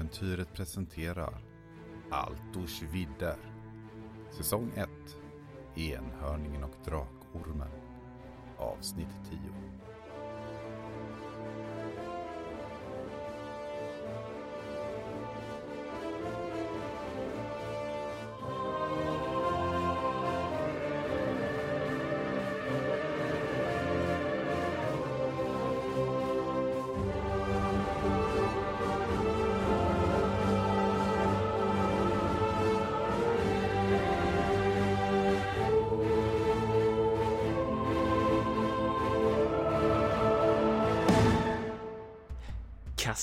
Äventyret 0.00 0.52
presenterar 0.54 1.42
Altors 2.10 2.82
vidder. 2.82 3.36
Säsong 4.30 4.72
1 4.76 4.88
Enhörningen 5.76 6.64
och 6.64 6.74
Drakormen. 6.84 7.68
Avsnitt 8.58 9.08
10. 9.30 9.38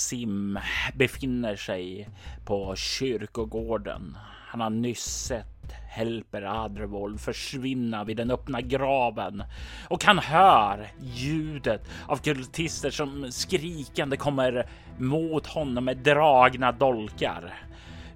Sim 0.08 0.60
befinner 0.94 1.56
sig 1.56 2.10
på 2.46 2.76
kyrkogården. 2.76 4.18
Han 4.48 4.62
har 4.62 4.70
nyss 4.70 5.06
sett 5.06 5.72
Helper 5.90 6.42
Adrevold 6.42 7.20
försvinna 7.20 8.04
vid 8.04 8.18
den 8.18 8.32
öppna 8.32 8.62
graven 8.62 9.44
och 9.90 10.04
han 10.04 10.20
hör 10.20 10.88
ljudet 11.02 11.90
av 12.08 12.18
kultister 12.18 12.90
som 12.90 13.32
skrikande 13.32 14.18
kommer 14.18 14.70
mot 14.98 15.48
honom 15.48 15.86
med 15.86 15.98
dragna 15.98 16.72
dolkar. 16.72 17.53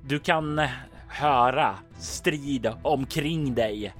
Du 0.05 0.19
kan 0.19 0.61
höra 1.07 1.75
strid 1.99 2.71
omkring 2.83 3.55
dig. 3.55 3.93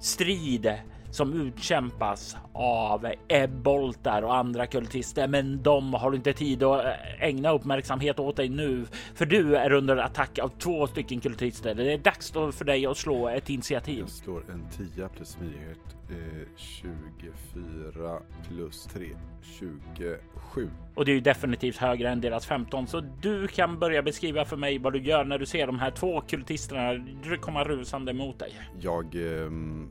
Strid 0.00 0.72
som 1.10 1.32
utkämpas 1.32 2.36
av 2.52 3.06
ebboltar 3.28 4.22
och 4.22 4.36
andra 4.36 4.66
kultister. 4.66 5.28
Men 5.28 5.62
de 5.62 5.94
har 5.94 6.14
inte 6.14 6.32
tid 6.32 6.62
att 6.62 6.84
ägna 7.18 7.52
uppmärksamhet 7.52 8.18
åt 8.18 8.36
dig 8.36 8.48
nu, 8.48 8.86
för 9.14 9.26
du 9.26 9.56
är 9.56 9.72
under 9.72 9.96
attack 9.96 10.38
av 10.38 10.48
två 10.48 10.86
stycken 10.86 11.20
kultister. 11.20 11.74
Det 11.74 11.92
är 11.92 11.98
dags 11.98 12.32
för 12.32 12.64
dig 12.64 12.86
att 12.86 12.96
slå 12.96 13.28
ett 13.28 13.50
initiativ. 13.50 13.98
Jag 13.98 14.08
slår 14.08 14.44
en 14.50 14.66
10 14.94 15.08
plus 15.08 15.28
smidighet. 15.28 15.78
Eh, 16.10 16.48
24 16.56 18.20
plus 18.48 18.84
3. 18.84 19.06
27. 19.42 20.70
Och 20.94 21.04
det 21.04 21.10
är 21.10 21.14
ju 21.14 21.20
definitivt 21.20 21.76
högre 21.76 22.10
än 22.10 22.20
deras 22.20 22.46
15, 22.46 22.86
så 22.86 23.00
du 23.00 23.48
kan 23.48 23.78
börja 23.78 24.02
beskriva 24.02 24.44
för 24.44 24.56
mig 24.56 24.78
vad 24.78 24.92
du 24.92 25.02
gör 25.02 25.24
när 25.24 25.38
du 25.38 25.46
ser 25.46 25.66
de 25.66 25.78
här 25.78 25.90
två 25.90 26.20
kultisterna 26.20 27.06
komma 27.40 27.64
rusande 27.64 28.12
mot 28.12 28.38
dig. 28.38 28.60
Jag 28.80 29.14
ehm, 29.14 29.90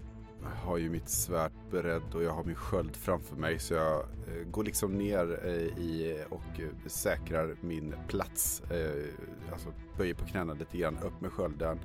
har 0.70 0.78
ju 0.78 0.89
mitt 0.89 1.09
svärd 1.09 1.52
beredd 1.72 2.16
och 2.16 2.23
jag 2.23 2.31
har 2.31 2.44
min 2.44 2.56
sköld 2.56 2.95
framför 2.95 3.36
mig 3.36 3.59
så 3.59 3.73
jag 3.73 4.00
eh, 4.00 4.48
går 4.52 4.64
liksom 4.64 4.98
ner 4.98 5.39
eh, 5.45 5.84
i 5.84 6.23
och 6.30 6.59
eh, 6.59 6.88
säkrar 6.88 7.56
min 7.62 7.95
plats. 8.08 8.62
Eh, 8.72 9.52
alltså 9.52 9.73
böjer 9.97 10.14
på 10.14 10.25
knäna 10.25 10.53
lite 10.53 10.78
grann, 10.78 10.97
upp 10.97 11.22
med 11.22 11.31
skölden, 11.31 11.80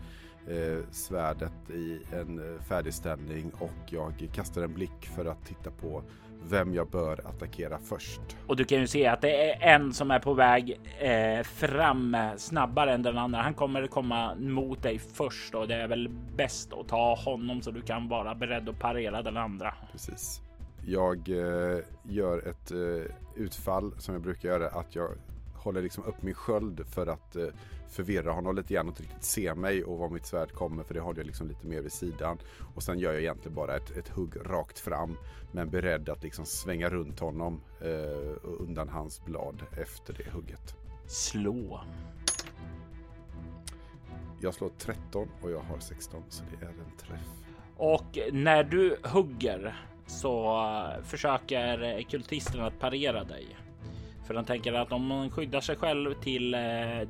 eh, 0.48 0.78
svärdet 0.90 1.70
i 1.70 2.00
en 2.12 2.54
eh, 2.54 2.60
färdigställning 2.62 3.50
och 3.58 3.92
jag 3.92 4.28
kastar 4.32 4.62
en 4.62 4.74
blick 4.74 5.06
för 5.16 5.24
att 5.24 5.46
titta 5.46 5.70
på 5.70 6.02
vem 6.42 6.74
jag 6.74 6.88
bör 6.88 7.20
attackera 7.26 7.78
först. 7.78 8.20
Och 8.46 8.56
du 8.56 8.64
kan 8.64 8.80
ju 8.80 8.86
se 8.86 9.06
att 9.06 9.20
det 9.20 9.50
är 9.50 9.74
en 9.74 9.92
som 9.92 10.10
är 10.10 10.18
på 10.18 10.34
väg 10.34 10.80
eh, 10.98 11.42
fram 11.42 12.16
snabbare 12.36 12.92
än 12.92 13.02
den 13.02 13.18
andra. 13.18 13.42
Han 13.42 13.54
kommer 13.54 13.86
komma 13.86 14.34
mot 14.34 14.82
dig 14.82 14.98
först 14.98 15.54
och 15.54 15.68
det 15.68 15.74
är 15.74 15.88
väl 15.88 16.08
bäst 16.36 16.72
att 16.72 16.88
ta 16.88 17.14
honom 17.14 17.62
så 17.62 17.70
du 17.70 17.82
kan 17.82 18.08
vara 18.08 18.34
beredd 18.34 18.68
att 18.68 18.78
parera 18.78 19.22
den 19.22 19.36
andra. 19.36 19.74
Precis. 19.92 20.40
Jag 20.86 21.28
eh, 21.28 21.78
gör 22.02 22.48
ett 22.48 22.70
eh, 22.70 23.14
utfall 23.36 23.94
som 23.98 24.14
jag 24.14 24.22
brukar 24.22 24.48
göra, 24.48 24.68
att 24.68 24.94
jag 24.94 25.08
håller 25.64 25.82
liksom 25.82 26.04
upp 26.04 26.22
min 26.22 26.34
sköld 26.34 26.86
för 26.86 27.06
att 27.06 27.36
eh, 27.36 27.46
förvirra 27.88 28.32
honom 28.32 28.56
lite 28.56 28.74
grann 28.74 28.86
och 28.86 28.92
inte 28.92 29.02
riktigt 29.02 29.24
se 29.24 29.54
mig 29.54 29.84
och 29.84 29.98
var 29.98 30.08
mitt 30.08 30.26
svärd 30.26 30.52
kommer 30.52 30.82
för 30.82 30.94
det 30.94 31.00
har 31.00 31.14
jag 31.16 31.26
liksom 31.26 31.48
lite 31.48 31.66
mer 31.66 31.80
vid 31.80 31.92
sidan. 31.92 32.38
Och 32.74 32.82
sen 32.82 32.98
gör 32.98 33.12
jag 33.12 33.22
egentligen 33.22 33.54
bara 33.54 33.76
ett, 33.76 33.90
ett 33.90 34.08
hugg 34.08 34.36
rakt 34.44 34.78
fram 34.78 35.16
men 35.52 35.70
beredd 35.70 36.08
att 36.08 36.22
liksom 36.22 36.44
svänga 36.46 36.88
runt 36.88 37.20
honom 37.20 37.60
eh, 37.80 38.36
undan 38.42 38.88
hans 38.88 39.24
blad 39.24 39.62
efter 39.82 40.14
det 40.14 40.30
hugget. 40.30 40.76
Slå. 41.06 41.80
Jag 44.40 44.54
slår 44.54 44.70
13 44.78 45.28
och 45.42 45.50
jag 45.50 45.60
har 45.60 45.78
16 45.78 46.22
så 46.28 46.44
det 46.50 46.66
är 46.66 46.70
en 46.70 46.96
träff. 46.98 47.28
Och 47.76 48.18
när 48.32 48.64
du 48.64 48.96
hugger 49.04 49.76
så 50.06 50.62
försöker 51.04 52.02
kultisterna 52.02 52.66
att 52.66 52.78
parera 52.78 53.24
dig. 53.24 53.56
För 54.24 54.34
han 54.34 54.44
tänker 54.44 54.72
att 54.72 54.92
om 54.92 55.06
man 55.06 55.30
skyddar 55.30 55.60
sig 55.60 55.76
själv 55.76 56.14
till 56.14 56.54
eh, 56.54 56.60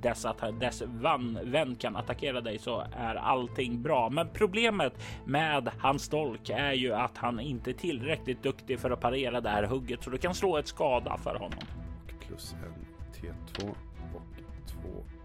dess 0.02 0.24
att 0.24 0.60
dess 0.60 0.82
van, 0.86 1.38
vän 1.42 1.76
kan 1.76 1.96
attackera 1.96 2.40
dig 2.40 2.58
så 2.58 2.84
är 2.96 3.14
allting 3.14 3.82
bra. 3.82 4.10
Men 4.10 4.28
problemet 4.32 4.92
med 5.24 5.70
hans 5.78 6.08
dolk 6.08 6.50
är 6.50 6.72
ju 6.72 6.92
att 6.92 7.16
han 7.16 7.40
inte 7.40 7.70
är 7.70 7.74
tillräckligt 7.74 8.42
duktig 8.42 8.80
för 8.80 8.90
att 8.90 9.00
parera 9.00 9.40
det 9.40 9.48
här 9.48 9.62
hugget 9.62 10.02
så 10.02 10.10
du 10.10 10.18
kan 10.18 10.34
slå 10.34 10.56
ett 10.56 10.66
skada 10.66 11.16
för 11.16 11.34
honom. 11.34 11.58
Och 12.04 12.26
plus 12.26 12.54
en 12.54 12.86
T2 13.14 13.68
och 14.14 14.22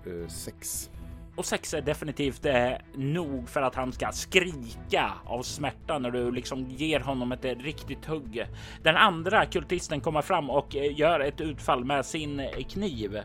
2, 0.04 0.12
eh, 0.12 0.28
6. 0.28 0.90
Och 1.40 1.46
sex 1.46 1.74
är 1.74 1.82
definitivt 1.82 2.46
eh, 2.46 2.72
nog 2.94 3.50
för 3.50 3.62
att 3.62 3.76
han 3.76 3.92
ska 3.92 4.12
skrika 4.12 5.12
av 5.26 5.42
smärta 5.44 6.00
när 6.00 6.12
du 6.12 6.32
liksom 6.32 6.66
ger 6.70 7.00
honom 7.00 7.32
ett 7.32 7.46
eh, 7.46 7.56
riktigt 7.56 8.06
hugg. 8.06 8.46
Den 8.84 8.96
andra 8.96 9.46
kultisten 9.46 10.02
kommer 10.02 10.22
fram 10.22 10.50
och 10.50 10.76
eh, 10.76 11.00
gör 11.00 11.20
ett 11.20 11.42
utfall 11.42 11.86
med 11.86 12.06
sin 12.06 12.42
kniv 12.70 13.20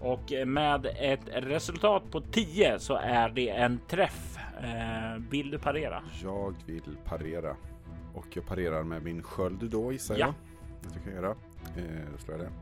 och 0.00 0.32
med 0.46 0.86
ett 0.86 1.20
resultat 1.32 2.02
på 2.10 2.20
10 2.20 2.78
så 2.78 2.94
är 2.96 3.28
det 3.28 3.48
en 3.50 3.80
träff. 3.88 4.36
Eh, 4.62 5.22
vill 5.30 5.50
du 5.50 5.58
parera? 5.58 6.02
Jag 6.22 6.54
vill 6.66 6.96
parera 7.04 7.56
och 8.14 8.26
jag 8.34 8.46
parerar 8.46 8.82
med 8.82 9.02
min 9.02 9.22
sköld 9.22 9.70
då 9.70 9.92
gissar 9.92 10.16
Ja. 10.18 10.34
jag 10.82 10.92
jag 10.94 11.04
kan 11.04 11.12
göra. 11.12 11.30
Eh, 11.76 12.12
då 12.12 12.18
slår 12.18 12.36
jag 12.36 12.46
det. 12.46 12.52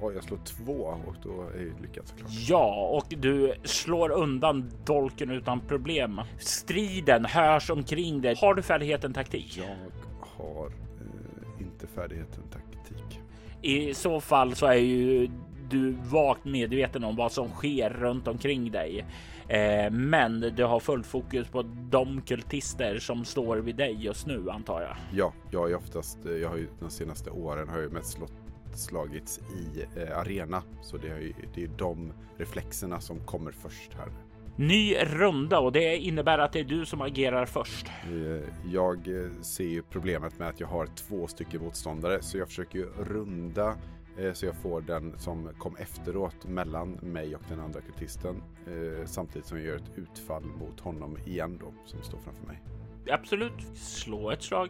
Oj, 0.00 0.14
jag 0.14 0.24
slår 0.24 0.38
två 0.38 0.72
och 1.06 1.14
då 1.22 1.42
är 1.42 1.66
jag 1.66 1.80
lyckad 1.82 2.08
såklart. 2.08 2.30
Ja, 2.48 2.88
och 2.98 3.18
du 3.18 3.54
slår 3.64 4.10
undan 4.10 4.70
dolken 4.84 5.30
utan 5.30 5.60
problem. 5.60 6.20
Striden 6.38 7.24
hörs 7.24 7.70
omkring 7.70 8.20
dig. 8.20 8.36
Har 8.40 8.54
du 8.54 8.62
färdigheten 8.62 9.12
taktik? 9.14 9.58
Jag 9.58 9.76
har 10.20 10.66
eh, 10.66 11.62
inte 11.62 11.86
färdigheten 11.86 12.42
taktik. 12.52 13.20
I 13.62 13.94
så 13.94 14.20
fall 14.20 14.54
så 14.54 14.66
är 14.66 14.74
ju 14.74 15.28
du 15.70 15.90
vagt 15.92 16.44
medveten 16.44 17.04
om 17.04 17.16
vad 17.16 17.32
som 17.32 17.48
sker 17.48 17.90
runt 17.90 18.28
omkring 18.28 18.70
dig. 18.70 19.06
Eh, 19.48 19.90
men 19.90 20.40
du 20.40 20.64
har 20.64 20.80
fullt 20.80 21.06
fokus 21.06 21.48
på 21.48 21.62
de 21.90 22.20
kultister 22.20 22.98
som 22.98 23.24
står 23.24 23.56
vid 23.56 23.76
dig 23.76 23.96
just 24.00 24.26
nu 24.26 24.50
antar 24.50 24.80
jag. 24.82 24.96
Ja, 25.12 25.32
jag 25.50 25.70
är 25.70 25.76
oftast, 25.76 26.26
eh, 26.26 26.32
jag 26.32 26.48
har 26.48 26.56
ju 26.56 26.68
de 26.80 26.90
senaste 26.90 27.30
åren 27.30 27.68
har 27.68 27.78
jag 27.78 27.92
mest 27.92 28.12
slått, 28.12 28.32
slagits 28.78 29.38
i 29.38 29.84
eh, 30.00 30.18
arena. 30.18 30.62
Så 30.82 30.96
det 30.96 31.08
är 31.08 31.32
det 31.54 31.64
är 31.64 31.68
de 31.78 32.12
reflexerna 32.36 33.00
som 33.00 33.20
kommer 33.20 33.52
först 33.52 33.94
här. 33.94 34.08
Ny 34.56 34.94
runda 34.96 35.58
och 35.58 35.72
det 35.72 35.96
innebär 35.96 36.38
att 36.38 36.52
det 36.52 36.60
är 36.60 36.64
du 36.64 36.84
som 36.86 37.00
agerar 37.00 37.46
först. 37.46 37.86
Eh, 37.86 38.48
Jag 38.72 39.08
eh, 39.24 39.30
ser 39.42 39.64
ju 39.64 39.82
problemet 39.82 40.38
med 40.38 40.48
att 40.48 40.60
jag 40.60 40.66
har 40.68 40.86
två 40.86 41.26
stycken 41.26 41.62
motståndare 41.62 42.22
så 42.22 42.38
jag 42.38 42.48
försöker 42.48 42.78
ju 42.78 42.86
runda 42.86 43.76
eh, 44.18 44.32
så 44.32 44.46
jag 44.46 44.56
får 44.56 44.80
den 44.80 45.18
som 45.18 45.48
kom 45.58 45.76
efteråt 45.76 46.44
mellan 46.44 46.90
mig 46.92 47.34
och 47.36 47.42
den 47.48 47.60
andra 47.60 47.80
kultisten 47.80 48.42
eh, 48.66 49.04
samtidigt 49.06 49.46
som 49.48 49.58
jag 49.58 49.66
gör 49.66 49.76
ett 49.76 49.92
utfall 49.98 50.44
mot 50.44 50.80
honom 50.80 51.18
igen 51.26 51.58
då 51.60 51.72
som 51.84 52.02
står 52.02 52.18
framför 52.18 52.46
mig. 52.46 52.62
Absolut, 53.10 53.76
slå 53.76 54.30
ett 54.30 54.42
slag. 54.42 54.68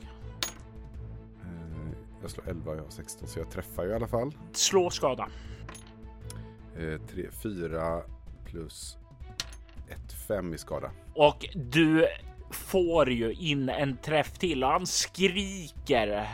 Eh, 2.24 2.26
Jag 2.26 2.30
slår 2.30 2.48
11 2.48 2.70
och 2.70 2.76
jag 2.76 2.82
har 2.82 2.90
16 2.90 3.28
så 3.28 3.38
jag 3.38 3.50
träffar 3.50 3.84
ju 3.84 3.90
i 3.90 3.94
alla 3.94 4.08
fall. 4.08 4.32
Slå 4.52 4.90
skada. 4.90 5.28
3, 6.76 6.98
4 7.42 8.02
plus 8.44 8.98
1, 9.88 10.12
5 10.28 10.54
i 10.54 10.58
skada. 10.58 10.90
Och 11.14 11.46
du 11.54 12.06
får 12.50 13.10
ju 13.10 13.32
in 13.32 13.68
en 13.68 13.96
träff 13.96 14.38
till 14.38 14.64
och 14.64 14.70
han 14.70 14.86
skriker 14.86 16.28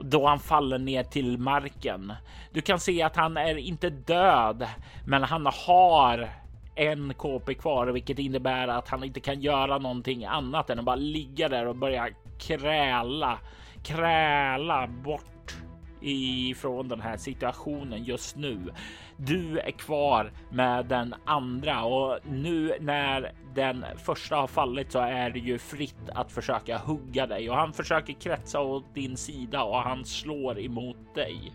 då 0.00 0.26
han 0.26 0.38
faller 0.40 0.78
ner 0.78 1.04
till 1.04 1.38
marken. 1.38 2.12
Du 2.52 2.60
kan 2.60 2.80
se 2.80 3.02
att 3.02 3.16
han 3.16 3.36
är 3.36 3.56
inte 3.56 3.90
död, 3.90 4.66
men 5.06 5.22
han 5.22 5.46
har 5.66 6.30
en 6.74 7.14
KP 7.14 7.54
kvar, 7.54 7.86
vilket 7.86 8.18
innebär 8.18 8.68
att 8.68 8.88
han 8.88 9.04
inte 9.04 9.20
kan 9.20 9.40
göra 9.40 9.78
någonting 9.78 10.24
annat 10.24 10.70
än 10.70 10.78
att 10.78 10.84
bara 10.84 10.96
ligga 10.96 11.48
där 11.48 11.66
och 11.66 11.76
börja 11.76 12.08
kräla, 12.38 13.38
kräla 13.84 14.86
bort 14.86 15.56
ifrån 16.00 16.88
den 16.88 17.00
här 17.00 17.16
situationen 17.16 18.04
just 18.04 18.36
nu. 18.36 18.72
Du 19.16 19.58
är 19.58 19.70
kvar 19.70 20.32
med 20.50 20.86
den 20.86 21.14
andra 21.24 21.84
och 21.84 22.18
nu 22.24 22.76
när 22.80 23.32
den 23.54 23.84
första 23.96 24.36
har 24.36 24.46
fallit 24.46 24.92
så 24.92 24.98
är 24.98 25.30
det 25.30 25.38
ju 25.38 25.58
fritt 25.58 26.10
att 26.14 26.32
försöka 26.32 26.78
hugga 26.78 27.26
dig 27.26 27.50
och 27.50 27.56
han 27.56 27.72
försöker 27.72 28.12
kretsa 28.12 28.60
åt 28.60 28.94
din 28.94 29.16
sida 29.16 29.62
och 29.62 29.76
han 29.76 30.04
slår 30.04 30.60
emot 30.60 31.14
dig. 31.14 31.52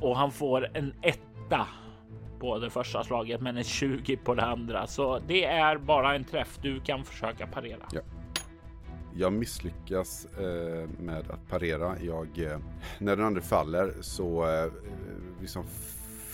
Och 0.00 0.16
han 0.16 0.32
får 0.32 0.76
en 0.76 0.94
etta 1.02 1.66
på 2.38 2.58
det 2.58 2.70
första 2.70 3.04
slaget, 3.04 3.40
men 3.40 3.56
en 3.56 3.64
20 3.64 4.16
på 4.16 4.34
det 4.34 4.44
andra. 4.44 4.86
Så 4.86 5.18
det 5.18 5.44
är 5.44 5.78
bara 5.78 6.14
en 6.14 6.24
träff. 6.24 6.58
Du 6.62 6.80
kan 6.80 7.04
försöka 7.04 7.46
parera. 7.46 7.86
Ja. 7.92 8.00
Jag 9.18 9.32
misslyckas 9.32 10.26
eh, 10.38 10.88
med 10.98 11.30
att 11.30 11.48
parera. 11.48 11.96
Jag, 12.00 12.38
eh, 12.38 12.58
när 12.98 13.16
den 13.16 13.26
andra 13.26 13.40
faller 13.40 13.94
så 14.00 14.44
eh, 14.44 14.72
liksom 15.40 15.64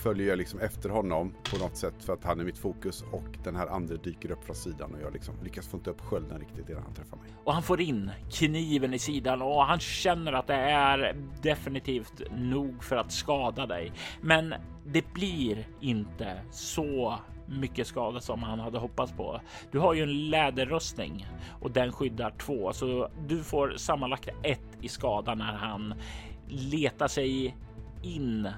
följer 0.02 0.29
jag 0.29 0.38
liksom 0.38 0.61
efter 0.61 0.88
honom 0.88 1.34
på 1.50 1.58
något 1.58 1.76
sätt 1.76 1.94
för 1.99 2.12
att 2.12 2.25
han 2.25 2.40
är 2.40 2.44
mitt 2.44 2.58
fokus 2.58 3.05
och 3.12 3.38
den 3.44 3.56
här 3.56 3.67
andra 3.67 3.96
dyker 3.96 4.31
upp 4.31 4.44
från 4.44 4.56
sidan 4.56 4.94
och 4.94 5.00
jag 5.02 5.12
liksom 5.12 5.34
lyckas 5.44 5.69
få 5.69 5.76
inte 5.76 5.90
upp 5.90 6.00
skölden 6.00 6.38
riktigt 6.38 6.69
innan 6.69 6.82
han 6.82 6.94
träffar 6.94 7.17
mig. 7.17 7.26
Och 7.44 7.52
han 7.55 7.62
får 7.62 7.81
in 7.81 8.11
kniven 8.31 8.94
i 8.94 8.99
sidan 8.99 9.43
och 9.43 9.64
han 9.64 9.81
känner 9.81 10.32
att 10.32 10.46
det 10.46 10.55
är 10.55 11.17
definitivt 11.43 12.23
nog 12.31 12.84
för 12.84 12.96
att 12.96 13.12
skada 13.12 13.67
dig. 13.67 13.93
Men 14.20 14.55
det 14.84 15.12
blir 15.14 15.69
inte 15.81 16.40
så 16.50 17.19
mycket 17.47 17.87
skada 17.87 18.21
som 18.21 18.43
han 18.43 18.61
hade 18.61 18.79
hoppats 18.79 19.12
på. 19.12 19.41
Du 19.71 19.79
har 19.79 19.94
ju 19.94 20.03
en 20.03 20.31
läderrustning 20.31 21.27
och 21.61 21.71
den 21.71 21.93
skyddar 21.93 22.31
två, 22.31 22.73
så 22.73 23.09
du 23.29 23.44
får 23.44 23.75
sammanlagt 23.77 24.29
ett 24.43 24.79
i 24.81 24.89
skada 24.89 25.35
när 25.35 25.53
han 25.53 25.94
letar 26.49 27.09
sig 27.09 27.56
in 28.03 28.49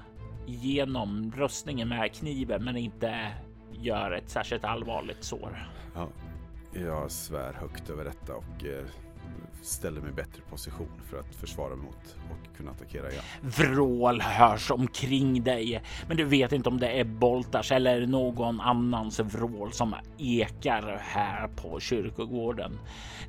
genom 0.45 1.31
rustningen 1.35 1.89
med 1.89 2.13
kniven, 2.13 2.63
men 2.63 2.77
inte 2.77 3.31
gör 3.71 4.11
ett 4.11 4.29
särskilt 4.29 4.63
allvarligt 4.63 5.23
sår. 5.23 5.69
Ja, 5.95 6.07
jag 6.73 7.11
svär 7.11 7.53
högt 7.53 7.89
över 7.89 8.03
detta 8.03 8.35
och 8.35 8.65
eh, 8.65 8.85
ställer 9.65 10.01
mig 10.01 10.09
i 10.09 10.13
bättre 10.13 10.41
position 10.49 11.01
för 11.09 11.19
att 11.19 11.35
försvara 11.35 11.75
mig 11.75 11.85
mot 11.85 12.15
och 12.31 12.57
kunna 12.57 12.71
attackera 12.71 13.11
igen. 13.11 13.23
Vrål 13.41 14.21
hörs 14.21 14.71
omkring 14.71 15.43
dig, 15.43 15.81
men 16.07 16.17
du 16.17 16.23
vet 16.23 16.51
inte 16.51 16.69
om 16.69 16.79
det 16.79 16.99
är 16.99 17.03
Boltars 17.03 17.71
eller 17.71 18.07
någon 18.07 18.61
annans 18.61 19.19
vrål 19.19 19.71
som 19.71 19.95
ekar 20.17 20.99
här 21.01 21.47
på 21.47 21.79
kyrkogården. 21.79 22.79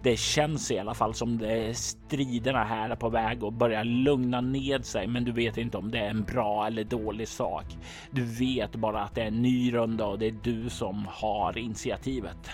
Det 0.03 0.17
känns 0.17 0.71
i 0.71 0.79
alla 0.79 0.95
fall 0.95 1.15
som 1.15 1.39
det 1.39 1.77
striderna 1.77 2.65
här 2.65 2.91
är 2.91 2.97
på 2.97 3.09
väg 3.09 3.45
att 3.45 3.55
börja 3.55 3.83
lugna 3.83 4.41
ned 4.41 4.85
sig, 4.85 5.07
men 5.07 5.25
du 5.25 5.33
vet 5.33 5.59
inte 5.59 5.79
om 5.79 5.91
det 5.91 5.99
är 5.99 6.11
en 6.11 6.23
bra 6.23 6.67
eller 6.67 6.85
dålig 6.85 7.29
sak. 7.29 7.65
Du 8.11 8.25
vet 8.25 8.77
bara 8.77 9.03
att 9.03 9.15
det 9.15 9.23
är 9.23 9.27
en 9.27 9.43
ny 9.43 9.75
runda 9.75 10.07
och 10.07 10.19
det 10.19 10.27
är 10.27 10.37
du 10.43 10.71
som 10.71 11.07
har 11.09 11.59
initiativet. 11.59 12.51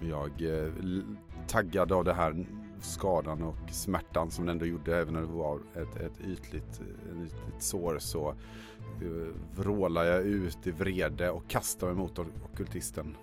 Jag 0.00 0.42
eh, 0.42 0.72
taggad 1.46 1.92
av 1.92 2.04
det 2.04 2.14
här 2.14 2.46
skadan 2.80 3.42
och 3.42 3.70
smärtan 3.70 4.30
som 4.30 4.46
den 4.46 4.52
ändå 4.52 4.66
gjorde 4.66 4.96
även 4.96 5.14
när 5.14 5.20
det 5.20 5.26
var 5.26 5.60
ett, 5.74 5.96
ett 5.96 6.20
ytligt, 6.20 6.80
ett 6.80 7.16
ytligt 7.16 7.62
sår 7.62 7.98
så 7.98 8.34
uh, 9.02 9.28
vrålar 9.56 10.04
jag 10.04 10.22
ut 10.22 10.66
i 10.66 10.70
vrede 10.70 11.30
och 11.30 11.48
kastar 11.48 11.86
mig 11.86 11.96
mot 11.96 12.18
okultisten. 12.18 13.16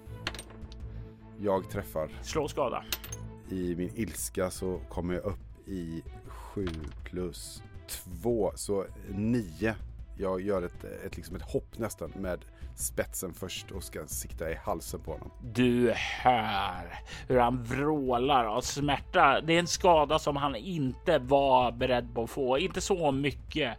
Jag 1.38 1.70
träffar. 1.70 2.10
Slå 2.22 2.48
skada. 2.48 2.84
I 3.50 3.76
min 3.76 3.92
ilska 3.96 4.52
så 4.52 4.80
kommer 4.90 5.14
jag 5.14 5.24
upp 5.24 5.68
i 5.68 6.04
7 6.28 6.68
plus 7.04 7.64
2 8.22 8.52
så 8.56 8.86
9. 9.10 9.76
Jag 10.18 10.42
gör 10.42 10.62
ett, 10.62 10.84
ett, 10.84 11.18
liksom 11.18 11.36
ett 11.36 11.52
hopp 11.52 11.78
nästan 11.78 12.12
med 12.16 12.46
spetsen 12.76 13.34
först 13.34 13.72
och 13.72 13.84
ska 13.84 14.08
sikta 14.08 14.52
i 14.52 14.56
halsen 14.56 15.00
på 15.00 15.12
honom. 15.12 15.32
Du 15.42 15.94
hör 15.96 17.00
hur 17.28 17.40
han 17.40 17.64
vrålar 17.64 18.46
av 18.46 18.62
smärta. 18.62 19.42
Det 19.42 19.54
är 19.54 19.60
en 19.60 19.68
skada 19.68 20.20
som 20.20 20.36
han 20.36 20.56
inte 20.56 21.20
var 21.20 21.72
beredd 21.72 22.16
på 22.16 22.24
att 22.24 22.30
få, 22.30 22.58
inte 22.58 22.82
så 22.82 23.12
mycket. 23.12 23.78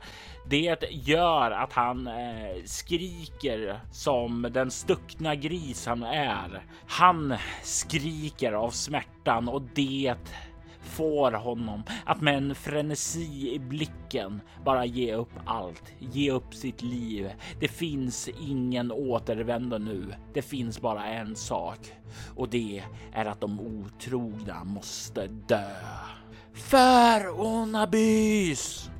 Det 0.48 0.84
gör 0.90 1.50
att 1.50 1.72
han 1.72 2.06
eh, 2.06 2.62
skriker 2.64 3.80
som 3.92 4.48
den 4.50 4.70
stuckna 4.70 5.34
gris 5.34 5.86
han 5.86 6.02
är. 6.02 6.62
Han 6.86 7.34
skriker 7.62 8.52
av 8.52 8.70
smärtan 8.70 9.48
och 9.48 9.62
det 9.62 10.14
får 10.86 11.32
honom 11.32 11.82
att 12.04 12.20
med 12.20 12.36
en 12.36 12.54
frenesi 12.54 13.54
i 13.54 13.58
blicken 13.58 14.40
bara 14.64 14.84
ge 14.84 15.14
upp 15.14 15.32
allt, 15.44 15.82
ge 15.98 16.30
upp 16.30 16.54
sitt 16.54 16.82
liv. 16.82 17.30
Det 17.60 17.68
finns 17.68 18.28
ingen 18.40 18.92
återvändo 18.92 19.78
nu. 19.78 20.14
Det 20.34 20.42
finns 20.42 20.80
bara 20.80 21.06
en 21.06 21.36
sak 21.36 21.78
och 22.36 22.48
det 22.48 22.82
är 23.12 23.24
att 23.24 23.40
de 23.40 23.60
otrogna 23.60 24.64
måste 24.64 25.26
dö. 25.26 25.70
För 26.52 27.40
Onabys! 27.40 28.90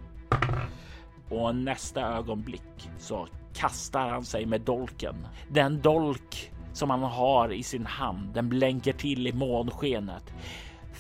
Och 1.29 1.57
nästa 1.57 2.01
ögonblick 2.01 2.91
så 2.99 3.29
kastar 3.55 4.09
han 4.09 4.25
sig 4.25 4.47
med 4.47 4.61
dolken. 4.61 5.27
Den 5.49 5.81
dolk 5.81 6.53
som 6.73 6.91
han 6.91 7.03
har 7.03 7.53
i 7.53 7.63
sin 7.63 7.87
hand, 7.87 8.35
den 8.35 8.49
blänker 8.49 8.93
till 8.93 9.27
i 9.27 9.33
månskenet 9.33 10.35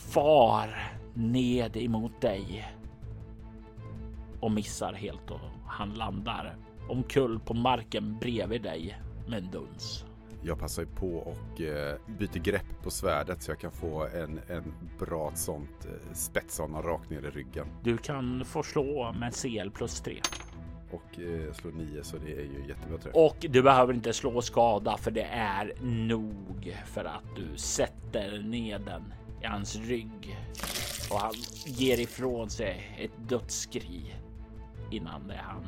far 0.08 0.92
ned 1.14 1.76
emot 1.76 2.20
dig 2.20 2.68
och 4.40 4.50
missar 4.50 4.92
helt 4.92 5.30
och 5.30 5.40
han 5.66 5.94
landar 5.94 6.56
omkull 6.88 7.40
på 7.40 7.54
marken 7.54 8.18
bredvid 8.20 8.62
dig 8.62 8.98
med 9.28 9.38
en 9.38 9.50
duns. 9.50 10.04
Jag 10.42 10.58
passar 10.58 10.84
på 10.84 11.16
och 11.16 11.60
eh, 11.60 11.96
byter 12.18 12.38
grepp 12.38 12.82
på 12.82 12.90
svärdet 12.90 13.42
så 13.42 13.50
jag 13.50 13.58
kan 13.58 13.72
få 13.72 14.06
en, 14.06 14.40
en 14.48 14.74
bra 14.98 15.32
sånt 15.34 15.86
eh, 15.86 16.12
spetsarna 16.12 16.82
rakt 16.82 17.10
ner 17.10 17.26
i 17.26 17.30
ryggen. 17.30 17.66
Du 17.82 17.96
kan 17.96 18.44
få 18.44 18.62
slå 18.62 19.12
med 19.12 19.34
CL 19.34 19.70
plus 19.70 20.00
3. 20.00 20.20
Och 20.90 21.20
eh, 21.20 21.52
slå 21.52 21.70
9 21.70 22.02
så 22.02 22.16
det 22.16 22.32
är 22.32 22.44
ju 22.44 22.64
jättebra 22.68 22.98
träff. 22.98 23.14
Och 23.14 23.36
du 23.40 23.62
behöver 23.62 23.94
inte 23.94 24.12
slå 24.12 24.42
skada 24.42 24.96
för 24.96 25.10
det 25.10 25.26
är 25.30 25.72
nog 25.82 26.76
för 26.86 27.04
att 27.04 27.36
du 27.36 27.56
sätter 27.56 28.42
ner 28.42 28.78
den 28.78 29.12
i 29.42 29.46
hans 29.46 29.76
rygg 29.76 30.38
och 31.10 31.20
han 31.20 31.34
ger 31.66 32.00
ifrån 32.00 32.50
sig 32.50 32.96
ett 32.98 33.28
dödsskri 33.28 34.14
innan 34.90 35.28
det 35.28 35.40
han 35.42 35.66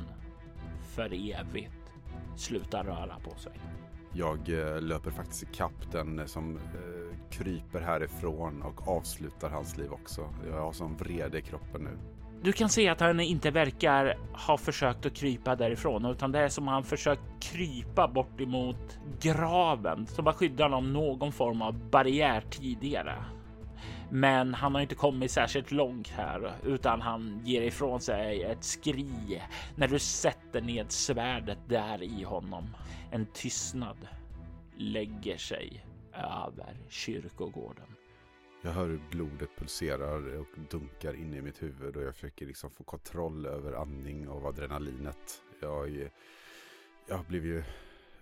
för 0.82 1.05
evigt 1.05 1.72
slutar 2.37 2.84
röra 2.84 3.19
på 3.25 3.39
sig. 3.39 3.53
Jag 4.13 4.39
eh, 4.48 4.82
löper 4.82 5.10
faktiskt 5.10 5.43
i 5.43 5.46
kapp 5.46 5.93
den 5.93 6.29
som 6.29 6.56
eh, 6.56 7.17
kryper 7.31 7.81
härifrån 7.81 8.63
och 8.63 8.89
avslutar 8.89 9.51
hans 9.51 9.77
liv 9.77 9.93
också. 9.93 10.29
Jag 10.51 10.60
har 10.60 10.72
sån 10.72 10.96
vrede 10.96 11.39
i 11.39 11.43
kroppen 11.43 11.82
nu. 11.82 11.98
Du 12.43 12.53
kan 12.53 12.69
se 12.69 12.89
att 12.89 13.01
han 13.01 13.20
inte 13.20 13.51
verkar 13.51 14.19
ha 14.46 14.58
försökt 14.58 15.06
att 15.06 15.15
krypa 15.15 15.56
därifrån, 15.56 16.05
utan 16.05 16.32
det 16.32 16.39
är 16.39 16.48
som 16.48 16.69
han 16.69 16.84
försökt 16.84 17.22
krypa 17.41 18.08
bort 18.08 18.41
emot 18.41 18.98
graven 19.20 20.06
som 20.06 20.25
var 20.25 20.32
skyddad 20.32 20.75
av 20.75 20.84
någon 20.84 21.32
form 21.32 21.63
av 21.63 21.91
barriär 21.91 22.44
tidigare. 22.51 23.15
Men 24.10 24.55
han 24.55 24.74
har 24.74 24.82
inte 24.82 24.94
kommit 24.94 25.31
särskilt 25.31 25.70
långt 25.70 26.08
här 26.08 26.55
utan 26.65 27.00
han 27.00 27.41
ger 27.44 27.62
ifrån 27.62 28.00
sig 28.00 28.43
ett 28.43 28.65
skri 28.65 29.43
när 29.77 29.88
du 29.88 29.98
sätter 29.98 30.60
ned 30.60 30.93
svärdet 30.93 31.58
där 31.69 32.03
i 32.03 32.22
honom. 32.22 32.77
En 33.10 33.27
tystnad 33.27 34.08
lägger 34.77 35.36
sig 35.36 35.84
över 36.15 36.77
kyrkogården. 36.88 37.86
Jag 38.62 38.70
hör 38.70 38.88
hur 38.88 39.00
blodet 39.10 39.48
pulserar 39.58 40.38
och 40.38 40.46
dunkar 40.70 41.15
in 41.15 41.34
i 41.34 41.43
mitt 41.43 41.62
huvud 41.62 41.96
och 41.96 42.03
jag 42.03 42.15
försöker 42.15 42.46
liksom 42.46 42.70
få 42.70 42.84
kontroll 42.84 43.46
över 43.46 43.72
andning 43.72 44.29
och 44.29 44.48
adrenalinet. 44.48 45.43
Jag, 45.60 46.10
jag 47.08 47.24
blev 47.24 47.46
ju, 47.46 47.62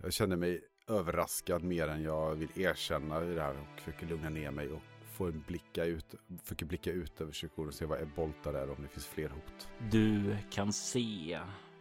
jag 0.02 0.12
känner 0.12 0.37
mig 0.37 0.61
överraskad 0.88 1.62
mer 1.62 1.88
än 1.88 2.02
jag 2.02 2.35
vill 2.35 2.61
erkänna 2.61 3.25
i 3.25 3.35
det 3.35 3.43
här 3.43 3.57
och 3.61 3.81
försöker 3.81 4.07
lugna 4.07 4.28
ner 4.28 4.50
mig 4.50 4.69
och 4.69 4.83
får 5.17 5.31
blicka 5.31 5.85
ut, 5.85 6.15
försöker 6.43 6.67
blicka 6.67 6.91
ut 6.91 7.21
över 7.21 7.33
kyrkogården 7.33 7.69
och 7.69 7.75
se 7.75 7.85
vad 7.85 8.03
Ebboltar 8.03 8.55
är 8.55 8.71
om 8.71 8.83
det 8.83 8.89
finns 8.89 9.07
fler 9.07 9.29
hot. 9.29 9.69
Du 9.91 10.37
kan 10.51 10.73
se 10.73 11.39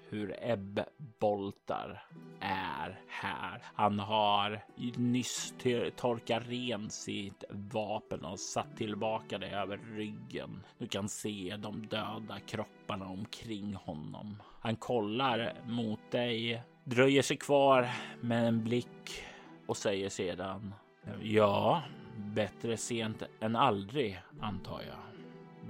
hur 0.10 0.36
Ebboltar 0.42 2.04
är 2.40 3.00
här. 3.08 3.64
Han 3.74 4.00
har 4.00 4.66
nyss 4.98 5.54
torkat 5.96 6.44
ren 6.48 6.90
sitt 6.90 7.44
vapen 7.50 8.26
och 8.26 8.40
satt 8.40 8.78
tillbaka 8.78 9.38
det 9.38 9.50
över 9.50 9.78
ryggen. 9.78 10.64
Du 10.78 10.88
kan 10.88 11.10
se 11.10 11.56
de 11.60 11.88
döda 11.88 12.40
kropparna 12.46 13.06
omkring 13.06 13.74
honom. 13.74 14.42
Han 14.60 14.76
kollar 14.76 15.54
mot 15.68 16.12
dig, 16.12 16.64
dröjer 16.84 17.22
sig 17.22 17.38
kvar 17.38 17.90
med 18.22 18.48
en 18.48 18.64
blick 18.64 19.24
och 19.66 19.78
säger 19.78 20.10
sedan 20.10 20.74
Ja, 21.22 21.84
Bättre 22.16 22.78
sent 22.78 23.24
än 23.40 23.56
aldrig, 23.56 24.22
antar 24.42 24.82
jag. 24.82 24.98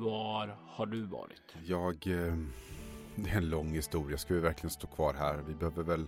Var 0.04 0.58
har 0.68 0.86
du 0.86 1.02
varit? 1.02 1.56
Jag... 1.66 2.08
Eh, 2.08 2.38
det 3.16 3.30
är 3.30 3.38
en 3.38 3.50
lång 3.50 3.74
historia. 3.74 4.18
Ska 4.18 4.34
vi 4.34 4.40
verkligen 4.40 4.70
stå 4.70 4.88
kvar 4.88 5.14
här? 5.14 5.38
Vi 5.48 5.54
behöver 5.54 5.84
väl... 5.84 6.08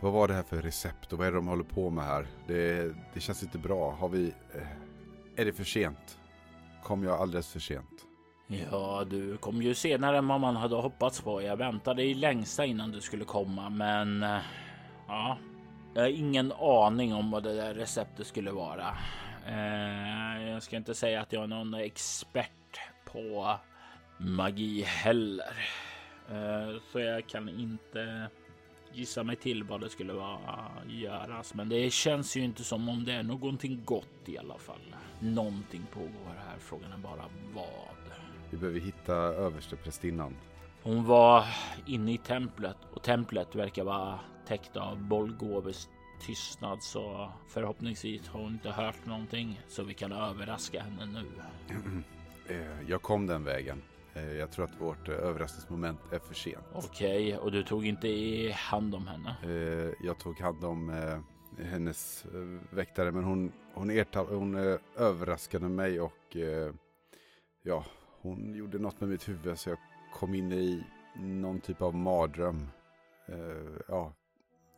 Vad 0.00 0.12
var 0.12 0.28
det 0.28 0.34
här 0.34 0.42
för 0.42 0.62
recept 0.62 1.12
och 1.12 1.18
vad 1.18 1.26
är 1.26 1.30
det 1.30 1.38
de 1.38 1.46
håller 1.46 1.64
på 1.64 1.90
med 1.90 2.04
här? 2.04 2.26
Det, 2.46 2.94
det 3.14 3.20
känns 3.20 3.42
inte 3.42 3.58
bra. 3.58 3.90
Har 3.90 4.08
vi... 4.08 4.34
Eh, 4.54 4.66
är 5.36 5.44
det 5.44 5.52
för 5.52 5.64
sent? 5.64 6.18
Kom 6.82 7.04
jag 7.04 7.20
alldeles 7.20 7.52
för 7.52 7.60
sent? 7.60 8.06
Ja, 8.46 9.04
du 9.10 9.36
kom 9.36 9.62
ju 9.62 9.74
senare 9.74 10.18
än 10.18 10.28
vad 10.28 10.40
man 10.40 10.56
hade 10.56 10.76
hoppats 10.76 11.20
på. 11.20 11.42
Jag 11.42 11.56
väntade 11.56 12.02
i 12.02 12.14
längsta 12.14 12.64
innan 12.64 12.90
du 12.90 13.00
skulle 13.00 13.24
komma, 13.24 13.70
men 13.70 14.22
eh, 14.22 14.38
ja, 15.08 15.38
jag 15.94 16.02
har 16.02 16.08
ingen 16.08 16.52
aning 16.52 17.14
om 17.14 17.30
vad 17.30 17.42
det 17.42 17.54
där 17.54 17.74
receptet 17.74 18.26
skulle 18.26 18.50
vara. 18.50 18.96
Eh, 19.46 20.48
jag 20.50 20.62
ska 20.62 20.76
inte 20.76 20.94
säga 20.94 21.20
att 21.20 21.32
jag 21.32 21.42
är 21.42 21.46
någon 21.46 21.74
expert 21.74 22.80
på 23.04 23.56
magi 24.18 24.82
heller, 24.82 25.68
eh, 26.30 26.80
så 26.92 26.98
jag 27.00 27.26
kan 27.26 27.48
inte 27.48 28.28
gissa 28.92 29.22
mig 29.22 29.36
till 29.36 29.64
vad 29.64 29.80
det 29.80 29.88
skulle 29.88 30.12
vara 30.12 30.68
göras. 30.88 31.54
Men 31.54 31.68
det 31.68 31.92
känns 31.92 32.36
ju 32.36 32.40
inte 32.40 32.64
som 32.64 32.88
om 32.88 33.04
det 33.04 33.12
är 33.12 33.22
någonting 33.22 33.82
gott 33.84 34.28
i 34.28 34.38
alla 34.38 34.58
fall. 34.58 34.94
Någonting 35.20 35.86
pågår 35.92 36.34
här. 36.48 36.58
Frågan 36.58 36.92
är 36.92 36.98
bara 36.98 37.24
vad. 37.54 38.18
Vi 38.50 38.56
behöver 38.56 38.80
hitta 38.80 39.14
översteprästinnan. 39.14 40.36
Hon 40.82 41.04
var 41.04 41.44
inne 41.86 42.12
i 42.12 42.18
templet 42.18 42.76
och 42.94 43.02
templet 43.02 43.54
verkar 43.54 43.84
vara 43.84 44.20
täckt 44.46 44.76
av 44.76 45.02
Bolgoves 45.08 45.88
tystnad 46.26 46.82
så 46.82 47.32
förhoppningsvis 47.48 48.28
har 48.28 48.40
hon 48.40 48.52
inte 48.52 48.70
hört 48.70 49.06
någonting 49.06 49.60
så 49.68 49.82
vi 49.82 49.94
kan 49.94 50.12
överraska 50.12 50.82
henne 50.82 51.06
nu. 51.06 51.26
Eh, 52.48 52.90
jag 52.90 53.02
kom 53.02 53.26
den 53.26 53.44
vägen. 53.44 53.82
Eh, 54.14 54.32
jag 54.32 54.50
tror 54.50 54.64
att 54.64 54.80
vårt 54.80 55.08
eh, 55.08 55.14
överraskningsmoment 55.14 56.00
är 56.12 56.18
för 56.18 56.34
sent. 56.34 56.64
Okej, 56.72 57.26
okay, 57.26 57.36
och 57.36 57.52
du 57.52 57.62
tog 57.62 57.86
inte 57.86 58.08
i 58.08 58.52
hand 58.52 58.94
om 58.94 59.06
henne? 59.06 59.36
Jag 60.02 60.18
tog 60.18 60.40
hand 60.40 60.64
om 60.64 60.92
hennes 61.58 62.26
väktare, 62.70 63.12
men 63.12 63.24
hon, 63.24 63.52
hon, 63.74 63.90
erta, 63.90 64.20
hon 64.20 64.78
överraskade 64.96 65.68
mig 65.68 66.00
och 66.00 66.36
ja, 67.62 67.84
hon 68.20 68.54
gjorde 68.54 68.78
något 68.78 69.00
med 69.00 69.08
mitt 69.08 69.28
huvud 69.28 69.58
så 69.58 69.70
jag 69.70 69.78
kom 70.14 70.34
in 70.34 70.52
i 70.52 70.84
någon 71.14 71.60
typ 71.60 71.82
av 71.82 71.94
mardröm. 71.94 72.66
Ja, 73.88 74.12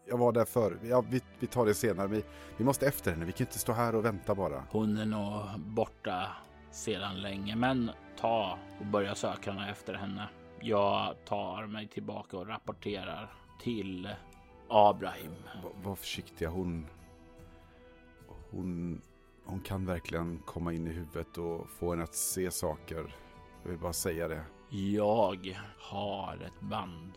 jag 0.07 0.19
var 0.19 0.33
där 0.33 0.45
förr. 0.45 0.79
Ja, 0.83 1.05
vi, 1.11 1.21
vi 1.39 1.47
tar 1.47 1.67
det 1.67 1.75
senare. 1.75 2.09
Vi, 2.09 2.25
vi 2.57 2.65
måste 2.65 2.87
efter 2.87 3.11
henne. 3.11 3.25
Vi 3.25 3.33
kan 3.33 3.47
inte 3.47 3.59
stå 3.59 3.73
här 3.73 3.95
och 3.95 4.05
vänta 4.05 4.35
bara. 4.35 4.65
Hon 4.71 4.99
är 4.99 5.07
nog 5.07 5.61
borta 5.61 6.29
sedan 6.71 7.21
länge, 7.21 7.57
men 7.57 7.91
ta 8.21 8.59
och 8.81 8.87
börja 8.87 9.15
söka 9.15 9.67
efter 9.71 9.95
henne. 9.95 10.29
Jag 10.61 11.15
tar 11.25 11.67
mig 11.67 11.89
tillbaka 11.89 12.37
och 12.37 12.47
rapporterar 12.47 13.35
till 13.61 14.09
Abraham. 14.69 15.35
Var, 15.63 15.73
var 15.83 15.97
försiktiga. 15.97 16.49
Hon, 16.49 16.87
hon, 18.51 19.01
hon 19.45 19.61
kan 19.61 19.87
verkligen 19.87 20.39
komma 20.39 20.73
in 20.73 20.87
i 20.87 20.91
huvudet 20.91 21.39
och 21.39 21.71
få 21.71 21.93
en 21.93 22.01
att 22.01 22.15
se 22.15 22.51
saker 22.51 23.15
jag 23.63 23.71
vill 23.71 23.79
bara 23.79 23.93
säga 23.93 24.29
det. 24.29 24.45
Jag 24.71 25.61
har 25.79 26.39
ett 26.47 26.61
band 26.61 27.13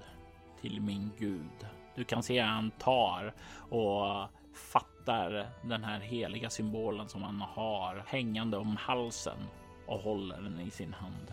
till 0.61 0.81
min 0.81 1.11
gud. 1.17 1.67
Du 1.97 2.03
kan 2.03 2.23
se 2.23 2.39
han 2.39 2.71
tar 2.71 3.33
och 3.69 4.29
fattar 4.53 5.49
den 5.61 5.83
här 5.83 5.99
heliga 5.99 6.49
symbolen 6.49 7.09
som 7.09 7.23
han 7.23 7.41
har 7.41 8.03
hängande 8.07 8.57
om 8.57 8.77
halsen 8.77 9.37
och 9.85 9.99
håller 9.99 10.41
den 10.41 10.59
i 10.59 10.69
sin 10.69 10.93
hand. 10.93 11.31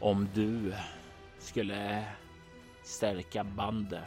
Om 0.00 0.28
du 0.34 0.74
skulle 1.38 2.04
stärka 2.82 3.44
bandet 3.44 4.04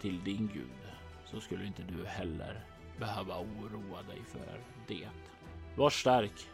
till 0.00 0.24
din 0.24 0.50
gud 0.54 0.92
så 1.24 1.40
skulle 1.40 1.66
inte 1.66 1.82
du 1.82 2.06
heller 2.06 2.60
behöva 2.98 3.38
oroa 3.38 4.02
dig 4.02 4.22
för 4.24 4.60
det. 4.86 5.08
Var 5.76 5.90
stark 5.90 6.48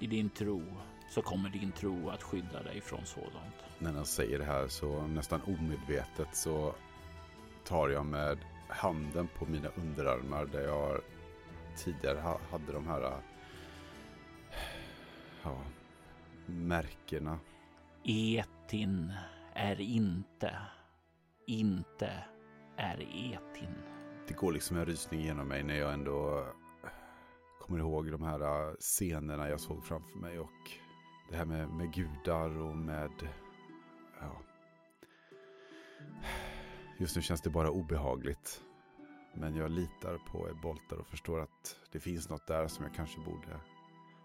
i 0.00 0.06
din 0.06 0.30
tro 0.30 0.62
så 1.10 1.22
kommer 1.22 1.48
din 1.48 1.72
tro 1.72 2.10
att 2.10 2.22
skydda 2.22 2.62
dig 2.62 2.80
från 2.80 3.06
sådant. 3.06 3.54
När 3.78 3.92
han 3.92 4.06
säger 4.06 4.38
det 4.38 4.44
här 4.44 4.68
så 4.68 5.06
nästan 5.06 5.40
omedvetet 5.46 6.36
så 6.36 6.74
tar 7.66 7.88
jag 7.88 8.06
med 8.06 8.38
handen 8.68 9.28
på 9.38 9.46
mina 9.46 9.68
underarmar 9.68 10.46
där 10.46 10.60
jag 10.60 11.00
tidigare 11.76 12.38
hade 12.50 12.72
de 12.72 12.86
här 12.86 13.22
ja, 15.42 15.62
märkena. 16.46 17.38
Etin 18.04 19.12
är 19.54 19.80
inte, 19.80 20.56
inte 21.46 22.12
är 22.76 23.00
Etin. 23.00 23.74
Det 24.28 24.34
går 24.34 24.52
liksom 24.52 24.76
en 24.76 24.86
rysning 24.86 25.20
genom 25.20 25.48
mig 25.48 25.62
när 25.62 25.74
jag 25.74 25.92
ändå 25.92 26.46
kommer 27.60 27.78
ihåg 27.78 28.10
de 28.10 28.22
här 28.22 28.74
scenerna 28.80 29.48
jag 29.48 29.60
såg 29.60 29.84
framför 29.84 30.18
mig 30.18 30.38
och 30.38 30.70
det 31.30 31.36
här 31.36 31.44
med, 31.44 31.68
med 31.68 31.94
gudar 31.94 32.58
och 32.58 32.76
med... 32.76 33.28
Ja. 34.20 34.42
Just 36.98 37.16
nu 37.16 37.22
känns 37.22 37.40
det 37.40 37.50
bara 37.50 37.70
obehagligt. 37.70 38.60
Men 39.34 39.56
jag 39.56 39.70
litar 39.70 40.18
på 40.32 40.48
Boltar 40.62 40.96
och 40.96 41.06
förstår 41.06 41.40
att 41.40 41.76
det 41.92 42.00
finns 42.00 42.28
något 42.28 42.46
där 42.46 42.68
som 42.68 42.84
jag 42.84 42.94
kanske 42.94 43.20
borde 43.20 43.60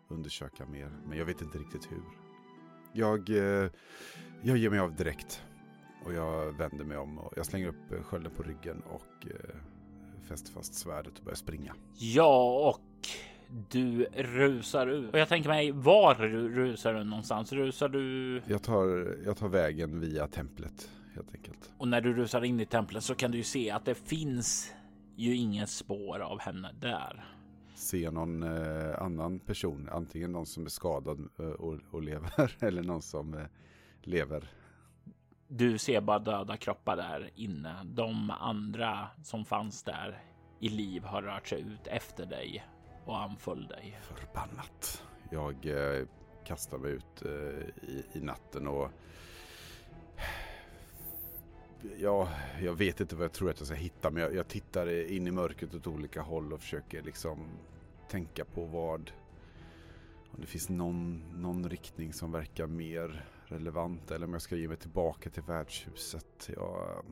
undersöka 0.08 0.66
mer. 0.66 0.92
Men 1.08 1.18
jag 1.18 1.26
vet 1.26 1.42
inte 1.42 1.58
riktigt 1.58 1.92
hur. 1.92 2.02
Jag, 2.94 3.30
eh, 3.30 3.70
jag 4.42 4.58
ger 4.58 4.70
mig 4.70 4.80
av 4.80 4.96
direkt. 4.96 5.44
Och 6.06 6.14
jag 6.14 6.52
vänder 6.52 6.86
mig 6.86 6.98
om 6.98 7.20
och 7.20 7.34
jag 7.36 7.46
slänger 7.46 7.68
upp 7.68 8.06
skölden 8.06 8.32
på 8.32 8.44
ryggen 8.44 8.82
och 8.82 9.28
eh, 9.28 9.56
fäster 10.24 10.52
fast 10.52 10.74
svärdet 10.74 11.18
och 11.18 11.24
börjar 11.24 11.36
springa. 11.36 11.76
Ja, 11.98 12.70
och 12.70 13.08
du 13.70 14.04
rusar 14.14 14.88
ut. 14.88 15.14
Och 15.14 15.20
jag 15.20 15.30
tänker 15.30 15.50
mig, 15.50 15.72
var 15.72 16.16
rusar 16.16 16.94
du 16.94 17.04
någonstans? 17.04 17.54
Rusar 17.54 17.90
du? 17.90 18.42
Jag 18.46 18.64
tar, 18.64 19.18
jag 19.26 19.38
tar 19.38 19.48
vägen 19.48 20.00
via 20.00 20.28
templet 20.28 20.90
helt 21.16 21.36
enkelt. 21.36 21.72
Och 21.78 21.88
när 21.88 22.02
du 22.02 22.14
rusar 22.14 22.44
in 22.44 22.60
i 22.60 22.66
templet 22.66 23.04
så 23.04 23.16
kan 23.16 23.32
du 23.32 23.38
ju 23.38 23.44
se 23.44 23.72
att 23.72 23.86
det 23.86 23.96
finns 23.96 24.74
ju 25.16 25.36
inget 25.36 25.70
spår 25.70 26.20
av 26.20 26.40
henne 26.40 26.72
där. 26.80 27.26
Se 27.76 28.12
någon 28.12 28.44
eh, 28.44 29.02
annan 29.02 29.40
person, 29.40 29.90
antingen 29.92 30.32
någon 30.32 30.46
som 30.46 30.66
är 30.66 30.70
skadad 30.70 31.30
eh, 31.40 31.46
och, 31.46 31.80
och, 31.92 32.04
lever 32.04 32.58
eller 32.64 32.84
någon 32.84 33.02
som 33.02 33.34
eh, 33.34 33.46
lever. 34.02 34.50
Du 35.48 35.78
ser 35.78 36.02
bara 36.02 36.20
döda 36.20 36.58
kroppar 36.58 36.96
där 36.96 37.30
inne. 37.36 37.84
De 37.84 38.32
andra 38.32 39.08
som 39.24 39.46
fanns 39.46 39.84
där 39.84 40.24
i 40.60 40.70
liv 40.70 41.04
har 41.04 41.22
rört 41.22 41.48
sig 41.48 41.62
ut 41.62 41.88
efter 41.88 42.26
dig 42.26 42.66
och 43.06 43.22
anföll 43.22 43.68
dig. 43.68 44.00
Förbannat. 44.02 45.04
Jag 45.32 45.66
eh, 45.66 46.08
kastar 46.44 46.78
mig 46.78 46.92
ut 46.92 47.26
eh, 47.26 47.90
i, 47.90 48.06
i, 48.14 48.22
natten 48.22 48.68
och 48.68 48.92
Ja, 51.98 52.30
jag 52.62 52.74
vet 52.74 53.00
inte 53.00 53.16
vad 53.16 53.24
jag 53.24 53.34
tror 53.34 53.50
att 53.50 53.60
jag 53.60 53.68
ska 53.68 53.76
hitta 53.76 54.12
men 54.12 54.24
jag, 54.24 54.36
jag 54.36 54.48
tittar 54.48 55.12
in 55.12 55.28
i 55.28 55.32
mörkret 55.32 55.74
åt 55.74 55.88
olika 55.88 56.22
håll 56.22 56.54
och 56.54 56.62
försöker 56.62 57.02
liksom 57.02 57.40
tänka 58.10 58.46
på 58.46 58.66
vad 58.66 59.12
om 60.32 60.42
det 60.42 60.48
finns 60.48 60.70
någon, 60.70 61.24
någon 61.42 61.70
riktning 61.70 62.14
som 62.14 62.32
verkar 62.32 62.68
mer 62.68 63.26
relevant 63.46 64.12
eller 64.12 64.26
om 64.26 64.34
jag 64.34 64.42
ska 64.42 64.56
ge 64.56 64.68
mig 64.68 64.78
tillbaka 64.78 65.30
till 65.30 65.44
värdshuset. 65.44 66.50
Jag, 66.56 67.06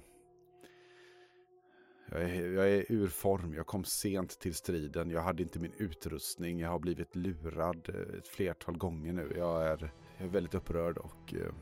jag 2.11 2.21
är, 2.21 2.51
jag 2.51 2.69
är 2.69 2.91
ur 2.91 3.07
form, 3.07 3.53
jag 3.53 3.67
kom 3.67 3.83
sent 3.83 4.39
till 4.39 4.55
striden, 4.55 5.09
jag 5.09 5.21
hade 5.21 5.43
inte 5.43 5.59
min 5.59 5.73
utrustning, 5.77 6.59
jag 6.59 6.69
har 6.69 6.79
blivit 6.79 7.15
lurad 7.15 7.89
eh, 7.89 8.17
ett 8.17 8.27
flertal 8.27 8.77
gånger 8.77 9.13
nu. 9.13 9.33
Jag 9.37 9.67
är, 9.67 9.93
jag 10.17 10.27
är 10.27 10.31
väldigt 10.31 10.55
upprörd 10.55 10.97
och 10.97 11.33
eh, 11.33 11.53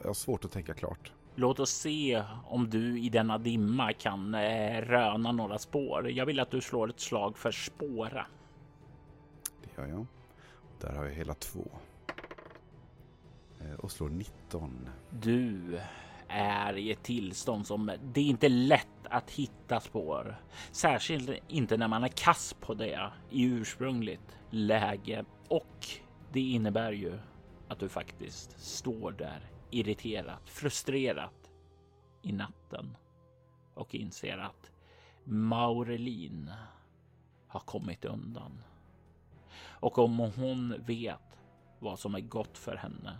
jag 0.00 0.06
har 0.06 0.14
svårt 0.14 0.44
att 0.44 0.52
tänka 0.52 0.74
klart. 0.74 1.12
Låt 1.40 1.60
oss 1.60 1.70
se 1.70 2.24
om 2.44 2.70
du 2.70 3.00
i 3.00 3.08
denna 3.08 3.38
dimma 3.38 3.92
kan 3.92 4.34
eh, 4.34 4.80
röna 4.80 5.32
några 5.32 5.58
spår. 5.58 6.10
Jag 6.10 6.26
vill 6.26 6.40
att 6.40 6.50
du 6.50 6.60
slår 6.60 6.90
ett 6.90 7.00
slag 7.00 7.38
för 7.38 7.50
spåra. 7.50 8.26
Det 9.62 9.82
gör 9.82 9.88
jag. 9.88 10.06
Där 10.80 10.96
har 10.96 11.04
jag 11.04 11.12
hela 11.12 11.34
två. 11.34 11.64
Och 13.78 13.90
slår 13.90 14.08
19. 14.08 14.88
Du 15.10 15.80
är 16.28 16.76
i 16.76 16.92
ett 16.92 17.02
tillstånd 17.02 17.66
som 17.66 17.92
det 18.02 18.20
är 18.20 18.24
inte 18.24 18.48
lätt 18.48 19.06
att 19.10 19.30
hitta 19.30 19.80
spår. 19.80 20.40
Särskilt 20.70 21.30
inte 21.48 21.76
när 21.76 21.88
man 21.88 22.04
är 22.04 22.08
kass 22.08 22.56
på 22.60 22.74
det 22.74 23.10
i 23.30 23.44
ursprungligt 23.44 24.38
läge. 24.50 25.24
Och 25.48 25.86
det 26.32 26.40
innebär 26.40 26.92
ju 26.92 27.18
att 27.68 27.78
du 27.78 27.88
faktiskt 27.88 28.60
står 28.60 29.12
där 29.12 29.57
irriterat, 29.70 30.50
frustrerat 30.50 31.50
i 32.22 32.32
natten 32.32 32.96
och 33.74 33.94
inser 33.94 34.38
att 34.38 34.72
Maurelin 35.24 36.50
har 37.48 37.60
kommit 37.60 38.04
undan. 38.04 38.62
Och 39.60 39.98
om 39.98 40.18
hon 40.18 40.74
vet 40.86 41.38
vad 41.78 41.98
som 41.98 42.14
är 42.14 42.20
gott 42.20 42.58
för 42.58 42.76
henne 42.76 43.18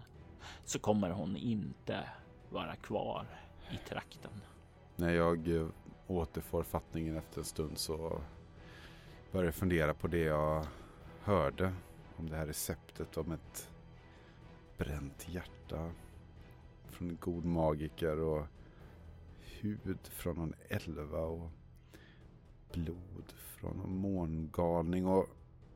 så 0.64 0.78
kommer 0.78 1.10
hon 1.10 1.36
inte 1.36 2.08
vara 2.50 2.76
kvar 2.76 3.26
i 3.70 3.88
trakten. 3.88 4.30
När 4.96 5.10
jag 5.10 5.48
eh, 5.48 5.68
återfår 6.06 6.62
fattningen 6.62 7.16
efter 7.16 7.38
en 7.38 7.44
stund 7.44 7.78
så 7.78 8.20
börjar 9.32 9.44
jag 9.44 9.54
fundera 9.54 9.94
på 9.94 10.08
det 10.08 10.22
jag 10.24 10.66
hörde 11.22 11.72
om 12.16 12.30
det 12.30 12.36
här 12.36 12.46
receptet 12.46 13.16
om 13.16 13.32
ett 13.32 13.70
bränt 14.76 15.26
hjärta 15.28 15.90
från 16.90 17.10
en 17.10 17.18
god 17.20 17.44
magiker 17.44 18.20
och 18.20 18.46
hud 19.42 19.98
från 20.02 20.36
någon 20.36 20.54
elva 20.68 21.20
och 21.20 21.50
blod 22.72 23.32
från 23.36 23.76
någon 23.76 23.96
mångalning. 23.96 25.06
Och 25.06 25.26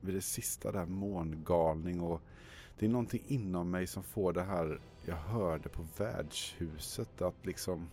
vid 0.01 0.15
det 0.15 0.21
sista 0.21 0.73
där 0.73 0.87
mångalning 0.87 2.01
och 2.01 2.21
det 2.79 2.87
är 2.87 2.91
någonting 2.91 3.25
inom 3.27 3.71
mig 3.71 3.87
som 3.87 4.03
får 4.03 4.33
det 4.33 4.43
här 4.43 4.81
jag 5.05 5.17
hörde 5.17 5.69
på 5.69 5.87
värdshuset 5.99 7.23
att 7.23 7.47
liksom 7.47 7.89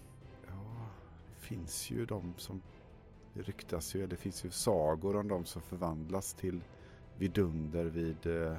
ja, 0.48 0.88
det 1.36 1.46
finns 1.46 1.92
ju 1.92 2.06
de 2.06 2.34
som 2.38 2.62
det 3.34 3.42
ryktas 3.42 3.96
ju, 3.96 4.08
det 4.08 4.16
finns 4.16 4.46
ju 4.46 4.52
sagor 4.52 5.16
om 5.16 5.28
de 5.28 5.46
som 5.46 5.62
förvandlas 5.62 6.34
till 6.34 6.62
vidunder 7.18 7.86
vid 7.86 8.28
eh, 8.28 8.58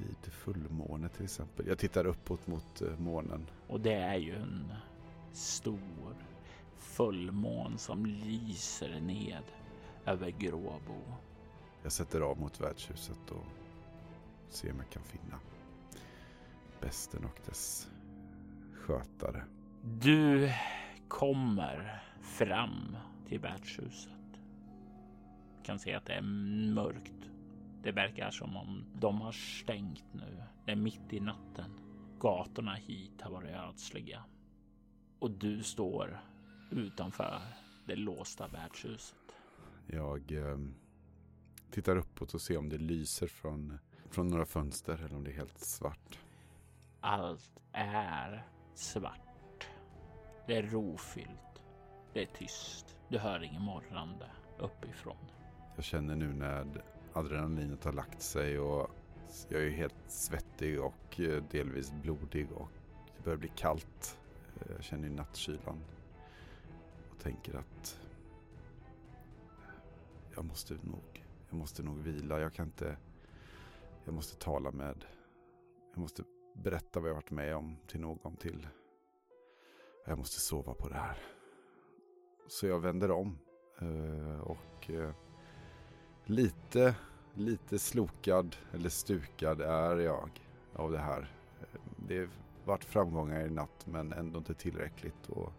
vid 0.00 0.32
fullmåne 0.32 1.08
till 1.08 1.24
exempel. 1.24 1.66
Jag 1.66 1.78
tittar 1.78 2.06
uppåt 2.06 2.46
mot 2.46 2.82
eh, 2.82 2.98
månen. 2.98 3.46
Och 3.68 3.80
det 3.80 3.94
är 3.94 4.16
ju 4.16 4.36
en 4.36 4.72
stor 5.32 6.16
fullmån 6.76 7.78
som 7.78 8.06
lyser 8.06 9.00
ned 9.00 9.42
över 10.06 10.30
Gråbo. 10.30 11.02
Jag 11.82 11.92
sätter 11.92 12.20
av 12.20 12.40
mot 12.40 12.60
värdshuset 12.60 13.30
och 13.30 13.44
ser 14.48 14.72
om 14.72 14.78
jag 14.78 14.90
kan 14.90 15.02
finna 15.02 15.40
besten 16.80 17.24
och 17.24 17.40
dess 17.46 17.88
skötare. 18.74 19.44
Du 19.82 20.52
kommer 21.08 22.02
fram 22.22 22.96
till 23.28 23.40
värdshuset. 23.40 24.12
Kan 25.62 25.78
se 25.78 25.94
att 25.94 26.06
det 26.06 26.12
är 26.12 26.22
mörkt. 26.74 27.30
Det 27.82 27.92
verkar 27.92 28.30
som 28.30 28.56
om 28.56 28.84
de 28.94 29.20
har 29.20 29.32
stängt 29.32 30.04
nu. 30.12 30.42
Det 30.64 30.72
är 30.72 30.76
mitt 30.76 31.12
i 31.12 31.20
natten. 31.20 31.80
Gatorna 32.20 32.74
hit 32.74 33.20
har 33.20 33.30
varit 33.30 33.56
ödsliga. 33.56 34.24
Och 35.18 35.30
du 35.30 35.62
står 35.62 36.20
utanför 36.70 37.40
det 37.86 37.96
låsta 37.96 38.48
värdshuset. 38.48 39.18
Jag 39.86 40.32
eh, 40.32 40.58
tittar 41.70 41.96
uppåt 41.96 42.34
och 42.34 42.40
ser 42.40 42.58
om 42.58 42.68
det 42.68 42.78
lyser 42.78 43.26
från, 43.26 43.78
från 44.10 44.28
några 44.28 44.46
fönster 44.46 45.04
eller 45.04 45.16
om 45.16 45.24
det 45.24 45.30
är 45.30 45.36
helt 45.36 45.58
svart. 45.58 46.18
Allt 47.00 47.60
är 47.72 48.46
svart. 48.74 49.68
Det 50.46 50.56
är 50.56 50.62
rofyllt. 50.62 51.62
Det 52.12 52.22
är 52.22 52.26
tyst. 52.26 52.98
Du 53.08 53.18
hör 53.18 53.42
inget 53.42 53.62
morrande 53.62 54.30
uppifrån. 54.58 55.30
Jag 55.76 55.84
känner 55.84 56.16
nu 56.16 56.32
när 56.32 56.82
adrenalinet 57.18 57.84
har 57.84 57.92
lagt 57.92 58.22
sig 58.22 58.58
och 58.58 58.90
jag 59.48 59.62
är 59.62 59.70
helt 59.70 59.94
svettig 60.08 60.80
och 60.80 61.20
eh, 61.20 61.42
delvis 61.50 61.92
blodig 62.02 62.52
och 62.52 62.68
det 63.16 63.24
börjar 63.24 63.38
bli 63.38 63.52
kallt. 63.56 64.18
Eh, 64.60 64.72
jag 64.74 64.84
känner 64.84 65.08
ju 65.08 65.14
nattkylan 65.14 65.80
och 67.10 67.18
tänker 67.18 67.54
att 67.54 68.00
jag 70.34 70.44
måste 70.44 70.74
nog, 70.74 71.24
jag 71.48 71.58
måste 71.58 71.82
nog 71.82 71.98
vila. 71.98 72.40
Jag 72.40 72.54
kan 72.54 72.66
inte, 72.66 72.96
jag 74.04 74.14
måste 74.14 74.36
tala 74.36 74.70
med, 74.70 75.04
jag 75.94 76.00
måste 76.00 76.22
berätta 76.54 77.00
vad 77.00 77.10
jag 77.10 77.14
varit 77.14 77.30
med 77.30 77.56
om 77.56 77.76
till 77.86 78.00
någon 78.00 78.36
till. 78.36 78.68
Jag 80.06 80.18
måste 80.18 80.40
sova 80.40 80.74
på 80.74 80.88
det 80.88 80.94
här. 80.94 81.18
Så 82.48 82.66
jag 82.66 82.80
vänder 82.80 83.10
om 83.10 83.38
eh, 83.80 84.40
och 84.40 84.90
lite, 86.28 86.94
lite 87.38 87.78
slokad 87.78 88.56
eller 88.72 88.88
stukad 88.88 89.60
är 89.60 89.96
jag 89.96 90.30
av 90.74 90.92
det 90.92 90.98
här. 90.98 91.32
Det 91.96 92.18
har 92.18 92.28
varit 92.64 92.84
framgångar 92.84 93.46
i 93.46 93.50
natt 93.50 93.86
men 93.86 94.12
ändå 94.12 94.38
inte 94.38 94.54
tillräckligt. 94.54 95.28
Och 95.28 95.52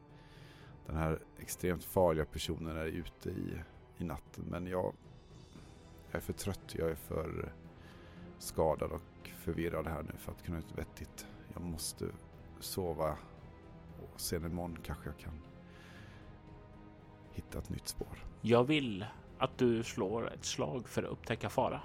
den 0.86 0.96
här 0.96 1.20
extremt 1.40 1.84
farliga 1.84 2.26
personen 2.26 2.78
är 2.78 2.86
ute 2.86 3.30
i, 3.30 3.62
i 3.98 4.04
natten. 4.04 4.46
Men 4.50 4.68
jag, 4.68 4.94
jag 6.12 6.16
är 6.16 6.20
för 6.20 6.34
trött, 6.34 6.76
jag 6.76 6.90
är 6.90 6.96
för 6.96 7.54
skadad 8.40 8.92
och 8.92 9.30
förvirrad 9.30 9.88
här 9.88 10.04
nu 10.04 10.12
för 10.18 10.32
att 10.32 10.44
kunna 10.44 10.58
ut 10.58 10.78
vettigt. 10.78 11.28
Jag 11.54 11.62
måste 11.62 12.06
sova 12.60 13.18
och 14.02 14.22
sen 14.22 14.46
imorgon 14.46 14.78
kanske 14.84 15.10
jag 15.10 15.18
kan 15.18 15.42
hitta 17.32 17.60
ett 17.60 17.70
nytt 17.70 17.88
spår. 17.88 18.26
Jag 18.42 18.64
vill 18.64 19.06
att 19.40 19.58
du 19.58 19.84
slår 19.84 20.34
ett 20.34 20.46
slag 20.46 20.90
för 20.90 21.04
att 21.04 21.10
upptäcka 21.10 21.50
fara. 21.50 21.82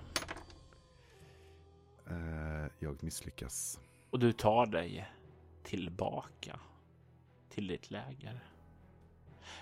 Uh, 2.11 2.67
jag 2.79 3.03
misslyckas. 3.03 3.81
Och 4.11 4.19
du 4.19 4.33
tar 4.33 4.67
dig 4.67 5.11
tillbaka 5.63 6.61
till 7.49 7.67
ditt 7.67 7.91
läger 7.91 8.41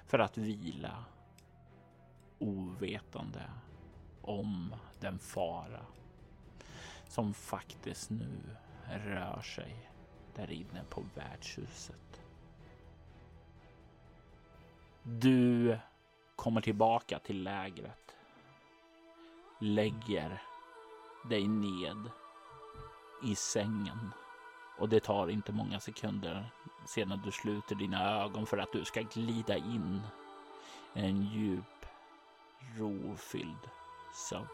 för 0.06 0.18
att 0.18 0.38
vila 0.38 1.04
ovetande 2.38 3.42
om 4.22 4.74
den 5.00 5.18
fara 5.18 5.86
som 7.08 7.34
faktiskt 7.34 8.10
nu 8.10 8.56
rör 8.90 9.40
sig 9.40 9.90
där 10.34 10.50
inne 10.50 10.84
på 10.90 11.04
värdshuset. 11.14 12.22
Du 15.02 15.78
kommer 16.42 16.60
tillbaka 16.60 17.18
till 17.18 17.42
lägret. 17.42 18.16
Lägger 19.58 20.42
dig 21.28 21.48
ned 21.48 22.10
i 23.24 23.34
sängen 23.34 24.12
och 24.78 24.88
det 24.88 25.00
tar 25.00 25.28
inte 25.28 25.52
många 25.52 25.80
sekunder 25.80 26.50
sedan 26.86 27.22
du 27.24 27.30
sluter 27.30 27.74
dina 27.74 28.22
ögon 28.22 28.46
för 28.46 28.58
att 28.58 28.72
du 28.72 28.84
ska 28.84 29.00
glida 29.00 29.56
in 29.56 30.00
i 30.94 31.00
en 31.00 31.22
djup, 31.22 31.86
rofylld 32.78 33.68
sömn. 34.14 34.46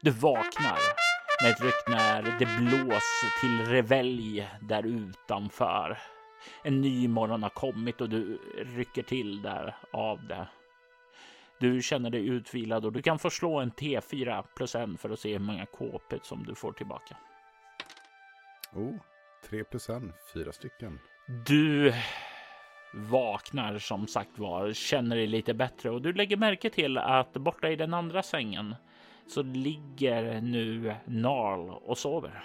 Du 0.00 0.10
vaknar 0.10 0.78
med 1.42 1.50
ett 1.50 1.60
ryck 1.60 1.88
när 1.88 2.22
det 2.22 2.46
blåser 2.58 3.40
till 3.40 3.66
revelj 3.66 4.48
där 4.60 4.86
utanför. 4.86 5.98
En 6.62 6.80
ny 6.80 7.08
morgon 7.08 7.42
har 7.42 7.50
kommit 7.50 8.00
och 8.00 8.08
du 8.08 8.38
rycker 8.56 9.02
till 9.02 9.42
där 9.42 9.76
av 9.90 10.26
det. 10.26 10.48
Du 11.60 11.82
känner 11.82 12.10
dig 12.10 12.26
utvilad 12.26 12.84
och 12.84 12.92
du 12.92 13.02
kan 13.02 13.18
få 13.18 13.30
slå 13.30 13.60
en 13.60 13.72
T4 13.72 14.44
plus 14.56 14.74
en 14.74 14.98
för 14.98 15.10
att 15.10 15.20
se 15.20 15.32
hur 15.32 15.38
många 15.38 15.66
KP 15.66 16.18
som 16.22 16.44
du 16.44 16.54
får 16.54 16.72
tillbaka. 16.72 17.16
Oh, 18.72 18.94
3 19.44 19.64
plus 19.64 19.88
en, 19.88 20.12
fyra 20.34 20.52
stycken. 20.52 20.98
Du 21.46 21.94
vaknar 22.94 23.78
som 23.78 24.06
sagt 24.06 24.38
var, 24.38 24.72
känner 24.72 25.16
dig 25.16 25.26
lite 25.26 25.54
bättre 25.54 25.90
och 25.90 26.02
du 26.02 26.12
lägger 26.12 26.36
märke 26.36 26.70
till 26.70 26.98
att 26.98 27.32
borta 27.32 27.70
i 27.70 27.76
den 27.76 27.94
andra 27.94 28.22
sängen 28.22 28.74
så 29.26 29.42
ligger 29.42 30.40
nu 30.40 30.94
Narl 31.04 31.70
och 31.70 31.98
sover. 31.98 32.44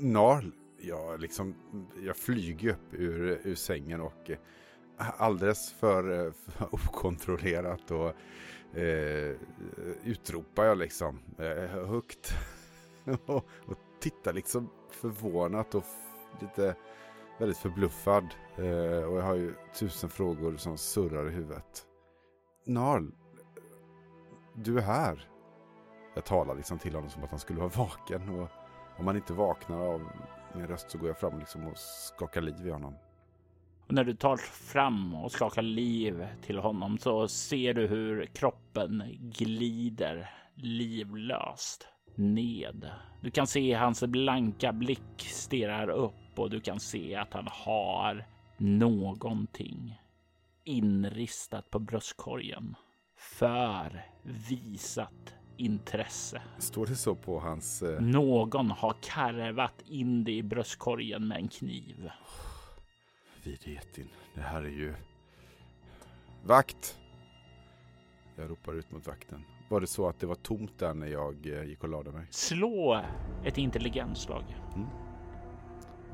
Narl? 0.00 0.61
Jag, 0.82 1.20
liksom, 1.20 1.54
jag 2.02 2.16
flyger 2.16 2.70
upp 2.70 2.94
ur, 2.94 3.40
ur 3.44 3.54
sängen 3.54 4.00
och 4.00 4.30
eh, 4.30 4.38
alldeles 4.98 5.72
för, 5.72 6.26
eh, 6.26 6.32
för 6.32 6.74
okontrollerat 6.74 7.90
och 7.90 8.08
eh, 8.78 9.36
utropar 10.04 10.64
jag 10.64 10.78
liksom 10.78 11.18
eh, 11.38 11.86
högt. 11.86 12.34
och, 13.26 13.48
och 13.66 13.78
tittar 14.00 14.32
liksom 14.32 14.70
förvånat 14.90 15.74
och 15.74 15.84
lite 16.40 16.76
väldigt 17.38 17.58
förbluffad. 17.58 18.34
Eh, 18.56 19.04
och 19.04 19.18
jag 19.18 19.22
har 19.22 19.34
ju 19.34 19.54
tusen 19.78 20.10
frågor 20.10 20.56
som 20.56 20.78
surrar 20.78 21.28
i 21.28 21.32
huvudet. 21.32 21.86
Narl, 22.64 23.10
du 24.54 24.78
är 24.78 24.82
här. 24.82 25.28
Jag 26.14 26.24
talar 26.24 26.54
liksom 26.54 26.78
till 26.78 26.94
honom 26.94 27.10
som 27.10 27.24
att 27.24 27.30
han 27.30 27.38
skulle 27.38 27.60
vara 27.60 27.68
vaken. 27.76 28.28
Och 28.28 28.48
om 28.96 29.06
han 29.06 29.16
inte 29.16 29.32
vaknar 29.32 29.80
av 29.80 30.08
min 30.54 30.66
röst 30.66 30.90
så 30.90 30.98
går 30.98 31.08
jag 31.08 31.18
fram 31.18 31.38
liksom 31.38 31.66
och 31.66 31.78
skakar 31.78 32.40
liv 32.40 32.66
i 32.66 32.70
honom. 32.70 32.94
Och 33.86 33.94
när 33.94 34.04
du 34.04 34.14
tar 34.14 34.36
fram 34.36 35.14
och 35.14 35.32
skakar 35.32 35.62
liv 35.62 36.26
till 36.42 36.58
honom 36.58 36.98
så 36.98 37.28
ser 37.28 37.74
du 37.74 37.86
hur 37.86 38.26
kroppen 38.26 39.02
glider 39.20 40.30
livlöst 40.54 41.88
ned. 42.14 42.90
Du 43.20 43.30
kan 43.30 43.46
se 43.46 43.74
hans 43.74 44.02
blanka 44.02 44.72
blick 44.72 45.18
stirrar 45.18 45.88
upp 45.88 46.38
och 46.38 46.50
du 46.50 46.60
kan 46.60 46.80
se 46.80 47.14
att 47.16 47.32
han 47.32 47.48
har 47.50 48.26
någonting 48.56 50.00
inristat 50.64 51.70
på 51.70 51.78
bröstkorgen 51.78 52.74
för 53.16 54.04
visat 54.22 55.34
intresse. 55.56 56.42
Står 56.58 56.86
det 56.86 56.96
så 56.96 57.14
på 57.14 57.40
hans... 57.40 57.82
Eh... 57.82 58.00
Någon 58.00 58.70
har 58.70 58.96
karvat 59.02 59.82
in 59.86 60.24
det 60.24 60.32
i 60.32 60.42
bröstkorgen 60.42 61.28
med 61.28 61.38
en 61.38 61.48
kniv. 61.48 62.10
Vidhetin, 63.42 64.08
det 64.34 64.40
här 64.40 64.62
är 64.62 64.68
ju... 64.68 64.94
Vakt! 66.44 66.98
Jag 68.36 68.50
ropar 68.50 68.74
ut 68.74 68.90
mot 68.90 69.06
vakten. 69.06 69.44
Var 69.68 69.80
det 69.80 69.86
så 69.86 70.08
att 70.08 70.20
det 70.20 70.26
var 70.26 70.34
tomt 70.34 70.78
där 70.78 70.94
när 70.94 71.06
jag 71.06 71.46
eh, 71.46 71.64
gick 71.64 71.82
och 71.82 71.88
lade 71.88 72.12
mig? 72.12 72.26
Slå 72.30 73.04
ett 73.44 73.58
intelligensslag. 73.58 74.44
Mm. 74.74 74.88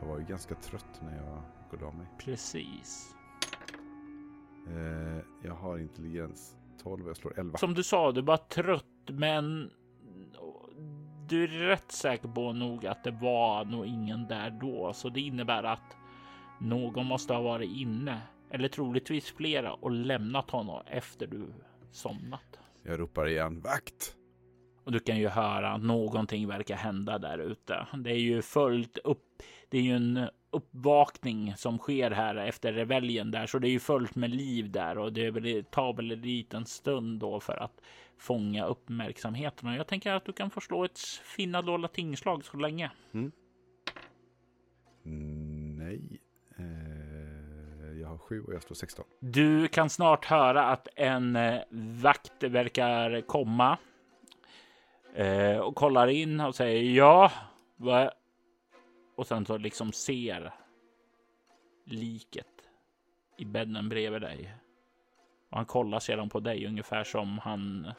Jag 0.00 0.08
var 0.08 0.18
ju 0.18 0.24
ganska 0.24 0.54
trött 0.54 1.00
när 1.02 1.16
jag 1.16 1.36
gick 1.36 1.72
och 1.72 1.80
la 1.80 1.90
mig. 1.90 2.06
Precis. 2.18 3.14
Eh, 4.68 5.24
jag 5.42 5.54
har 5.54 5.78
intelligens 5.78 6.56
12 6.82 7.02
och 7.02 7.10
jag 7.10 7.16
slår 7.16 7.38
11. 7.38 7.58
Som 7.58 7.74
du 7.74 7.82
sa, 7.82 8.12
du 8.12 8.22
var 8.22 8.36
trött, 8.36 8.84
men 9.10 9.70
du 11.28 11.44
är 11.44 11.48
rätt 11.48 11.92
säker 11.92 12.28
på 12.28 12.52
nog 12.52 12.86
att 12.86 13.04
det 13.04 13.10
var 13.10 13.64
nog 13.64 13.86
ingen 13.86 14.28
där 14.28 14.50
då, 14.50 14.92
så 14.92 15.08
det 15.08 15.20
innebär 15.20 15.62
att 15.62 15.96
någon 16.60 17.06
måste 17.06 17.34
ha 17.34 17.42
varit 17.42 17.70
inne 17.70 18.20
eller 18.50 18.68
troligtvis 18.68 19.32
flera 19.36 19.72
och 19.72 19.90
lämnat 19.90 20.50
honom 20.50 20.82
efter 20.86 21.26
du 21.26 21.46
somnat. 21.90 22.58
Jag 22.82 23.00
ropar 23.00 23.28
igen 23.28 23.60
vakt. 23.60 24.14
Och 24.84 24.92
du 24.92 24.98
kan 24.98 25.18
ju 25.18 25.28
höra 25.28 25.72
att 25.72 25.82
någonting 25.82 26.48
verkar 26.48 26.76
hända 26.76 27.18
där 27.18 27.38
ute. 27.38 27.86
Det 27.96 28.10
är 28.10 28.18
ju 28.20 28.42
fullt 28.42 28.98
upp. 28.98 29.42
Det 29.68 29.78
är 29.78 29.82
ju 29.82 29.96
en 29.96 30.28
uppvakning 30.50 31.54
som 31.56 31.78
sker 31.78 32.10
här 32.10 32.36
efter 32.36 32.72
reveljen 32.72 33.30
där, 33.30 33.46
så 33.46 33.58
det 33.58 33.68
är 33.68 33.70
ju 33.70 33.80
fullt 33.80 34.14
med 34.14 34.30
liv 34.30 34.70
där 34.70 34.98
och 34.98 35.12
det, 35.12 35.30
väl, 35.30 35.64
tar 35.70 35.92
väl 35.92 36.12
en 36.12 36.20
liten 36.20 36.66
stund 36.66 37.20
då 37.20 37.40
för 37.40 37.62
att 37.62 37.80
fånga 38.18 38.66
uppmärksamheten. 38.66 39.68
Och 39.68 39.74
jag 39.74 39.86
tänker 39.86 40.12
att 40.12 40.24
du 40.24 40.32
kan 40.32 40.50
få 40.50 40.60
slå 40.60 40.84
ett 40.84 40.98
finna 41.24 41.62
dolda 41.62 41.88
tingslag 41.88 42.44
så 42.44 42.56
länge. 42.56 42.90
Mm. 43.14 43.32
Nej. 45.78 46.20
Eh, 46.58 48.00
jag 48.00 48.08
har 48.08 48.18
sju 48.18 48.42
och 48.42 48.54
jag 48.54 48.62
slår 48.62 48.74
16. 48.74 49.04
Du 49.20 49.68
kan 49.68 49.90
snart 49.90 50.24
höra 50.24 50.64
att 50.64 50.88
en 50.96 51.36
eh, 51.36 51.60
vakt 52.02 52.42
verkar 52.42 53.20
komma 53.20 53.78
eh, 55.14 55.58
och 55.58 55.74
kollar 55.74 56.08
in 56.08 56.40
och 56.40 56.54
säger 56.54 56.82
ja. 56.82 57.32
Och 59.18 59.26
sen 59.26 59.46
så 59.46 59.58
liksom 59.58 59.92
ser 59.92 60.54
liket 61.84 62.46
i 63.36 63.44
bädden 63.44 63.88
bredvid 63.88 64.20
dig. 64.22 64.54
Och 65.50 65.56
han 65.56 65.66
kollar 65.66 65.98
sedan 66.00 66.28
på 66.28 66.40
dig 66.40 66.66
ungefär 66.66 67.04
som 67.04 67.38
han 67.38 67.92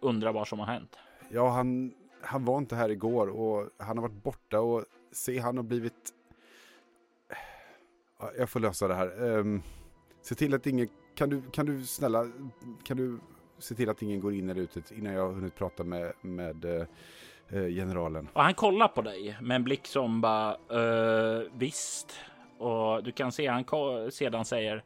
undrar 0.00 0.32
vad 0.32 0.48
som 0.48 0.58
har 0.58 0.66
hänt. 0.66 0.98
Ja, 1.30 1.48
han, 1.48 1.94
han 2.22 2.44
var 2.44 2.58
inte 2.58 2.76
här 2.76 2.88
igår 2.88 3.26
och 3.26 3.70
han 3.76 3.98
har 3.98 4.02
varit 4.08 4.22
borta 4.22 4.60
och 4.60 4.84
se 5.12 5.38
han 5.38 5.56
har 5.56 5.64
blivit... 5.64 6.14
Jag 8.38 8.50
får 8.50 8.60
lösa 8.60 8.88
det 8.88 8.94
här. 8.94 9.22
Um, 9.22 9.62
se 10.22 10.34
till 10.34 10.54
att 10.54 10.66
ingen... 10.66 10.88
Kan 11.14 11.30
du, 11.30 11.42
kan 11.50 11.66
du 11.66 11.86
snälla, 11.86 12.26
kan 12.84 12.96
du 12.96 13.18
se 13.58 13.74
till 13.74 13.88
att 13.88 14.02
ingen 14.02 14.20
går 14.20 14.34
in 14.34 14.50
eller 14.50 14.62
ut 14.62 14.92
innan 14.92 15.12
jag 15.12 15.26
har 15.26 15.32
hunnit 15.32 15.54
prata 15.54 15.84
med, 15.84 16.12
med 16.20 16.64
uh, 16.64 16.86
generalen. 17.50 18.28
Och 18.32 18.42
han 18.42 18.54
kollar 18.54 18.88
på 18.88 19.02
dig 19.02 19.36
med 19.40 19.54
en 19.54 19.64
blick 19.64 19.86
som 19.86 20.20
bara 20.20 20.56
uh, 20.72 21.42
visst. 21.52 22.20
Och 22.58 23.04
du 23.04 23.12
kan 23.12 23.32
se 23.32 23.46
han 23.46 23.64
sedan 24.10 24.44
säger 24.44 24.82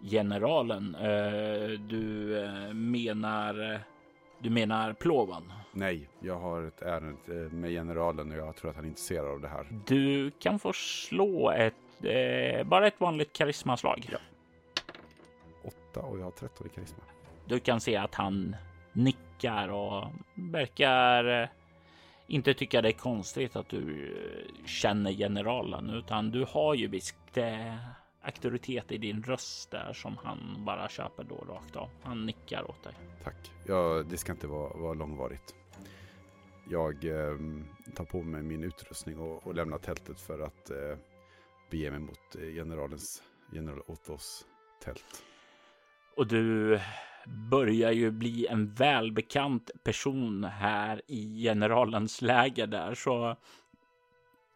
generalen. 0.00 0.94
Uh, 0.94 1.80
du 1.80 2.34
menar 2.72 3.80
du 4.42 4.50
menar 4.50 4.92
Plovan? 4.92 5.52
Nej, 5.72 6.08
jag 6.20 6.38
har 6.38 6.62
ett 6.62 6.82
ärende 6.82 7.54
med 7.54 7.70
generalen 7.70 8.30
och 8.32 8.38
jag 8.38 8.56
tror 8.56 8.70
att 8.70 8.76
han 8.76 8.84
är 8.84 8.88
intresserad 8.88 9.26
av 9.26 9.40
det 9.40 9.48
här. 9.48 9.66
Du 9.86 10.30
kan 10.30 10.58
få 10.58 10.72
slå 10.72 11.50
ett, 11.50 12.04
eh, 12.04 12.66
bara 12.66 12.86
ett 12.86 13.00
vanligt 13.00 13.32
karismaslag. 13.32 14.08
Ja. 14.12 14.18
Åtta 15.62 16.00
och 16.00 16.18
jag 16.18 16.24
har 16.24 16.30
13 16.30 16.66
i 16.66 16.70
karisma. 16.70 17.02
Du 17.44 17.58
kan 17.58 17.80
se 17.80 17.96
att 17.96 18.14
han 18.14 18.56
nickar 18.92 19.68
och 19.68 20.04
verkar 20.34 21.42
eh, 21.42 21.48
inte 22.30 22.54
tycka 22.54 22.82
det 22.82 22.88
är 22.88 22.92
konstigt 22.92 23.56
att 23.56 23.68
du 23.68 24.06
eh, 24.06 24.66
känner 24.66 25.12
generalen, 25.12 25.90
utan 25.90 26.30
du 26.30 26.44
har 26.48 26.74
ju 26.74 26.88
visst 26.88 27.36
eh, 27.36 27.74
auktoritet 28.22 28.92
i 28.92 28.98
din 28.98 29.22
röst 29.22 29.70
där 29.70 29.92
som 29.92 30.16
han 30.16 30.64
bara 30.66 30.88
köper 30.88 31.24
då 31.24 31.34
rakt 31.34 31.76
av. 31.76 31.88
Han 32.02 32.26
nickar 32.26 32.70
åt 32.70 32.82
dig. 32.82 32.94
Tack. 33.24 33.52
Ja, 33.66 34.04
det 34.10 34.16
ska 34.16 34.32
inte 34.32 34.46
vara, 34.46 34.76
vara 34.76 34.94
långvarigt. 34.94 35.54
Jag 36.70 37.04
eh, 37.04 37.38
tar 37.94 38.04
på 38.04 38.22
mig 38.22 38.42
min 38.42 38.64
utrustning 38.64 39.18
och, 39.18 39.46
och 39.46 39.54
lämnar 39.54 39.78
tältet 39.78 40.20
för 40.20 40.40
att 40.40 40.70
eh, 40.70 40.98
bege 41.70 41.90
mig 41.90 42.00
mot 42.00 42.36
eh, 42.36 42.54
generalens, 42.54 43.22
general 43.52 43.82
Ottos 43.86 44.46
tält. 44.84 45.24
Och 46.16 46.26
du 46.26 46.80
börjar 47.26 47.92
ju 47.92 48.10
bli 48.10 48.46
en 48.46 48.74
välbekant 48.74 49.70
person 49.84 50.44
här 50.44 51.02
i 51.06 51.42
generalens 51.42 52.22
läger 52.22 52.66
där, 52.66 52.94
så 52.94 53.36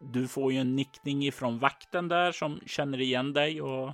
du 0.01 0.29
får 0.29 0.53
ju 0.53 0.59
en 0.59 0.77
nickning 0.77 1.27
ifrån 1.27 1.59
vakten 1.59 2.09
där 2.09 2.33
som 2.33 2.61
känner 2.67 3.01
igen 3.01 3.33
dig 3.33 3.63
och 3.63 3.89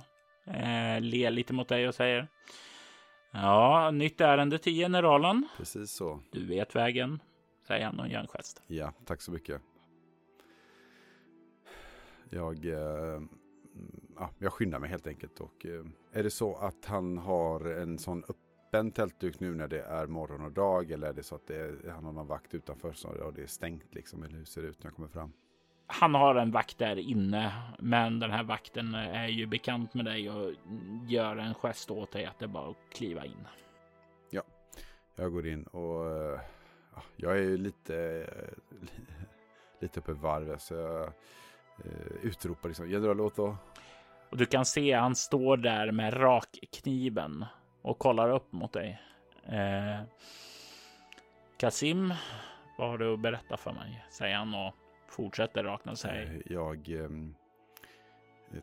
eh, 0.45 1.01
ler 1.01 1.31
lite 1.31 1.53
mot 1.53 1.67
dig 1.67 1.87
och 1.87 1.95
säger 1.95 2.27
Ja, 3.33 3.91
nytt 3.91 4.21
ärende 4.21 4.57
till 4.57 4.73
generalen. 4.73 5.47
Precis 5.57 5.91
så. 5.91 6.19
Du 6.31 6.45
vet 6.45 6.75
vägen, 6.75 7.19
säger 7.67 7.85
han 7.85 7.99
och 7.99 8.07
gör 8.07 8.19
en 8.19 8.27
gest. 8.27 8.61
Ja, 8.67 8.93
tack 9.05 9.21
så 9.21 9.31
mycket. 9.31 9.61
Jag, 12.29 12.65
eh, 12.65 13.21
ja, 14.15 14.29
jag 14.39 14.53
skyndar 14.53 14.79
mig 14.79 14.89
helt 14.89 15.07
enkelt 15.07 15.39
och 15.39 15.65
eh, 15.65 15.85
är 16.11 16.23
det 16.23 16.29
så 16.29 16.55
att 16.55 16.85
han 16.85 17.17
har 17.17 17.65
en 17.65 17.97
sån 17.99 18.23
öppen 18.73 18.91
tältduk 18.91 19.39
nu 19.39 19.55
när 19.55 19.67
det 19.67 19.81
är 19.81 20.07
morgon 20.07 20.41
och 20.41 20.51
dag 20.51 20.91
eller 20.91 21.07
är 21.07 21.13
det 21.13 21.23
så 21.23 21.35
att 21.35 21.47
det 21.47 21.55
är, 21.55 21.91
han 21.91 22.05
har 22.05 22.11
någon 22.11 22.27
vakt 22.27 22.53
utanför 22.53 22.93
så 22.93 23.09
och 23.09 23.33
det 23.33 23.43
är 23.43 23.47
stängt 23.47 23.95
liksom 23.95 24.23
eller 24.23 24.37
hur 24.37 24.45
ser 24.45 24.61
det 24.61 24.67
ut 24.67 24.83
när 24.83 24.89
jag 24.89 24.95
kommer 24.95 25.09
fram? 25.09 25.33
han 25.87 26.15
har 26.15 26.35
en 26.35 26.51
vakt 26.51 26.77
där 26.77 26.99
inne, 26.99 27.53
men 27.79 28.19
den 28.19 28.31
här 28.31 28.43
vakten 28.43 28.95
är 28.95 29.27
ju 29.27 29.45
bekant 29.45 29.93
med 29.93 30.05
dig 30.05 30.29
och 30.29 30.53
gör 31.07 31.37
en 31.37 31.53
gest 31.53 31.91
åt 31.91 32.11
dig 32.11 32.25
att 32.25 32.39
det 32.39 32.45
är 32.45 32.47
bara 32.47 32.69
att 32.69 32.77
kliva 32.93 33.25
in. 33.25 33.47
Ja, 34.29 34.41
jag 35.15 35.31
går 35.31 35.47
in 35.47 35.63
och 35.63 36.05
ja, 36.95 37.01
jag 37.15 37.37
är 37.37 37.57
lite, 37.57 38.27
lite 39.79 39.99
uppe 39.99 40.11
i 40.11 40.15
varv 40.15 40.57
så 40.57 40.73
jag 40.73 41.03
eh, 41.03 41.11
utropar 42.21 42.69
liksom 42.69 42.89
general 42.89 43.21
Otto. 43.21 43.55
Och 44.29 44.37
du 44.37 44.45
kan 44.45 44.65
se 44.65 44.93
han 44.93 45.15
står 45.15 45.57
där 45.57 45.91
med 45.91 46.21
rakkniven 46.21 47.45
och 47.81 47.99
kollar 47.99 48.29
upp 48.29 48.51
mot 48.51 48.73
dig. 48.73 49.01
Eh, 49.43 50.01
Kasim, 51.57 52.13
vad 52.77 52.89
har 52.89 52.97
du 52.97 53.13
att 53.13 53.19
berätta 53.19 53.57
för 53.57 53.71
mig? 53.71 54.05
Säger 54.09 54.35
han 54.35 54.53
och 54.53 54.73
fortsätter 55.07 55.63
rakna 55.63 55.95
sig. 55.95 56.23
Eh, 56.23 56.53
jag 56.53 56.89
eh, 56.89 57.09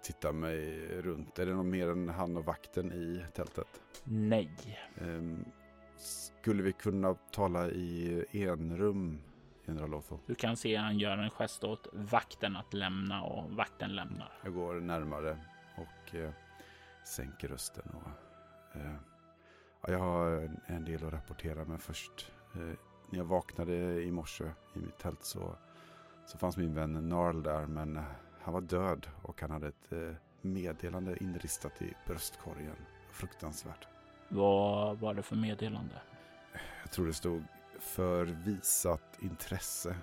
tittar 0.03 0.33
mig 0.33 0.89
runt. 0.89 1.39
Är 1.39 1.47
det 1.47 1.55
någon 1.55 1.71
mer 1.71 1.89
än 1.89 2.09
han 2.09 2.37
och 2.37 2.45
vakten 2.45 2.93
i 2.93 3.25
tältet? 3.35 3.81
Nej. 4.05 4.51
Eh, 4.97 5.39
skulle 5.97 6.63
vi 6.63 6.73
kunna 6.73 7.15
tala 7.15 7.69
i 7.69 8.25
enrum, 8.33 9.21
general 9.67 9.95
Otho? 9.95 10.19
Du 10.27 10.35
kan 10.35 10.57
se 10.57 10.77
han 10.77 10.99
gör 10.99 11.19
en 11.19 11.31
gest 11.31 11.65
åt 11.65 11.87
vakten 11.93 12.57
att 12.57 12.75
lämna 12.75 13.23
och 13.23 13.51
vakten 13.51 13.97
lämnar. 13.97 14.33
Jag 14.45 14.55
går 14.55 14.75
närmare 14.75 15.39
och 15.77 16.15
eh, 16.15 16.31
sänker 17.05 17.49
rösten. 17.49 17.85
Och, 17.95 18.28
jag 19.87 19.99
har 19.99 20.51
en 20.67 20.85
del 20.85 21.07
att 21.07 21.13
rapportera, 21.13 21.65
men 21.65 21.79
först 21.79 22.33
eh, 22.55 22.61
när 23.11 23.19
jag 23.19 23.25
vaknade 23.25 24.03
i 24.03 24.11
morse 24.11 24.45
i 24.75 24.79
mitt 24.79 24.99
tält 24.99 25.25
så 25.25 25.57
så 26.29 26.39
fanns 26.39 26.57
min 26.57 26.75
vän 26.75 27.09
Narl 27.09 27.43
där, 27.43 27.67
men 27.67 27.97
eh, 27.97 28.03
han 28.41 28.55
var 28.55 28.61
död 28.61 29.07
och 29.23 29.41
han 29.41 29.51
hade 29.51 29.69
ett 29.69 29.93
eh, 29.93 30.15
meddelande 30.41 31.17
inristat 31.21 31.83
i 31.83 31.95
bröstkorgen. 32.07 32.77
Fruktansvärt. 33.11 33.89
Vad 34.29 34.99
var 34.99 35.15
det 35.15 35.23
för 35.23 35.37
meddelande? 35.37 35.95
Jag 36.83 36.93
tror 36.93 37.07
det 37.07 37.13
stod 37.13 37.45
för 37.79 38.25
visat 38.25 39.19
intresse. 39.21 39.97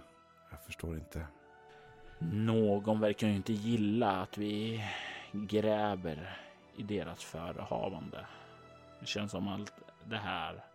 Jag 0.51 0.59
förstår 0.63 0.95
inte. 0.95 1.27
Någon 2.19 2.99
verkar 2.99 3.27
ju 3.27 3.35
inte 3.35 3.53
gilla 3.53 4.11
att 4.21 4.37
vi 4.37 4.83
gräver 5.31 6.39
i 6.75 6.83
deras 6.83 7.23
förehavande. 7.23 8.25
Det 8.99 9.05
känns 9.05 9.31
som 9.31 9.47
allt 9.47 9.73
det 10.05 10.17
här 10.17 10.65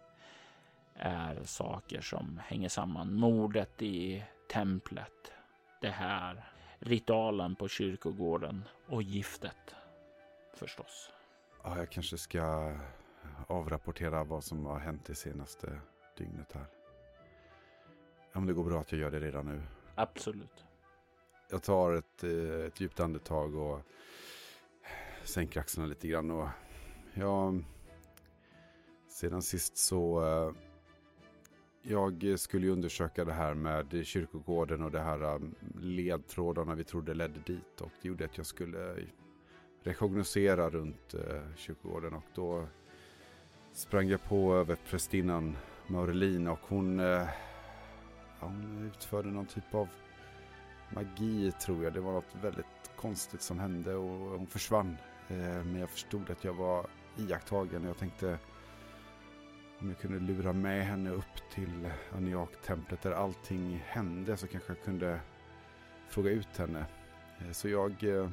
är 0.94 1.44
saker 1.44 2.00
som 2.00 2.40
hänger 2.44 2.68
samman. 2.68 3.14
Mordet 3.14 3.82
i 3.82 4.24
templet, 4.52 5.32
det 5.80 5.90
här 5.90 6.44
ritualen 6.78 7.56
på 7.56 7.68
kyrkogården 7.68 8.64
och 8.86 9.02
giftet 9.02 9.74
förstås. 10.54 11.10
Ja, 11.62 11.78
jag 11.78 11.90
kanske 11.90 12.18
ska 12.18 12.76
avrapportera 13.46 14.24
vad 14.24 14.44
som 14.44 14.66
har 14.66 14.78
hänt 14.78 15.04
det 15.04 15.14
senaste 15.14 15.80
dygnet 16.16 16.52
här. 16.52 16.66
Om 18.32 18.46
det 18.46 18.52
går 18.52 18.64
bra 18.64 18.80
att 18.80 18.92
jag 18.92 19.00
gör 19.00 19.10
det 19.10 19.20
redan 19.20 19.46
nu. 19.46 19.62
Absolut. 19.94 20.64
Jag 21.50 21.62
tar 21.62 21.92
ett, 21.92 22.24
eh, 22.24 22.66
ett 22.66 22.80
djupt 22.80 23.00
andetag 23.00 23.54
och 23.54 23.80
sänker 25.24 25.60
axlarna 25.60 25.88
lite 25.88 26.08
grann. 26.08 26.30
Och 26.30 26.48
jag, 27.14 27.64
sedan 29.20 29.42
sist 29.42 29.76
så... 29.76 30.24
eh, 30.24 30.52
Jag 31.82 32.38
skulle 32.38 32.66
ju 32.66 32.72
undersöka 32.72 33.24
det 33.24 33.32
här 33.32 33.54
med 33.54 34.06
kyrkogården 34.06 34.82
och 34.82 34.90
det 34.90 35.00
här 35.00 35.22
eh, 35.34 35.38
ledtrådarna 35.80 36.74
vi 36.74 36.84
trodde 36.84 37.14
ledde 37.14 37.40
dit. 37.46 37.80
Och 37.80 37.90
det 38.02 38.08
gjorde 38.08 38.24
att 38.24 38.36
jag 38.36 38.46
skulle 38.46 38.90
eh, 38.90 39.04
rekognosera 39.82 40.70
runt 40.70 41.14
eh, 41.14 41.42
kyrkogården. 41.56 42.14
Och 42.14 42.24
då 42.34 42.66
sprang 43.72 44.08
jag 44.08 44.24
på 44.24 44.54
över 44.54 44.76
prästinnan 44.90 45.56
Maurelin 45.86 46.48
och 46.48 46.60
hon, 46.68 47.00
eh, 47.00 47.06
ja, 48.40 48.46
hon 48.46 48.90
utförde 48.94 49.28
någon 49.28 49.46
typ 49.46 49.74
av 49.74 49.88
magi 50.94 51.52
tror 51.52 51.84
jag. 51.84 51.92
Det 51.92 52.00
var 52.00 52.12
något 52.12 52.34
väldigt 52.42 52.90
konstigt 52.96 53.42
som 53.42 53.58
hände 53.58 53.94
och 53.94 54.38
hon 54.38 54.46
försvann. 54.46 54.96
Eh, 55.28 55.64
men 55.64 55.78
jag 55.78 55.90
förstod 55.90 56.30
att 56.30 56.44
jag 56.44 56.54
var 56.54 56.86
iakttagen 57.18 57.82
och 57.82 57.88
jag 57.88 57.98
tänkte 57.98 58.38
om 59.80 59.88
jag 59.88 59.98
kunde 59.98 60.18
lura 60.18 60.52
med 60.52 60.86
henne 60.86 61.10
upp 61.10 61.50
till 61.54 61.90
Aniak-templet 62.12 63.02
där 63.02 63.12
allting 63.12 63.82
hände 63.86 64.36
så 64.36 64.46
kanske 64.46 64.72
jag 64.72 64.82
kunde 64.82 65.20
fråga 66.08 66.30
ut 66.30 66.56
henne. 66.56 66.86
Eh, 67.38 67.50
så 67.50 67.68
jag 67.68 68.04
eh, 68.04 68.30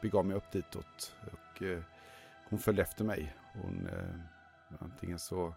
begav 0.00 0.26
mig 0.26 0.36
upp 0.36 0.52
ditåt 0.52 1.16
och 1.32 1.62
eh, 1.62 1.82
hon 2.48 2.58
följde 2.58 2.82
efter 2.82 3.04
mig. 3.04 3.34
Hon, 3.52 3.88
antingen 4.78 5.18
så 5.18 5.54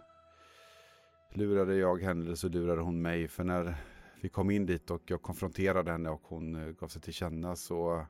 lurade 1.34 1.75
jag 1.75 2.01
henne 2.01 2.25
eller 2.25 2.36
så 2.36 2.49
lurade 2.49 2.82
hon 2.82 3.01
mig. 3.01 3.27
För 3.27 3.43
när 3.43 3.75
vi 4.21 4.30
kom 4.30 4.51
in 4.51 4.65
dit 4.65 4.91
och 4.91 5.01
jag 5.06 5.21
konfronterade 5.21 5.91
henne 5.91 6.10
och 6.10 6.23
hon 6.23 6.75
gav 6.80 6.88
sig 6.88 7.01
till 7.01 7.13
känna 7.13 7.56
så, 7.56 8.06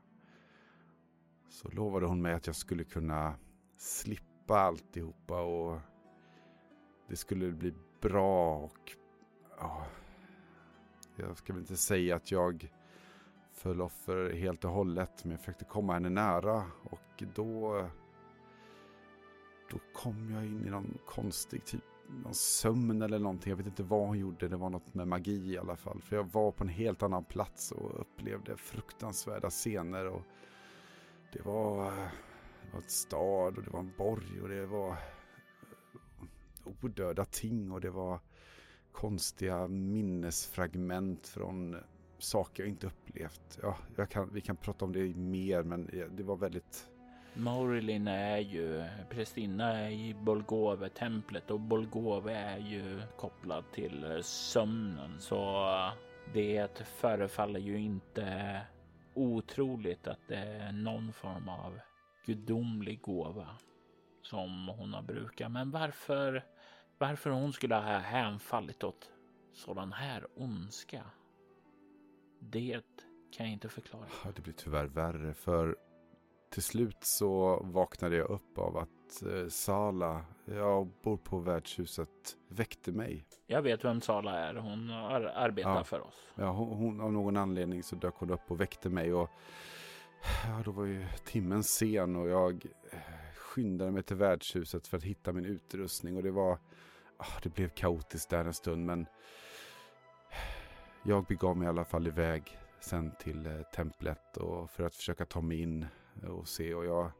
så 1.48 1.68
lovade 1.68 2.06
hon 2.06 2.22
mig 2.22 2.34
att 2.34 2.46
jag 2.46 2.56
skulle 2.56 2.84
kunna 2.84 3.34
slippa 3.76 4.58
alltihopa 4.58 5.42
och 5.42 5.80
det 7.08 7.16
skulle 7.16 7.50
bli 7.50 7.72
bra 8.00 8.56
och 8.56 8.92
ja, 9.58 9.86
jag 11.16 11.36
ska 11.36 11.52
väl 11.52 11.62
inte 11.62 11.76
säga 11.76 12.16
att 12.16 12.30
jag 12.30 12.72
föll 13.52 13.80
offer 13.80 14.34
helt 14.34 14.64
och 14.64 14.70
hållet 14.70 15.24
men 15.24 15.30
jag 15.30 15.40
försökte 15.40 15.64
komma 15.64 15.92
henne 15.92 16.08
nära 16.08 16.64
och 16.84 17.22
då 17.34 17.86
då 19.70 19.78
kom 19.94 20.30
jag 20.30 20.44
in 20.46 20.66
i 20.66 20.70
någon 20.70 20.98
konstig 21.06 21.64
typ 21.64 21.82
någon 22.24 22.34
sömn 22.34 23.02
eller 23.02 23.18
någonting. 23.18 23.50
Jag 23.50 23.56
vet 23.56 23.66
inte 23.66 23.82
vad 23.82 24.06
hon 24.06 24.18
gjorde. 24.18 24.48
Det 24.48 24.56
var 24.56 24.70
något 24.70 24.94
med 24.94 25.08
magi 25.08 25.52
i 25.52 25.58
alla 25.58 25.76
fall. 25.76 26.02
För 26.02 26.16
jag 26.16 26.32
var 26.32 26.52
på 26.52 26.64
en 26.64 26.70
helt 26.70 27.02
annan 27.02 27.24
plats 27.24 27.72
och 27.72 28.00
upplevde 28.00 28.56
fruktansvärda 28.56 29.50
scener. 29.50 30.06
Och 30.06 30.22
det 31.32 31.42
var, 31.42 31.84
det 32.62 32.72
var 32.72 32.78
ett 32.78 32.90
stad 32.90 33.58
och 33.58 33.64
det 33.64 33.70
var 33.70 33.80
en 33.80 33.92
borg 33.98 34.42
och 34.42 34.48
det 34.48 34.66
var 34.66 34.96
odöda 36.64 37.24
ting 37.24 37.72
och 37.72 37.80
det 37.80 37.90
var 37.90 38.20
konstiga 38.92 39.68
minnesfragment 39.68 41.28
från 41.28 41.76
saker 42.18 42.62
jag 42.62 42.70
inte 42.70 42.86
upplevt. 42.86 43.58
Ja, 43.62 43.76
jag 43.96 44.10
kan, 44.10 44.30
vi 44.32 44.40
kan 44.40 44.56
prata 44.56 44.84
om 44.84 44.92
det 44.92 45.16
mer 45.16 45.62
men 45.62 45.90
det 46.16 46.22
var 46.22 46.36
väldigt 46.36 46.88
Maurelin 47.34 48.08
är 48.08 48.38
ju 48.38 48.84
prästinna 49.10 49.90
i 49.90 50.14
Bolgove-templet 50.14 51.50
och 51.50 51.60
Bolgove 51.60 52.34
är 52.34 52.58
ju 52.58 53.02
kopplad 53.16 53.64
till 53.72 54.20
sömnen 54.22 55.20
så 55.20 55.66
det 56.34 56.78
förefaller 56.78 57.60
ju 57.60 57.78
inte 57.78 58.60
otroligt 59.14 60.06
att 60.06 60.28
det 60.28 60.36
är 60.36 60.72
någon 60.72 61.12
form 61.12 61.48
av 61.48 61.78
gudomlig 62.26 63.00
gåva 63.00 63.48
som 64.22 64.68
hon 64.68 64.94
har 64.94 65.02
brukat. 65.02 65.50
Men 65.52 65.70
varför, 65.70 66.44
varför 66.98 67.30
hon 67.30 67.52
skulle 67.52 67.74
ha 67.74 67.98
hänfallit 67.98 68.84
åt 68.84 69.10
sådan 69.52 69.92
här 69.92 70.26
ondska? 70.36 71.02
Det 72.40 72.82
kan 73.32 73.46
jag 73.46 73.52
inte 73.52 73.68
förklara. 73.68 74.06
Ja, 74.24 74.30
det 74.36 74.42
blir 74.42 74.54
tyvärr 74.54 74.86
värre 74.86 75.34
för 75.34 75.76
till 76.50 76.62
slut 76.62 76.96
så 77.04 77.60
vaknade 77.62 78.16
jag 78.16 78.30
upp 78.30 78.58
av 78.58 78.76
att 78.76 79.22
eh, 79.22 79.48
Sala, 79.48 80.24
jag 80.44 80.86
bor 81.02 81.16
på 81.16 81.38
värdshuset, 81.38 82.36
väckte 82.48 82.92
mig. 82.92 83.26
Jag 83.46 83.62
vet 83.62 83.84
vem 83.84 84.00
Sala 84.00 84.38
är. 84.38 84.54
Hon 84.54 84.90
ar 84.90 85.20
arbetar 85.20 85.76
Ja. 85.76 85.84
för 85.84 86.00
oss. 86.00 86.14
Ja, 86.34 86.50
hon, 86.50 86.68
hon, 86.78 87.00
av 87.00 87.12
någon 87.12 87.36
anledning 87.36 87.82
så 87.82 87.96
dök 87.96 88.14
hon 88.14 88.30
upp 88.30 88.50
och 88.50 88.60
väckte 88.60 88.88
mig 88.88 89.12
och 89.14 89.30
ja, 90.46 90.62
då 90.64 90.70
var 90.70 90.84
ju 90.84 91.06
timmen 91.24 91.62
sen 91.64 92.16
och 92.16 92.28
jag 92.28 92.66
eh, 92.92 92.98
skyndade 93.52 93.90
mig 93.90 94.02
till 94.02 94.16
värdshuset 94.16 94.86
för 94.86 94.96
att 94.96 95.04
hitta 95.04 95.32
min 95.32 95.44
utrustning 95.44 96.16
och 96.16 96.22
det 96.22 96.30
var, 96.30 96.58
ah, 97.16 97.40
det 97.42 97.48
blev 97.48 97.68
kaotiskt 97.68 98.30
där 98.30 98.44
en 98.44 98.54
stund 98.54 98.86
men 98.86 99.06
jag 101.02 101.24
begav 101.24 101.56
mig 101.56 101.66
i 101.66 101.68
alla 101.68 101.84
fall 101.84 102.06
iväg 102.06 102.58
sen 102.80 103.12
till 103.20 103.46
eh, 103.46 103.62
templet 103.62 104.36
och 104.36 104.70
för 104.70 104.84
att 104.84 104.94
försöka 104.94 105.24
ta 105.24 105.40
mig 105.40 105.60
in 105.60 105.86
och 106.28 106.48
se 106.48 106.74
och 106.74 106.84
jag, 106.84 107.10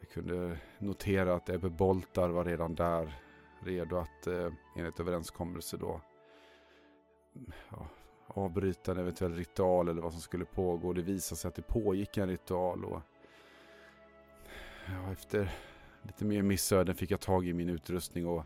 jag 0.00 0.10
kunde 0.10 0.58
notera 0.78 1.34
att 1.34 1.48
Ebbe 1.48 1.70
Boltar 1.70 2.28
var 2.28 2.44
redan 2.44 2.74
där 2.74 3.14
redo 3.64 3.96
att 3.96 4.26
eh, 4.26 4.52
enligt 4.76 5.00
överenskommelse 5.00 5.76
då 5.76 6.00
ja, 7.70 7.86
avbryta 8.26 8.92
en 8.92 8.98
eventuell 8.98 9.34
ritual 9.34 9.88
eller 9.88 10.02
vad 10.02 10.12
som 10.12 10.20
skulle 10.20 10.44
pågå. 10.44 10.92
Det 10.92 11.02
visade 11.02 11.38
sig 11.38 11.48
att 11.48 11.54
det 11.54 11.62
pågick 11.62 12.16
en 12.16 12.28
ritual 12.28 12.84
och 12.84 13.00
ja, 14.92 15.12
efter 15.12 15.52
lite 16.02 16.24
mer 16.24 16.42
missöden 16.42 16.94
fick 16.94 17.10
jag 17.10 17.20
tag 17.20 17.46
i 17.46 17.52
min 17.52 17.68
utrustning 17.68 18.26
och 18.26 18.44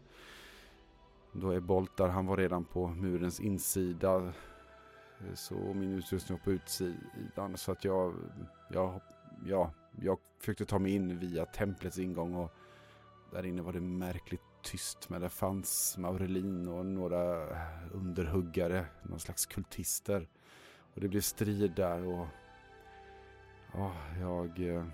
då 1.33 1.51
är 1.51 1.61
Boltar, 1.61 2.09
han 2.09 2.27
var 2.27 2.37
redan 2.37 2.65
på 2.65 2.89
murens 2.89 3.41
insida 3.41 4.17
eh, 4.17 5.35
så 5.35 5.55
min 5.55 5.93
utrustning 5.93 6.39
var 6.39 6.45
på 6.45 6.53
utsidan 6.53 7.57
så 7.57 7.73
att 7.73 7.85
jag, 7.85 8.15
jag, 8.71 9.01
ja, 9.47 9.71
jag 10.01 10.19
försökte 10.39 10.65
ta 10.65 10.79
mig 10.79 10.95
in 10.95 11.19
via 11.19 11.47
templets 11.47 11.99
ingång 11.99 12.35
och 12.35 12.53
där 13.33 13.47
inne 13.47 13.63
var 13.63 13.73
det 13.73 13.81
märkligt 13.81 14.43
tyst 14.63 15.09
men 15.09 15.21
det 15.21 15.29
fanns 15.29 15.99
Maurelin 15.99 16.69
och 16.69 16.87
några 16.87 17.49
underhuggare, 17.93 18.87
någon 19.03 19.21
slags 19.21 19.47
kultister. 19.47 20.29
Och 20.95 21.01
det 21.01 21.09
blev 21.09 21.21
strid 21.21 21.73
där 21.73 22.07
och 22.07 22.27
ja, 23.73 23.93
jag, 24.21 24.69
eh, 24.69 24.85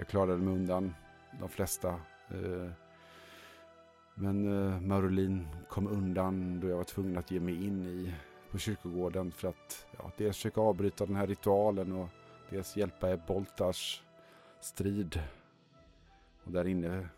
jag 0.00 0.08
klarade 0.08 0.36
mig 0.36 0.54
undan 0.54 0.94
de 1.40 1.48
flesta. 1.48 1.88
Eh, 2.28 2.70
men 4.14 4.66
eh, 4.66 4.80
Marolin 4.80 5.48
kom 5.68 5.86
undan 5.86 6.60
då 6.60 6.68
jag 6.68 6.76
var 6.76 6.84
tvungen 6.84 7.18
att 7.18 7.30
ge 7.30 7.40
mig 7.40 7.66
in 7.66 7.86
i 7.86 8.14
på 8.50 8.58
kyrkogården 8.58 9.32
för 9.32 9.48
att 9.48 9.86
ja, 9.98 10.10
dels 10.16 10.36
försöka 10.36 10.60
avbryta 10.60 11.06
den 11.06 11.16
här 11.16 11.26
ritualen 11.26 11.92
och 11.92 12.08
dels 12.50 12.76
hjälpa 12.76 13.16
Boltars 13.16 14.02
strid. 14.60 15.22
Och 16.44 16.52
där 16.52 16.66
inne 16.66 17.08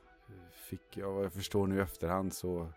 fick 0.51 0.97
jag, 0.97 1.13
vad 1.13 1.25
jag 1.25 1.33
förstår 1.33 1.67
nu 1.67 1.77
i 1.77 1.81
efterhand 1.81 2.35
så 2.35 2.69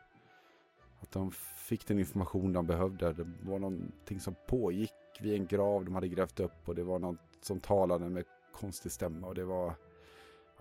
att 1.00 1.12
de 1.12 1.32
fick 1.58 1.88
den 1.88 2.00
information 2.00 2.54
de 2.54 2.68
behövde. 2.68 3.14
Det 3.14 3.28
var 3.42 3.60
någonting 3.60 4.20
som 4.20 4.36
pågick 4.48 4.94
vid 5.20 5.34
en 5.34 5.48
grav 5.48 5.86
de 5.86 5.96
hade 5.96 6.08
grävt 6.08 6.40
upp 6.40 6.70
och 6.70 6.76
det 6.76 6.84
var 6.84 7.00
något 7.00 7.18
som 7.42 7.60
talade 7.60 8.10
med 8.10 8.24
konstig 8.56 8.92
stämma 8.92 9.28
och 9.28 9.36
det 9.36 9.46
var, 9.46 9.74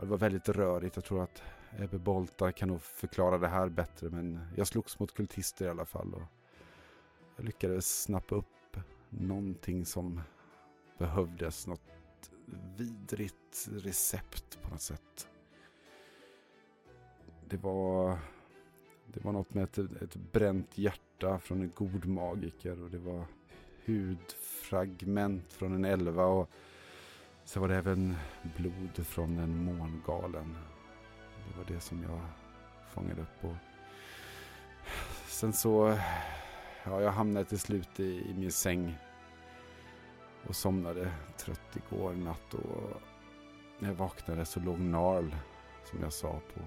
det 0.00 0.06
var 0.06 0.18
väldigt 0.18 0.48
rörigt. 0.48 0.96
Jag 0.96 1.04
tror 1.04 1.22
att 1.22 1.42
Ebbe 1.78 1.98
Bolta 1.98 2.52
kan 2.52 2.68
nog 2.68 2.82
förklara 2.82 3.38
det 3.38 3.48
här 3.48 3.68
bättre 3.68 4.10
men 4.10 4.40
jag 4.56 4.66
slogs 4.66 4.98
mot 4.98 5.14
kultister 5.14 5.66
i 5.66 5.68
alla 5.68 5.84
fall 5.84 6.14
och 6.14 6.22
jag 7.36 7.44
lyckades 7.44 8.02
snappa 8.02 8.34
upp 8.34 8.76
någonting 9.08 9.84
som 9.84 10.20
behövdes. 10.98 11.66
Något 11.66 11.80
vidrigt 12.76 13.68
recept 13.72 14.62
på 14.62 14.70
något 14.70 14.82
sätt. 14.82 15.28
Det 17.48 17.56
var, 17.56 18.18
det 19.06 19.24
var 19.24 19.32
något 19.32 19.54
med 19.54 19.64
ett, 19.64 19.78
ett 19.78 20.16
bränt 20.32 20.78
hjärta 20.78 21.38
från 21.38 21.60
en 21.60 21.72
god 21.74 22.06
magiker 22.06 22.82
och 22.82 22.90
det 22.90 22.98
var 22.98 23.24
hudfragment 23.84 25.52
från 25.52 25.74
en 25.74 25.84
elva 25.84 26.24
och 26.24 26.50
så 27.44 27.60
var 27.60 27.68
det 27.68 27.76
även 27.76 28.16
blod 28.56 29.06
från 29.06 29.38
en 29.38 29.64
mångalen. 29.64 30.56
Det 31.48 31.58
var 31.58 31.64
det 31.64 31.80
som 31.80 32.02
jag 32.02 32.20
fångade 32.88 33.22
upp 33.22 33.44
och 33.44 33.56
sen 35.26 35.52
så, 35.52 35.98
ja 36.84 37.00
jag 37.00 37.10
hamnade 37.10 37.44
till 37.44 37.58
slut 37.58 38.00
i, 38.00 38.30
i 38.30 38.34
min 38.34 38.52
säng 38.52 38.98
och 40.46 40.56
somnade 40.56 41.12
trött 41.36 41.76
igår 41.76 42.12
natt 42.12 42.54
och 42.54 43.02
när 43.78 43.88
jag 43.88 43.96
vaknade 43.96 44.44
så 44.44 44.60
låg 44.60 44.80
Narl 44.80 45.34
som 45.84 46.00
jag 46.02 46.12
sa 46.12 46.40
på, 46.54 46.60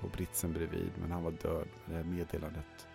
på 0.00 0.08
britsen 0.08 0.52
bredvid 0.52 0.92
men 1.00 1.12
han 1.12 1.22
var 1.22 1.30
död 1.30 1.68
med 1.86 1.98
det 1.98 2.04
meddelandet. 2.04 2.88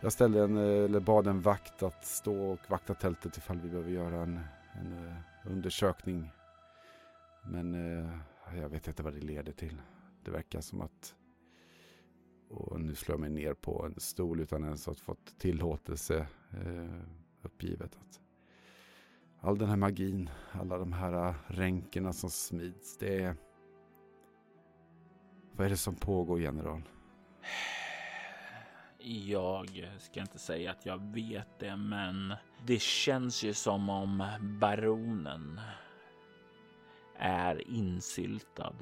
Jag 0.00 0.12
ställde 0.12 0.42
en, 0.42 0.56
eh, 0.56 0.84
eller 0.84 1.00
bad 1.00 1.26
en 1.26 1.40
vakt 1.40 1.82
att 1.82 2.06
stå 2.06 2.50
och 2.50 2.58
vakta 2.68 2.94
tältet 2.94 3.36
ifall 3.36 3.60
vi 3.60 3.68
behöver 3.68 3.90
göra 3.90 4.22
en, 4.22 4.40
en 4.72 5.08
eh, 5.08 5.14
undersökning. 5.44 6.30
Men 7.44 7.74
eh, 7.74 8.10
jag 8.60 8.68
vet 8.68 8.88
inte 8.88 9.02
vad 9.02 9.12
det 9.12 9.20
leder 9.20 9.52
till. 9.52 9.82
Det 10.24 10.30
verkar 10.30 10.60
som 10.60 10.80
att... 10.80 11.14
Och 12.48 12.80
nu 12.80 12.94
slår 12.94 13.14
jag 13.14 13.20
mig 13.20 13.30
ner 13.30 13.54
på 13.54 13.86
en 13.86 14.00
stol 14.00 14.40
utan 14.40 14.64
ens 14.64 14.88
att 14.88 15.00
fått 15.00 15.38
tillåtelse 15.38 16.26
eh, 16.50 17.00
uppgivet. 17.42 17.96
Att 17.96 18.20
all 19.40 19.58
den 19.58 19.68
här 19.68 19.76
magin, 19.76 20.30
alla 20.52 20.78
de 20.78 20.92
här 20.92 21.28
eh, 21.28 21.34
ränkerna 21.46 22.12
som 22.12 22.30
smids, 22.30 22.96
det 22.98 23.22
är... 23.22 23.36
Vad 25.52 25.66
är 25.66 25.70
det 25.70 25.76
som 25.76 25.94
pågår, 25.94 26.40
general? 26.40 26.82
Jag 29.02 29.88
ska 29.98 30.20
inte 30.20 30.38
säga 30.38 30.70
att 30.70 30.86
jag 30.86 31.12
vet 31.12 31.58
det, 31.58 31.76
men 31.76 32.34
det 32.66 32.80
känns 32.80 33.42
ju 33.42 33.54
som 33.54 33.90
om 33.90 34.28
baronen 34.40 35.60
är 37.18 37.70
insyltad 37.70 38.74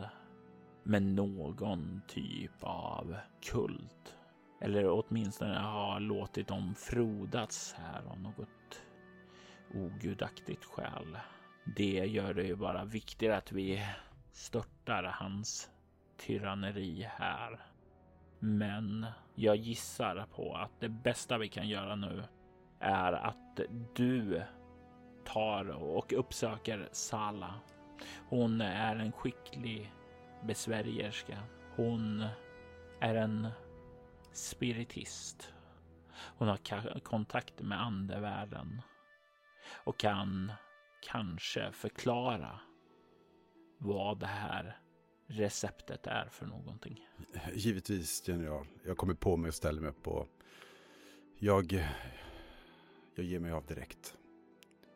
med 0.83 1.03
någon 1.03 2.03
typ 2.09 2.53
av 2.61 3.17
kult. 3.41 4.17
Eller 4.61 4.89
åtminstone 4.89 5.59
har 5.59 6.01
låtit 6.01 6.49
dem 6.49 6.75
frodas 6.75 7.75
här 7.79 8.03
av 8.07 8.21
något 8.21 8.83
ogudaktigt 9.75 10.65
skäl. 10.65 11.19
Det 11.77 12.07
gör 12.07 12.35
det 12.35 12.43
ju 12.43 12.57
bara 12.57 12.85
viktigare 12.85 13.37
att 13.37 13.53
vi 13.53 13.87
störtar 14.33 15.03
hans 15.05 15.71
tyranneri 16.17 17.09
här. 17.11 17.61
Men 18.39 19.07
jag 19.39 19.57
gissar 19.57 20.27
på 20.35 20.55
att 20.57 20.81
det 20.81 20.89
bästa 20.89 21.39
vi 21.39 21.49
kan 21.49 21.69
göra 21.69 21.97
nu 21.97 22.23
är 22.79 23.13
att 23.13 23.61
du 23.95 24.43
tar 25.25 25.69
och 25.69 26.13
uppsöker 26.13 26.89
Sala. 26.93 27.55
Hon 28.29 28.61
är 28.61 28.97
en 28.97 29.13
skicklig 29.13 29.93
besvärjerska. 30.43 31.39
Hon 31.77 32.25
är 33.01 33.15
en 33.15 33.49
spiritist. 34.33 35.55
Hon 36.39 36.49
har 36.49 37.01
kontakt 37.01 37.63
med 37.63 37.83
andevärlden 37.83 38.83
och 39.85 39.99
kan 39.99 40.53
kanske 41.03 41.73
förklara 41.73 42.61
vad 43.79 44.19
det 44.19 44.27
här 44.27 44.79
receptet 45.29 46.07
är 46.07 46.29
för 46.31 46.47
någonting. 46.47 47.09
Givetvis, 47.53 48.29
general. 48.29 48.67
Jag 48.85 48.97
kommer 48.97 49.15
på 49.15 49.37
mig 49.37 49.49
och 49.49 49.55
ställer 49.55 49.81
mig 49.81 49.91
upp 49.91 50.09
och 50.09 50.29
jag, 51.39 51.85
jag 53.15 53.25
ger 53.25 53.41
mig 53.41 53.53
av 53.53 53.67
direkt. 53.67 54.17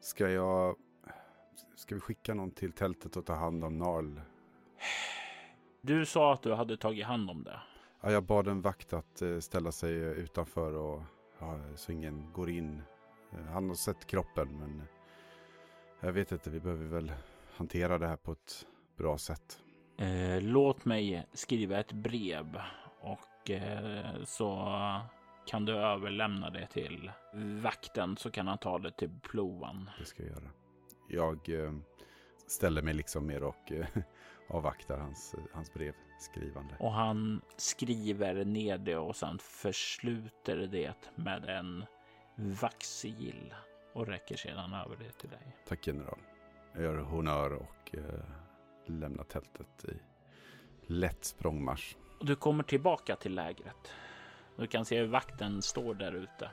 Ska 0.01 0.29
jag... 0.29 0.77
Ska 1.77 1.95
vi 1.95 2.01
skicka 2.01 2.35
någon 2.35 2.51
till 2.51 2.73
tältet 2.73 3.17
och 3.17 3.27
ta 3.27 3.35
hand 3.35 3.65
om 3.65 3.79
Narl? 3.79 4.21
Du 5.81 6.07
sa 6.07 6.33
att 6.33 6.43
du 6.43 6.55
hade 6.55 6.77
tagit 6.77 7.07
hand 7.07 7.31
om 7.31 7.45
det. 7.45 7.61
Ja, 8.01 8.11
jag 8.11 8.25
bad 8.25 8.49
en 8.49 8.63
vakt 8.63 8.93
att 8.93 9.23
eh, 9.23 9.39
ställa 9.39 9.73
sig 9.73 9.93
utanför 9.95 10.73
och 10.73 11.03
ja, 11.39 11.61
så 11.77 11.93
ingen 11.93 12.33
går 12.33 12.51
in. 12.51 12.83
Eh, 13.33 13.45
han 13.45 13.69
har 13.69 13.77
sett 13.77 14.07
kroppen 14.07 14.59
men 14.59 14.83
jag 16.01 16.13
vet 16.13 16.33
inte, 16.33 16.51
vi 16.51 16.61
behöver 16.61 16.85
väl 16.85 17.13
hantera 17.57 17.99
det 17.99 18.07
här 18.07 18.17
på 18.17 18.33
ett 18.33 18.67
bra 18.97 19.19
sätt. 19.19 19.62
Eh, 20.03 20.43
låt 20.43 20.85
mig 20.85 21.27
skriva 21.33 21.79
ett 21.79 21.93
brev 21.93 22.61
och 23.01 23.51
eh, 23.51 24.25
så 24.25 24.69
kan 25.47 25.65
du 25.65 25.73
överlämna 25.73 26.51
det 26.51 26.67
till 26.67 27.13
vakten 27.63 28.17
så 28.17 28.31
kan 28.31 28.47
han 28.49 28.59
ta 28.59 28.79
det 28.79 28.91
till 28.91 29.11
plovan. 29.23 29.91
Det 29.99 30.05
ska 30.05 30.23
jag 30.23 30.33
göra. 30.33 30.51
Jag 31.09 31.65
eh, 31.65 31.73
ställer 32.47 32.83
mig 32.83 32.95
liksom 32.95 33.27
mer 33.27 33.43
och 33.43 33.73
avvaktar 34.49 34.99
hans, 34.99 35.35
hans 35.53 35.73
brevskrivande. 35.75 36.75
Och 36.79 36.93
han 36.93 37.41
skriver 37.57 38.45
ner 38.45 38.79
det 38.79 38.97
och 38.97 39.17
sen 39.17 39.39
försluter 39.39 40.57
det 40.57 41.11
med 41.15 41.45
en 41.45 41.85
vaxsigill 42.37 43.55
och 43.93 44.07
räcker 44.07 44.37
sedan 44.37 44.75
över 44.75 44.97
det 44.97 45.13
till 45.13 45.31
dig. 45.31 45.57
Tack 45.69 45.87
general. 45.87 46.19
Jag 46.73 46.83
gör 46.83 46.97
honör 46.97 47.53
och 47.53 47.95
eh, 47.95 48.25
lämna 48.87 49.25
tältet 49.25 49.85
i 49.85 49.93
lätt 50.87 51.25
språngmarsch. 51.25 51.97
Du 52.21 52.37
kommer 52.37 52.63
tillbaka 52.63 53.17
till 53.17 53.35
lägret. 53.35 53.93
Du 54.57 54.67
kan 54.67 54.85
se 54.85 54.99
hur 54.99 55.07
vakten 55.07 55.63
står 55.63 55.95
där 55.95 56.13
ute. 56.13 56.51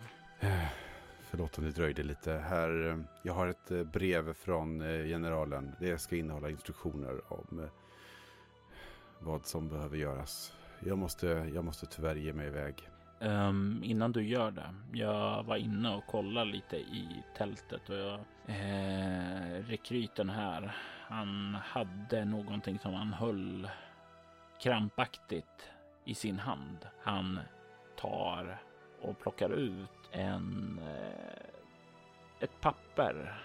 Förlåt 1.21 1.57
om 1.57 1.63
det 1.63 1.71
dröjde 1.71 2.03
lite. 2.03 2.31
Här, 2.31 2.87
eh, 2.87 2.97
jag 3.23 3.33
har 3.33 3.47
ett 3.47 3.71
eh, 3.71 3.83
brev 3.83 4.33
från 4.33 4.81
eh, 4.81 5.05
generalen. 5.05 5.75
Det 5.79 5.97
ska 5.97 6.15
innehålla 6.15 6.49
instruktioner 6.49 7.33
om 7.33 7.67
vad 9.19 9.45
som 9.45 9.69
behöver 9.69 9.97
göras. 9.97 10.53
Jag 10.79 10.97
måste, 10.97 11.27
jag 11.53 11.65
måste 11.65 11.85
tyvärr 11.85 12.15
ge 12.15 12.33
mig 12.33 12.47
iväg. 12.47 12.89
Um, 13.21 13.81
innan 13.83 14.11
du 14.11 14.27
gör 14.27 14.51
det. 14.51 14.75
Jag 14.93 15.43
var 15.43 15.55
inne 15.55 15.95
och 15.95 16.07
kollade 16.07 16.51
lite 16.51 16.77
i 16.77 17.23
tältet 17.37 17.89
och 17.89 17.95
jag, 17.95 18.19
eh, 18.45 19.63
rekryten 19.65 20.29
här. 20.29 20.75
Han 21.09 21.55
hade 21.55 22.25
någonting 22.25 22.79
som 22.79 22.93
han 22.93 23.13
höll 23.13 23.69
krampaktigt 24.61 25.69
i 26.05 26.15
sin 26.15 26.39
hand. 26.39 26.87
Han 27.01 27.39
tar 27.97 28.61
och 29.01 29.19
plockar 29.19 29.49
ut 29.49 30.09
en 30.11 30.79
eh, 30.79 32.43
ett 32.43 32.61
papper 32.61 33.43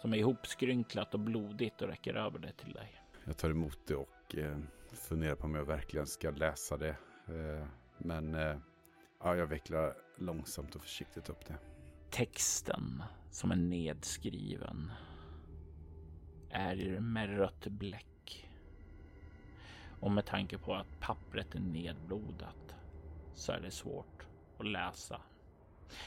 som 0.00 0.14
är 0.14 0.18
ihopskrynklat 0.18 1.14
och 1.14 1.20
blodigt 1.20 1.82
och 1.82 1.88
räcker 1.88 2.14
över 2.14 2.38
det 2.38 2.52
till 2.52 2.72
dig. 2.72 3.02
Jag 3.24 3.36
tar 3.36 3.50
emot 3.50 3.78
det 3.86 3.94
och 3.94 4.34
eh, 4.36 4.58
funderar 4.92 5.34
på 5.34 5.44
om 5.44 5.54
jag 5.54 5.64
verkligen 5.64 6.06
ska 6.06 6.30
läsa 6.30 6.76
det. 6.76 6.96
Eh, 7.26 7.66
men 7.98 8.36
Ja, 9.22 9.36
jag 9.36 9.46
vecklar 9.46 9.94
långsamt 10.16 10.74
och 10.74 10.82
försiktigt 10.82 11.28
upp 11.28 11.46
det. 11.46 11.58
Texten 12.10 13.02
som 13.30 13.50
är 13.50 13.56
nedskriven 13.56 14.92
är 16.50 17.00
med 17.00 17.36
rött 17.36 17.66
bläck. 17.66 18.48
Och 20.00 20.10
med 20.10 20.26
tanke 20.26 20.58
på 20.58 20.74
att 20.74 21.00
pappret 21.00 21.54
är 21.54 21.60
nedblodat 21.60 22.74
så 23.34 23.52
är 23.52 23.60
det 23.60 23.70
svårt 23.70 24.26
att 24.58 24.66
läsa. 24.66 25.20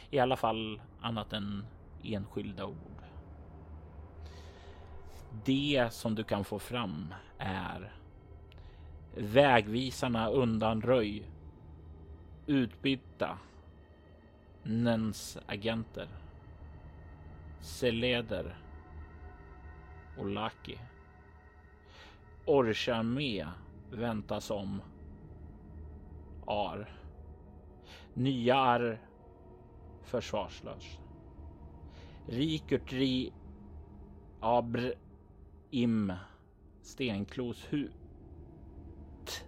I 0.10 0.20
alla 0.20 0.36
fall 0.36 0.82
annat 1.02 1.34
än 1.34 1.66
enskilda 2.04 2.66
ord. 2.66 3.04
Det 5.46 5.88
som 5.92 6.16
du 6.16 6.24
kan 6.24 6.44
få 6.44 6.60
fram 6.60 7.14
är 7.38 7.94
vägvisarna 9.16 10.30
undanröj 10.30 11.30
utbytta 12.46 13.38
Nens 14.64 15.38
agenter. 15.46 16.08
Seleder 17.60 18.58
och 20.18 20.30
Laki. 20.30 20.80
Orcharmé 22.46 23.48
väntas 23.92 24.52
om 24.52 24.82
Ar. 26.46 27.00
Nya 28.14 28.56
Ar 28.56 29.00
försvarslös. 30.02 31.00
Rikurtri 32.28 33.34
Abr 34.40 34.94
Im 35.72 36.14
Stenklos 36.82 37.68
Hut. 37.70 39.46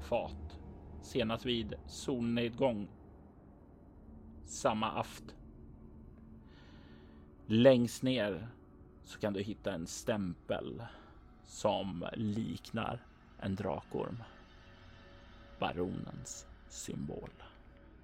Fat 0.00 0.60
senast 1.02 1.46
vid 1.46 1.74
solnedgång 1.86 2.88
samma 4.44 4.90
aft. 4.90 5.36
Längst 7.46 8.02
ner 8.02 8.48
så 9.04 9.18
kan 9.18 9.32
du 9.32 9.40
hitta 9.40 9.72
en 9.72 9.86
stämpel 9.86 10.82
som 11.44 12.06
liknar 12.12 12.98
en 13.40 13.54
drakorm. 13.54 14.22
Baronens 15.58 16.46
symbol. 16.68 17.30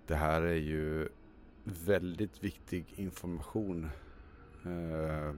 Det 0.06 0.14
här 0.14 0.42
är 0.42 0.54
ju 0.54 1.08
väldigt 1.64 2.44
viktig 2.44 2.84
information. 2.96 3.90
Eh, 4.64 5.34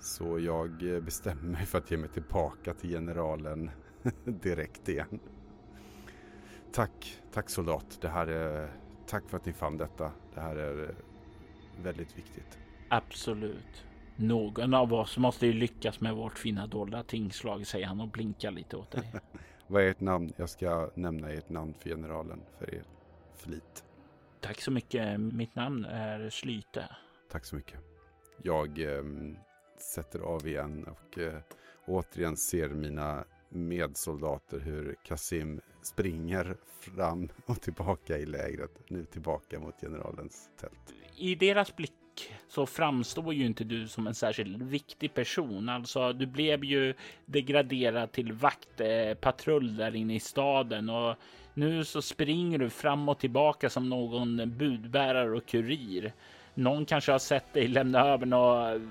så 0.00 0.38
jag 0.38 0.70
bestämmer 1.04 1.42
mig 1.42 1.66
för 1.66 1.78
att 1.78 1.90
ge 1.90 1.96
mig 1.96 2.08
tillbaka 2.08 2.74
till 2.74 2.90
generalen 2.90 3.70
direkt 4.24 4.88
igen. 4.88 5.20
Tack, 6.72 7.22
tack 7.32 7.50
soldat. 7.50 7.98
Det 8.00 8.08
här 8.08 8.26
är, 8.26 8.72
tack 9.06 9.28
för 9.28 9.36
att 9.36 9.46
ni 9.46 9.52
fann 9.52 9.76
detta. 9.76 10.12
Det 10.34 10.40
här 10.40 10.56
är 10.56 10.94
väldigt 11.82 12.18
viktigt. 12.18 12.58
Absolut. 12.88 13.84
Någon 14.16 14.74
av 14.74 14.94
oss 14.94 15.18
måste 15.18 15.46
ju 15.46 15.52
lyckas 15.52 16.00
med 16.00 16.14
vårt 16.14 16.38
fina 16.38 16.66
dolda 16.66 17.02
tingslag, 17.02 17.66
säger 17.66 17.86
han 17.86 18.00
och 18.00 18.08
blinkar 18.08 18.50
lite 18.50 18.76
åt 18.76 18.90
dig. 18.90 19.12
Vad 19.66 19.82
är 19.82 19.86
ert 19.86 20.00
namn? 20.00 20.32
Jag 20.36 20.50
ska 20.50 20.90
nämna 20.94 21.30
ert 21.30 21.48
namn 21.48 21.74
för 21.74 21.90
generalen 21.90 22.40
för 22.58 22.74
er 22.74 22.82
flit. 23.36 23.84
Tack 24.40 24.60
så 24.60 24.70
mycket. 24.70 25.20
Mitt 25.20 25.54
namn 25.54 25.84
är 25.84 26.30
Slyte. 26.30 26.88
Tack 27.30 27.44
så 27.44 27.56
mycket. 27.56 27.80
Jag 28.42 28.78
eh, 28.78 29.02
sätter 29.78 30.18
av 30.18 30.46
igen 30.46 30.84
och 30.84 31.18
eh, 31.18 31.38
återigen 31.86 32.36
ser 32.36 32.68
mina 32.68 33.24
medsoldater 33.48 34.60
hur 34.60 34.96
Kasim 35.04 35.60
springer 35.82 36.56
fram 36.80 37.28
och 37.46 37.60
tillbaka 37.60 38.18
i 38.18 38.26
lägret. 38.26 38.70
Nu 38.88 39.04
tillbaka 39.04 39.60
mot 39.60 39.80
generalens 39.80 40.50
tält. 40.60 40.94
I 41.16 41.34
deras 41.34 41.76
blick 41.76 41.92
så 42.48 42.66
framstår 42.66 43.34
ju 43.34 43.46
inte 43.46 43.64
du 43.64 43.88
som 43.88 44.06
en 44.06 44.14
särskilt 44.14 44.62
viktig 44.62 45.14
person. 45.14 45.68
Alltså, 45.68 46.12
du 46.12 46.26
blev 46.26 46.64
ju 46.64 46.94
degraderad 47.26 48.12
till 48.12 48.32
vaktpatrull 48.32 49.76
där 49.76 49.96
inne 49.96 50.14
i 50.14 50.20
staden 50.20 50.90
och 50.90 51.16
nu 51.54 51.84
så 51.84 52.02
springer 52.02 52.58
du 52.58 52.70
fram 52.70 53.08
och 53.08 53.18
tillbaka 53.18 53.70
som 53.70 53.88
någon 53.88 54.56
budbärare 54.58 55.36
och 55.36 55.46
kurir. 55.46 56.12
Någon 56.54 56.84
kanske 56.84 57.12
har 57.12 57.18
sett 57.18 57.52
dig 57.52 57.68
lämna 57.68 58.00
över 58.00 58.26
något, 58.26 58.82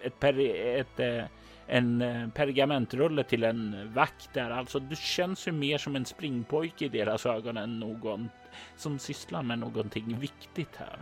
ett, 0.00 0.20
per, 0.20 0.38
ett, 0.78 1.00
eh, 1.00 1.24
en 1.66 2.02
eh, 2.02 2.28
pergamentrulle 2.28 3.24
till 3.24 3.44
en 3.44 3.92
vakt 3.94 4.34
där. 4.34 4.50
Alltså, 4.50 4.78
du 4.78 4.96
känns 4.96 5.48
ju 5.48 5.52
mer 5.52 5.78
som 5.78 5.96
en 5.96 6.04
springpojke 6.04 6.84
i 6.84 6.88
deras 6.88 7.26
ögon 7.26 7.56
än 7.56 7.80
någon 7.80 8.28
som 8.76 8.98
sysslar 8.98 9.42
med 9.42 9.58
någonting 9.58 10.18
viktigt 10.18 10.76
här. 10.76 10.98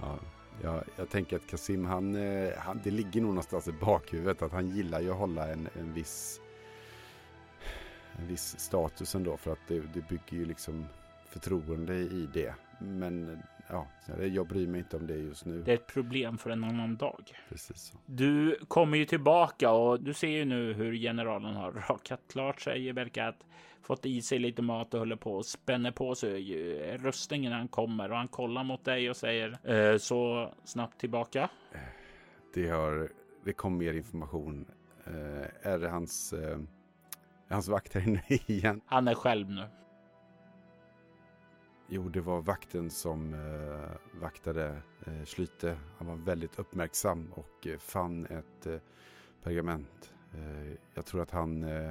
Ja, 0.00 0.18
jag, 0.62 0.84
jag 0.96 1.10
tänker 1.10 1.36
att 1.36 1.46
Kasim, 1.46 1.84
han, 1.84 2.14
eh, 2.14 2.52
han, 2.58 2.80
det 2.84 2.90
ligger 2.90 3.20
nog 3.20 3.30
någonstans 3.30 3.68
i 3.68 3.72
bakhuvudet 3.72 4.42
att 4.42 4.52
han 4.52 4.68
gillar 4.68 5.00
ju 5.00 5.10
att 5.10 5.18
hålla 5.18 5.52
en, 5.52 5.68
en 5.78 5.92
viss 5.92 6.40
en 8.18 8.28
viss 8.28 8.58
status 8.58 9.14
ändå 9.14 9.36
för 9.36 9.52
att 9.52 9.68
det, 9.68 9.80
det 9.94 10.08
bygger 10.08 10.36
ju 10.36 10.44
liksom 10.44 10.86
förtroende 11.26 11.94
i 11.94 12.28
det. 12.34 12.54
Men 12.78 13.42
ja, 13.68 13.86
jag 14.32 14.46
bryr 14.46 14.66
mig 14.66 14.78
inte 14.78 14.96
om 14.96 15.06
det 15.06 15.16
just 15.16 15.44
nu. 15.44 15.62
Det 15.62 15.70
är 15.70 15.74
ett 15.74 15.86
problem 15.86 16.38
för 16.38 16.50
en 16.50 16.64
annan 16.64 16.96
dag. 16.96 17.32
Precis 17.48 17.76
så. 17.76 17.98
Du 18.06 18.58
kommer 18.68 18.98
ju 18.98 19.04
tillbaka 19.04 19.70
och 19.70 20.00
du 20.00 20.14
ser 20.14 20.28
ju 20.28 20.44
nu 20.44 20.72
hur 20.72 20.94
generalen 20.94 21.54
har 21.54 21.72
rakat 21.88 22.20
klart 22.28 22.60
sig. 22.60 22.92
Verkar 22.92 23.28
att 23.28 23.44
fått 23.84 24.06
i 24.06 24.22
sig 24.22 24.38
lite 24.38 24.62
mat 24.62 24.94
och 24.94 25.00
håller 25.00 25.16
på 25.16 25.34
och 25.34 25.46
spänner 25.46 25.90
på 25.90 26.14
sig 26.14 26.96
rustningen 26.96 27.50
när 27.50 27.58
han 27.58 27.68
kommer 27.68 28.10
och 28.10 28.16
han 28.16 28.28
kollar 28.28 28.64
mot 28.64 28.84
dig 28.84 29.10
och 29.10 29.16
säger 29.16 29.70
eh, 29.70 29.98
så 29.98 30.50
snabbt 30.64 31.00
tillbaka. 31.00 31.50
Det 32.54 32.68
har. 32.68 33.08
Det 33.44 33.52
kom 33.52 33.78
mer 33.78 33.94
information. 33.94 34.66
Eh, 35.06 35.72
är 35.72 35.78
det 35.78 35.88
hans? 35.88 36.32
Eh, 36.32 36.58
hans 37.48 37.68
vakt 37.68 37.94
här 37.94 38.08
inne 38.08 38.22
igen? 38.28 38.80
Han 38.86 39.08
är 39.08 39.14
själv 39.14 39.50
nu. 39.50 39.66
Jo, 41.88 42.08
det 42.08 42.20
var 42.20 42.40
vakten 42.40 42.90
som 42.90 43.34
eh, 43.34 44.20
vaktade 44.20 44.82
eh, 45.06 45.24
Schlyte. 45.24 45.78
Han 45.98 46.06
var 46.06 46.16
väldigt 46.16 46.58
uppmärksam 46.58 47.32
och 47.32 47.66
eh, 47.66 47.78
fann 47.78 48.26
ett 48.26 48.66
eh, 48.66 48.78
pergament. 49.42 50.14
Eh, 50.34 50.72
jag 50.94 51.06
tror 51.06 51.22
att 51.22 51.30
han, 51.30 51.62
eh, 51.62 51.90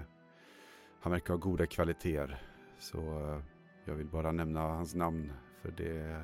han 1.04 1.12
verkar 1.12 1.34
ha 1.34 1.39
goda 1.39 1.66
kvaliteter. 1.66 2.41
Så 2.80 2.97
eh, 2.97 3.39
jag 3.86 3.95
vill 3.95 4.08
bara 4.08 4.32
nämna 4.32 4.60
hans 4.60 4.95
namn. 4.95 5.32
För 5.62 5.72
det 5.72 6.24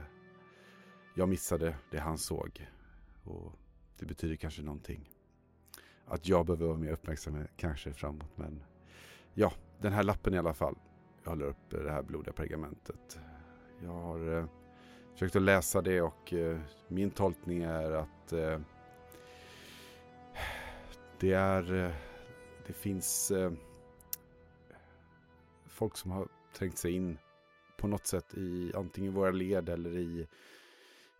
jag 1.14 1.30
missade 1.30 1.76
det 1.92 2.00
han 2.00 2.18
såg. 2.18 2.68
Och 3.24 3.52
det 4.00 4.06
betyder 4.06 4.36
kanske 4.36 4.62
någonting. 4.62 5.10
Att 6.06 6.28
jag 6.28 6.46
behöver 6.46 6.66
vara 6.66 6.78
mer 6.78 6.92
uppmärksam 6.92 7.48
kanske 7.58 7.94
framåt. 7.94 8.32
Men 8.38 8.64
ja, 9.34 9.52
den 9.80 9.94
här 9.94 10.04
lappen 10.04 10.34
i 10.34 10.38
alla 10.38 10.54
fall. 10.54 10.76
Jag 11.24 11.30
håller 11.30 11.46
upp 11.46 11.70
det 11.70 11.92
här 11.92 12.04
blodiga 12.04 12.34
pergamentet. 12.34 13.20
Jag 13.84 13.92
har 13.92 14.38
eh, 14.38 14.46
försökt 15.14 15.36
att 15.36 15.42
läsa 15.42 15.82
det 15.82 16.02
och 16.02 16.34
eh, 16.34 16.60
min 16.88 17.12
tolkning 17.12 17.64
är 17.64 17.92
att 17.92 18.34
eh, 18.34 18.60
det 21.20 21.34
är 21.34 21.86
eh, 21.86 21.92
det 22.68 22.74
finns 22.74 23.32
eh, 23.32 23.52
folk 25.80 25.98
som 25.98 26.12
har 26.12 26.28
trängt 26.54 26.78
sig 26.78 26.92
in 26.92 27.18
på 27.78 27.88
något 27.88 28.08
sätt 28.08 28.34
i 28.34 28.72
antingen 28.76 29.14
våra 29.14 29.32
led 29.32 29.70
eller 29.70 29.98
i, 29.98 30.28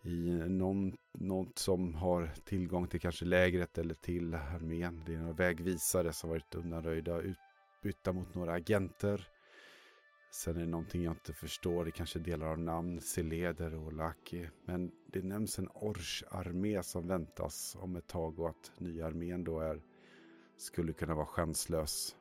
i 0.02 0.32
någon, 0.32 0.98
något 1.14 1.60
som 1.60 1.96
har 1.96 2.32
tillgång 2.46 2.88
till 2.88 3.00
kanske 3.00 3.26
lägret 3.26 3.78
eller 3.78 3.94
till 3.94 4.36
armén. 4.36 5.04
Det 5.06 5.14
är 5.14 5.18
några 5.18 5.34
vägvisare 5.34 6.14
som 6.14 6.30
varit 6.30 6.56
undanröjda, 6.56 7.22
utbytta 7.22 8.14
mot 8.14 8.36
några 8.36 8.54
agenter. 8.54 9.28
Sen 10.32 10.56
är 10.56 10.60
det 10.60 10.68
någonting 10.68 11.04
jag 11.04 11.14
inte 11.14 11.34
förstår. 11.34 11.86
Det 11.86 11.92
kanske 11.92 12.20
delar 12.20 12.48
av 12.48 12.60
namn, 12.60 13.02
Seleder 13.02 13.76
och 13.76 13.94
Laki. 13.94 14.48
Men 14.66 14.92
det 15.08 15.24
nämns 15.24 15.60
en 15.60 15.68
Orch-armé 15.68 16.84
som 16.84 17.08
väntas 17.08 17.78
om 17.80 17.96
ett 17.96 18.08
tag 18.08 18.40
och 18.40 18.50
att 18.50 18.72
nya 18.78 19.08
armén 19.08 19.44
då 19.44 19.60
är, 19.60 19.82
skulle 20.58 20.94
kunna 20.94 21.16
vara 21.16 21.26
chanslös. 21.26 22.16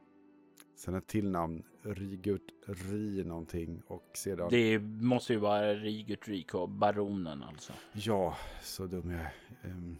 Sen 0.78 0.94
ett 0.94 1.06
till 1.06 1.30
namn, 1.30 1.62
Rigut 1.82 2.52
Ri 2.66 3.24
någonting 3.24 3.82
och 3.86 4.10
sedan... 4.14 4.48
Det 4.50 4.78
måste 4.78 5.32
ju 5.32 5.38
vara 5.38 5.74
Rigut 5.74 6.28
Riko, 6.28 6.66
baronen 6.66 7.42
alltså. 7.42 7.72
Ja, 7.92 8.36
så 8.62 8.86
dum 8.86 9.10
jag 9.10 9.20
är. 9.20 9.34
Um, 9.64 9.98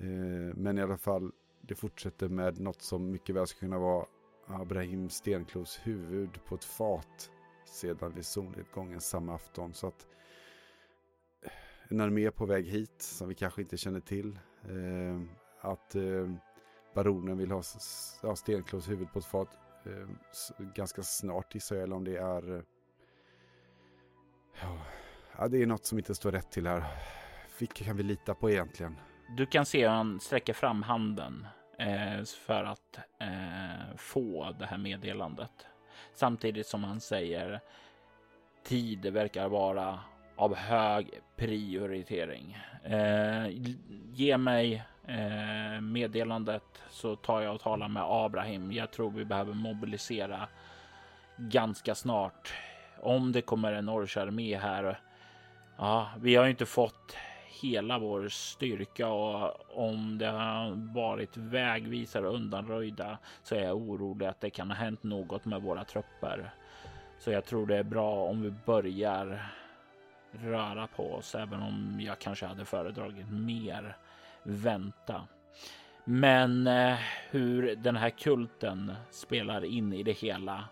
uh, 0.00 0.54
men 0.54 0.78
i 0.78 0.82
alla 0.82 0.96
fall, 0.96 1.32
det 1.60 1.74
fortsätter 1.74 2.28
med 2.28 2.60
något 2.60 2.82
som 2.82 3.10
mycket 3.10 3.34
väl 3.34 3.46
ska 3.46 3.58
kunna 3.58 3.78
vara 3.78 4.06
Abraham 4.46 5.10
Stenklos 5.10 5.80
huvud 5.82 6.44
på 6.44 6.54
ett 6.54 6.64
fat 6.64 7.30
sedan 7.64 8.12
vid 8.14 8.26
solnedgången 8.26 9.00
samma 9.00 9.34
afton. 9.34 9.74
Så 9.74 9.86
att 9.86 10.06
eh, 11.42 11.50
en 11.88 12.00
armé 12.00 12.30
på 12.30 12.46
väg 12.46 12.66
hit 12.66 13.02
som 13.02 13.28
vi 13.28 13.34
kanske 13.34 13.62
inte 13.62 13.76
känner 13.76 14.00
till. 14.00 14.38
Eh, 14.62 15.20
att 15.60 15.94
eh, 15.94 16.32
baronen 16.94 17.38
vill 17.38 17.50
ha 17.50 17.62
ja, 18.22 18.36
Stenklos 18.36 18.90
huvud 18.90 19.12
på 19.12 19.18
ett 19.18 19.24
fat 19.24 19.48
eh, 19.54 19.65
Eh, 19.86 20.08
ganska 20.74 21.02
snart 21.02 21.54
gissar 21.54 21.76
jag. 21.76 21.82
Eller 21.82 21.96
om 21.96 22.04
det 22.04 22.16
är... 22.16 22.56
Eh, 22.56 22.62
ja, 25.38 25.48
det 25.48 25.62
är 25.62 25.66
något 25.66 25.86
som 25.86 25.98
inte 25.98 26.14
står 26.14 26.32
rätt 26.32 26.50
till 26.50 26.66
här. 26.66 26.84
Vilka 27.58 27.84
kan 27.84 27.96
vi 27.96 28.02
lita 28.02 28.34
på 28.34 28.50
egentligen? 28.50 28.96
Du 29.36 29.46
kan 29.46 29.66
se 29.66 29.82
hur 29.82 29.88
han 29.88 30.20
sträcker 30.20 30.52
fram 30.52 30.82
handen 30.82 31.46
eh, 31.78 32.24
för 32.24 32.64
att 32.64 32.98
eh, 33.20 33.96
få 33.96 34.56
det 34.58 34.66
här 34.66 34.78
meddelandet. 34.78 35.66
Samtidigt 36.14 36.66
som 36.66 36.84
han 36.84 37.00
säger 37.00 37.60
tid 38.64 39.06
verkar 39.06 39.48
vara 39.48 40.00
av 40.36 40.54
hög 40.54 41.10
prioritering. 41.36 42.58
Eh, 42.84 43.46
ge 44.12 44.38
mig 44.38 44.84
eh, 45.06 45.80
meddelandet 45.80 46.82
så 46.90 47.16
tar 47.16 47.40
jag 47.40 47.54
och 47.54 47.60
talar 47.60 47.88
med 47.88 48.02
Abraham. 48.06 48.72
Jag 48.72 48.90
tror 48.90 49.10
vi 49.10 49.24
behöver 49.24 49.54
mobilisera 49.54 50.48
ganska 51.36 51.94
snart. 51.94 52.54
Om 53.00 53.32
det 53.32 53.42
kommer 53.42 53.72
en 53.72 53.88
Orcharmé 53.88 54.56
här. 54.56 54.98
Ja, 55.76 56.10
vi 56.20 56.34
har 56.34 56.44
ju 56.44 56.50
inte 56.50 56.66
fått 56.66 57.16
hela 57.62 57.98
vår 57.98 58.28
styrka 58.28 59.08
och 59.08 59.52
om 59.88 60.18
det 60.18 60.26
har 60.26 60.94
varit 60.94 61.36
vägvisare 61.36 62.26
undanröjda 62.26 63.18
så 63.42 63.54
är 63.54 63.62
jag 63.62 63.76
orolig 63.76 64.26
att 64.26 64.40
det 64.40 64.50
kan 64.50 64.70
ha 64.70 64.76
hänt 64.76 65.02
något 65.02 65.44
med 65.44 65.62
våra 65.62 65.84
trupper. 65.84 66.54
Så 67.18 67.30
jag 67.30 67.44
tror 67.44 67.66
det 67.66 67.76
är 67.76 67.82
bra 67.82 68.24
om 68.24 68.42
vi 68.42 68.50
börjar 68.50 69.52
röra 70.30 70.86
på 70.86 71.14
oss, 71.14 71.34
även 71.34 71.62
om 71.62 72.00
jag 72.00 72.18
kanske 72.18 72.46
hade 72.46 72.64
föredragit 72.64 73.30
mer 73.30 73.96
vänta. 74.46 75.28
Men 76.04 76.66
eh, 76.66 76.98
hur 77.30 77.76
den 77.76 77.96
här 77.96 78.10
kulten 78.10 78.92
spelar 79.10 79.64
in 79.64 79.92
i 79.92 80.02
det 80.02 80.12
hela 80.12 80.64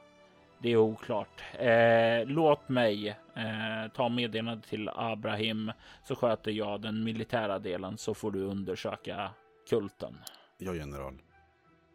det 0.59 0.73
är 0.73 0.77
oklart. 0.77 1.43
Eh, 1.53 2.27
låt 2.27 2.69
mig 2.69 3.09
eh, 3.09 3.93
ta 3.95 4.09
meddelandet 4.09 4.69
till 4.69 4.91
Abraham 4.95 5.73
så 6.03 6.17
sköter 6.17 6.51
jag 6.51 6.81
den 6.81 7.05
militära 7.05 7.59
delen 7.59 7.99
så 7.99 8.15
får 8.15 8.31
du 8.31 8.43
undersöka 8.43 9.31
kulten. 9.69 10.19
Ja, 10.59 10.75
general. 10.75 11.19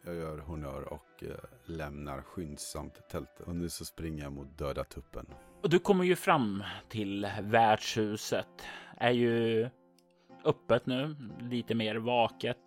Jag 0.06 0.16
gör 0.16 0.38
honör 0.38 0.94
och 0.94 1.24
lämnar 1.66 2.22
skyndsamt 2.22 3.10
tältet. 3.10 3.48
Och 3.48 3.56
nu 3.56 3.70
så 3.70 3.86
springer 3.86 4.24
jag 4.24 4.34
mot 4.34 4.58
döda 4.58 4.84
tuppen. 4.84 5.26
Och 5.62 5.70
du 5.70 5.80
kommer 5.80 6.04
ju 6.04 6.16
fram 6.16 6.64
till 6.90 7.28
värdshuset. 7.42 8.66
Är 8.98 9.12
ju 9.12 9.70
öppet 10.44 10.86
nu, 10.86 11.16
lite 11.40 11.76
mer 11.76 11.96
vaket. 11.96 12.58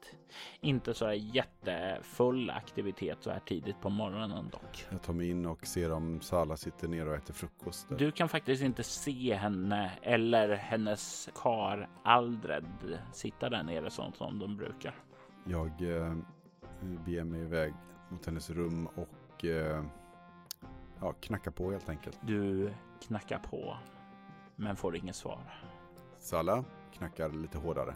Inte 0.60 0.94
så 0.94 1.12
jättefull 1.12 2.50
aktivitet 2.50 3.18
så 3.20 3.30
här 3.30 3.40
tidigt 3.40 3.80
på 3.80 3.90
morgonen 3.90 4.48
dock. 4.52 4.86
Jag 4.90 5.02
tar 5.02 5.12
mig 5.12 5.30
in 5.30 5.46
och 5.46 5.66
ser 5.66 5.92
om 5.92 6.20
Sala 6.20 6.56
sitter 6.56 6.88
ner 6.88 7.08
och 7.08 7.14
äter 7.14 7.34
frukost. 7.34 7.86
Du 7.98 8.10
kan 8.10 8.28
faktiskt 8.28 8.62
inte 8.62 8.82
se 8.82 9.34
henne 9.34 9.92
eller 10.02 10.54
hennes 10.54 11.28
kar 11.34 11.88
Aldred 12.04 12.98
sitta 13.12 13.50
där 13.50 13.62
nere 13.62 13.90
sånt 13.90 14.16
som 14.16 14.38
de 14.38 14.56
brukar. 14.56 14.94
Jag 15.44 15.96
eh, 15.96 16.16
beger 16.80 17.24
mig 17.24 17.40
iväg 17.40 17.74
mot 18.08 18.26
hennes 18.26 18.50
rum 18.50 18.86
och 18.86 19.44
eh, 19.44 19.84
ja, 21.00 21.12
knackar 21.12 21.50
på 21.50 21.70
helt 21.70 21.88
enkelt. 21.88 22.18
Du 22.22 22.72
knackar 23.06 23.38
på 23.38 23.76
men 24.56 24.76
får 24.76 24.96
inget 24.96 25.16
svar. 25.16 25.40
Salla 26.18 26.64
knackar 26.92 27.28
lite 27.28 27.58
hårdare. 27.58 27.94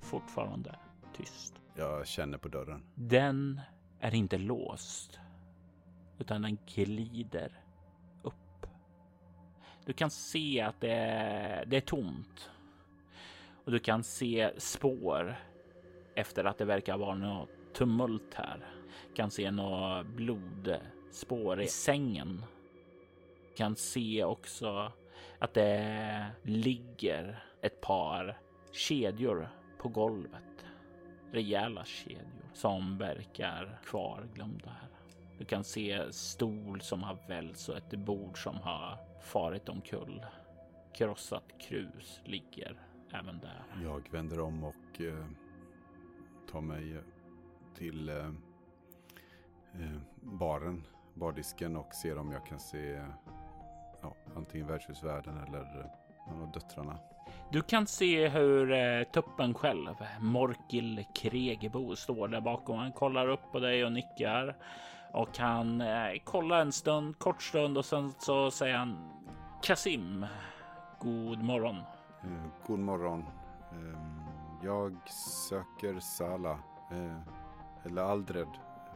Fortfarande 0.00 0.78
tyst. 1.16 1.54
Jag 1.74 2.06
känner 2.06 2.38
på 2.38 2.48
dörren. 2.48 2.82
Den 2.94 3.60
är 4.00 4.14
inte 4.14 4.38
låst, 4.38 5.20
utan 6.18 6.42
den 6.42 6.58
glider 6.74 7.60
upp. 8.22 8.66
Du 9.84 9.92
kan 9.92 10.10
se 10.10 10.60
att 10.60 10.80
det 10.80 10.92
är, 10.92 11.66
det 11.66 11.76
är 11.76 11.80
tomt 11.80 12.50
och 13.64 13.72
du 13.72 13.78
kan 13.78 14.04
se 14.04 14.50
spår 14.56 15.36
efter 16.14 16.44
att 16.44 16.58
det 16.58 16.64
verkar 16.64 16.98
vara 16.98 17.14
något 17.14 17.48
tumult 17.72 18.34
här. 18.34 18.66
Du 19.08 19.14
kan 19.14 19.30
se 19.30 19.50
några 19.50 20.04
blodspår 20.04 21.62
i 21.62 21.66
sängen. 21.66 22.44
Du 23.48 23.54
kan 23.56 23.76
se 23.76 24.24
också 24.24 24.92
att 25.38 25.54
det 25.54 26.26
ligger 26.42 27.44
ett 27.62 27.80
par 27.80 28.38
kedjor 28.72 29.48
på 29.78 29.88
golvet. 29.88 30.64
Rejäla 31.30 31.84
kedjor 31.84 32.50
som 32.52 32.98
verkar 32.98 33.80
kvarglömda 33.84 34.70
här. 34.70 34.88
Du 35.38 35.44
kan 35.44 35.64
se 35.64 36.12
stol 36.12 36.80
som 36.80 37.02
har 37.02 37.18
välts 37.28 37.68
och 37.68 37.76
ett 37.76 37.94
bord 37.94 38.42
som 38.42 38.56
har 38.56 38.98
farit 39.20 39.68
omkull. 39.68 40.26
Krossat 40.94 41.44
krus 41.60 42.20
ligger 42.24 42.76
även 43.12 43.38
där. 43.38 43.64
Jag 43.82 44.08
vänder 44.10 44.40
om 44.40 44.64
och 44.64 45.00
eh, 45.00 45.26
tar 46.50 46.60
mig 46.60 46.92
eh, 46.92 47.02
till 47.74 48.08
eh, 48.08 48.26
eh, 49.74 49.98
baren, 50.20 50.86
bardisken 51.14 51.76
och 51.76 51.94
ser 51.94 52.18
om 52.18 52.32
jag 52.32 52.46
kan 52.46 52.60
se 52.60 52.94
eh, 52.94 53.08
ja, 54.02 54.14
antingen 54.36 54.66
värdshusvärden 54.66 55.38
eller 55.48 55.90
någon 56.28 56.42
av 56.42 56.52
döttrarna. 56.52 56.98
Du 57.50 57.62
kan 57.62 57.86
se 57.86 58.28
hur 58.28 58.72
eh, 58.72 59.02
tuppen 59.02 59.54
själv, 59.54 59.94
Morkil 60.20 61.04
Kregebo, 61.14 61.96
står 61.96 62.28
där 62.28 62.40
bakom. 62.40 62.78
Han 62.78 62.92
kollar 62.92 63.28
upp 63.28 63.52
på 63.52 63.58
dig 63.60 63.84
och 63.84 63.92
nickar 63.92 64.56
och 65.12 65.38
han 65.38 65.80
eh, 65.80 66.12
kollar 66.24 66.60
en 66.60 66.72
stund, 66.72 67.18
kort 67.18 67.42
stund 67.42 67.78
och 67.78 67.84
sen 67.84 68.12
så 68.18 68.50
säger 68.50 68.76
han 68.76 69.10
Kasim, 69.62 70.26
god 70.98 71.42
morgon. 71.42 71.76
Eh, 72.22 72.66
god 72.66 72.78
morgon. 72.78 73.24
Eh, 73.72 73.98
jag 74.62 75.08
söker 75.48 76.00
Sala. 76.00 76.58
Eh, 76.90 77.16
eller 77.84 78.02
Aldred. 78.02 78.48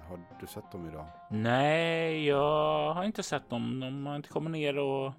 Har 0.08 0.18
du 0.40 0.46
sett 0.46 0.72
dem 0.72 0.88
idag? 0.88 1.06
Nej, 1.30 2.26
jag 2.26 2.94
har 2.94 3.04
inte 3.04 3.22
sett 3.22 3.50
dem. 3.50 3.80
De 3.80 4.06
har 4.06 4.16
inte 4.16 4.28
kommit 4.28 4.50
ner 4.50 4.78
och 4.78 5.12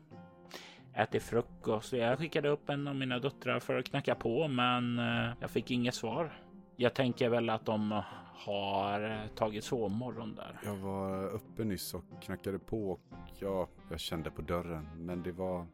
ätit 0.93 1.23
frukost. 1.23 1.93
Jag 1.93 2.19
skickade 2.19 2.49
upp 2.49 2.69
en 2.69 2.87
av 2.87 2.95
mina 2.95 3.19
döttrar 3.19 3.59
för 3.59 3.77
att 3.77 3.85
knacka 3.85 4.15
på, 4.15 4.47
men 4.47 4.99
eh, 4.99 5.33
jag 5.39 5.49
fick 5.49 5.71
inget 5.71 5.95
svar. 5.95 6.41
Jag 6.75 6.93
tänker 6.93 7.29
väl 7.29 7.49
att 7.49 7.65
de 7.65 8.01
har 8.45 9.27
tagit 9.35 9.63
sovmorgon 9.63 10.35
där. 10.35 10.59
Jag 10.63 10.75
var 10.75 11.29
uppe 11.29 11.63
nyss 11.63 11.93
och 11.93 12.03
knackade 12.21 12.59
på 12.59 12.91
och 12.91 12.99
ja, 13.39 13.67
jag 13.89 13.99
kände 13.99 14.31
på 14.31 14.41
dörren. 14.41 14.89
Men 14.95 15.23
det 15.23 15.31
var, 15.31 15.65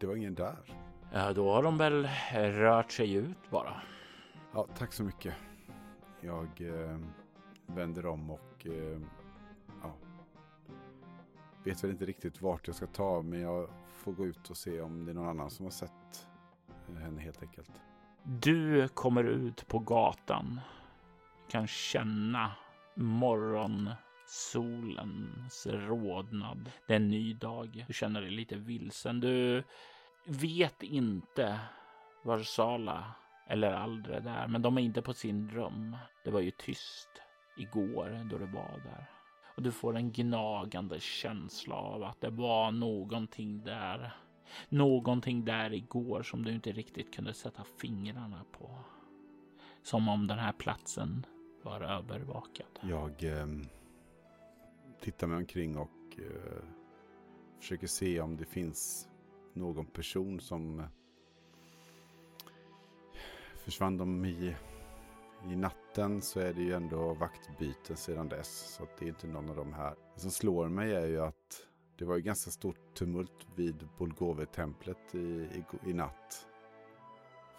det 0.00 0.06
var 0.06 0.16
ingen 0.16 0.34
där. 0.34 0.56
Ja, 1.12 1.32
då 1.32 1.52
har 1.52 1.62
de 1.62 1.78
väl 1.78 2.08
rört 2.32 2.92
sig 2.92 3.14
ut 3.14 3.50
bara. 3.50 3.82
Ja, 4.54 4.66
tack 4.78 4.92
så 4.92 5.02
mycket. 5.02 5.34
Jag 6.20 6.48
eh, 6.60 6.98
vänder 7.66 8.06
om 8.06 8.30
och 8.30 8.66
eh, 8.66 9.00
ja, 9.82 9.94
vet 11.64 11.84
väl 11.84 11.90
inte 11.90 12.04
riktigt 12.04 12.42
vart 12.42 12.66
jag 12.66 12.76
ska 12.76 12.86
ta 12.86 13.22
men 13.22 13.40
jag 13.40 13.68
får 13.94 14.12
gå 14.12 14.26
ut 14.26 14.50
och 14.50 14.56
se 14.56 14.80
om 14.80 15.04
det 15.04 15.12
är 15.12 15.14
någon 15.14 15.28
annan 15.28 15.50
som 15.50 15.66
har 15.66 15.70
sett 15.70 16.28
henne 16.98 17.20
helt 17.20 17.42
enkelt. 17.42 17.70
Du 18.22 18.88
kommer 18.88 19.24
ut 19.24 19.68
på 19.68 19.78
gatan. 19.78 20.60
Kan 21.48 21.66
känna 21.66 22.52
morgonsolens 22.94 25.66
rodnad. 25.66 26.70
Det 26.86 26.92
är 26.92 26.96
en 26.96 27.08
ny 27.08 27.34
dag. 27.34 27.84
Du 27.86 27.92
känner 27.92 28.20
dig 28.20 28.30
lite 28.30 28.56
vilsen. 28.56 29.20
Du 29.20 29.64
vet 30.26 30.82
inte 30.82 31.60
var 32.22 32.38
Sala 32.38 33.04
eller 33.46 33.72
Aldre 33.72 34.16
är, 34.16 34.48
men 34.48 34.62
de 34.62 34.78
är 34.78 34.82
inte 34.82 35.02
på 35.02 35.14
sin 35.14 35.50
rum. 35.50 35.96
Det 36.24 36.30
var 36.30 36.40
ju 36.40 36.50
tyst 36.50 37.08
igår 37.56 38.26
då 38.30 38.38
du 38.38 38.46
var 38.46 38.80
där. 38.84 39.10
Och 39.56 39.62
du 39.62 39.72
får 39.72 39.96
en 39.96 40.12
gnagande 40.12 41.00
känsla 41.00 41.74
av 41.74 42.02
att 42.02 42.20
det 42.20 42.30
var 42.30 42.72
någonting 42.72 43.64
där. 43.64 44.16
Någonting 44.68 45.44
där 45.44 45.72
igår 45.72 46.22
som 46.22 46.44
du 46.44 46.52
inte 46.52 46.72
riktigt 46.72 47.14
kunde 47.14 47.34
sätta 47.34 47.64
fingrarna 47.64 48.44
på. 48.52 48.78
Som 49.82 50.08
om 50.08 50.26
den 50.26 50.38
här 50.38 50.52
platsen 50.52 51.26
var 51.62 51.80
övervakad. 51.80 52.78
Jag 52.82 53.24
eh, 53.24 53.46
tittar 55.00 55.26
mig 55.26 55.36
omkring 55.36 55.78
och 55.78 56.18
eh, 56.18 56.64
försöker 57.58 57.86
se 57.86 58.20
om 58.20 58.36
det 58.36 58.44
finns 58.44 59.08
någon 59.52 59.86
person 59.86 60.40
som 60.40 60.80
eh, 60.80 60.86
försvann 63.64 63.96
de 63.96 64.24
i, 64.24 64.56
i 65.50 65.56
natten 65.98 66.22
så 66.22 66.40
är 66.40 66.52
det 66.52 66.62
ju 66.62 66.72
ändå 66.72 67.14
vaktbyten 67.14 67.96
sedan 67.96 68.28
dess. 68.28 68.74
Så 68.76 68.82
att 68.82 68.96
det 68.98 69.04
är 69.04 69.08
inte 69.08 69.26
någon 69.26 69.50
av 69.50 69.56
de 69.56 69.72
här. 69.72 69.94
Det 70.14 70.20
som 70.20 70.30
slår 70.30 70.68
mig 70.68 70.94
är 70.94 71.06
ju 71.06 71.20
att 71.20 71.66
det 71.98 72.04
var 72.04 72.16
ju 72.16 72.22
ganska 72.22 72.50
stort 72.50 72.94
tumult 72.94 73.46
vid 73.54 73.88
Bulgove-templet 73.98 75.14
i, 75.14 75.18
i, 75.18 75.64
i 75.86 75.92
natt. 75.92 76.46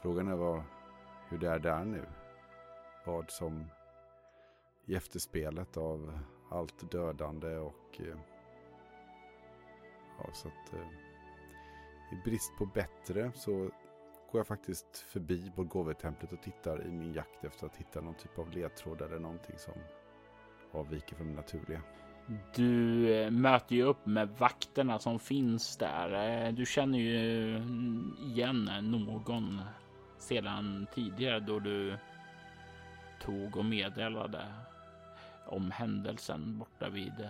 Frågan 0.02 0.28
är 0.28 0.36
vad, 0.36 0.64
hur 1.30 1.38
det 1.38 1.50
är 1.50 1.60
där 1.60 1.86
nu. 1.86 2.06
Vad 3.06 3.32
som 3.32 3.66
i 4.86 4.96
efterspelet 4.96 5.78
av 5.78 6.20
allt 6.50 6.92
dödande 6.92 7.58
och 7.58 8.00
eh, 8.00 8.18
ja, 10.18 10.34
så 10.34 10.48
att 10.48 10.74
eh, 10.74 10.88
i 12.12 12.22
brist 12.26 12.52
på 12.58 12.66
bättre 12.66 13.32
så 13.36 13.70
går 14.36 14.40
jag 14.40 14.48
faktiskt 14.48 14.98
förbi 14.98 15.52
Borgovetemplet 15.56 16.34
och 16.34 16.42
tittar 16.42 16.88
i 16.88 16.92
min 16.92 17.14
jakt 17.14 17.44
efter 17.44 17.66
att 17.66 17.76
hitta 17.76 18.02
någon 18.02 18.14
typ 18.14 18.40
av 18.40 18.52
ledtråd 18.52 19.02
eller 19.02 19.20
någonting 19.20 19.56
som 19.58 19.74
avviker 20.72 21.16
från 21.16 21.28
det 21.28 21.34
naturliga. 21.34 21.82
Du 22.56 23.10
eh, 23.14 23.32
möter 23.32 23.76
ju 23.76 23.84
upp 23.84 24.06
med 24.06 24.30
vakterna 24.30 25.00
som 25.00 25.20
finns 25.20 25.78
där. 25.78 26.46
Eh, 26.46 26.54
du 26.54 26.66
känner 26.66 27.00
ju 27.00 27.56
mm, 27.56 28.18
igen 28.22 28.70
någon 28.82 29.62
sedan 30.18 30.88
tidigare 30.94 31.40
då 31.40 31.60
du 31.60 31.98
tog 33.22 33.58
och 33.58 33.66
meddelade 33.66 34.46
om 35.46 35.72
händelsen 35.72 36.58
borta 36.58 36.90
vid 36.90 37.30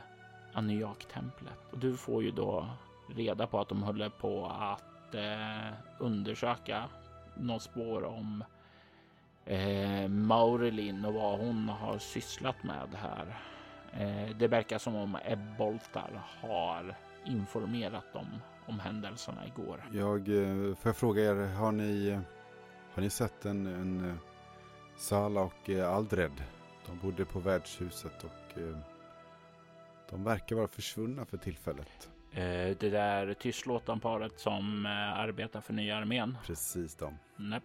Aniak-templet. 0.53 1.71
Och 1.71 1.79
du 1.79 1.97
får 1.97 2.23
ju 2.23 2.31
då 2.31 2.69
reda 3.15 3.47
på 3.47 3.59
att 3.59 3.69
de 3.69 3.83
håller 3.83 4.09
på 4.09 4.45
att 4.45 4.94
eh, 5.15 5.73
undersöka 5.99 6.89
något 7.35 7.61
spår 7.61 8.03
om 8.03 8.43
eh, 9.45 10.07
Maurelin 10.07 11.05
och 11.05 11.13
vad 11.13 11.39
hon 11.39 11.69
har 11.69 11.97
sysslat 11.97 12.63
med 12.63 12.87
här. 12.93 13.39
Eh, 13.93 14.37
det 14.37 14.47
verkar 14.47 14.77
som 14.77 14.95
om 14.95 15.17
Ebboltar 15.25 16.21
har 16.41 16.95
informerat 17.25 18.13
dem 18.13 18.27
om 18.65 18.79
händelserna 18.79 19.47
igår. 19.47 19.83
Jag 19.93 20.19
eh, 20.19 20.75
får 20.75 20.89
jag 20.89 20.95
fråga 20.95 21.23
er, 21.23 21.35
har 21.35 21.71
ni, 21.71 22.19
har 22.93 23.01
ni 23.01 23.09
sett 23.09 23.45
en, 23.45 23.67
en 23.67 24.09
eh, 24.09 24.15
Sala 24.97 25.41
och 25.41 25.69
eh, 25.69 25.95
Aldred? 25.95 26.43
De 26.85 26.99
bodde 26.99 27.25
på 27.25 27.39
värdshuset 27.39 28.23
och 28.23 28.59
eh, 28.61 28.77
de 30.09 30.23
verkar 30.23 30.55
vara 30.55 30.67
försvunna 30.67 31.25
för 31.25 31.37
tillfället. 31.37 32.09
Eh, 32.35 32.77
det 32.79 32.89
där 32.89 33.33
tystlåtanparet 33.33 34.39
som 34.39 34.85
eh, 34.85 35.19
arbetar 35.19 35.61
för 35.61 35.73
nya 35.73 35.97
armén. 35.97 36.37
Precis 36.45 36.95
de. 36.95 37.17
Näpp. 37.35 37.63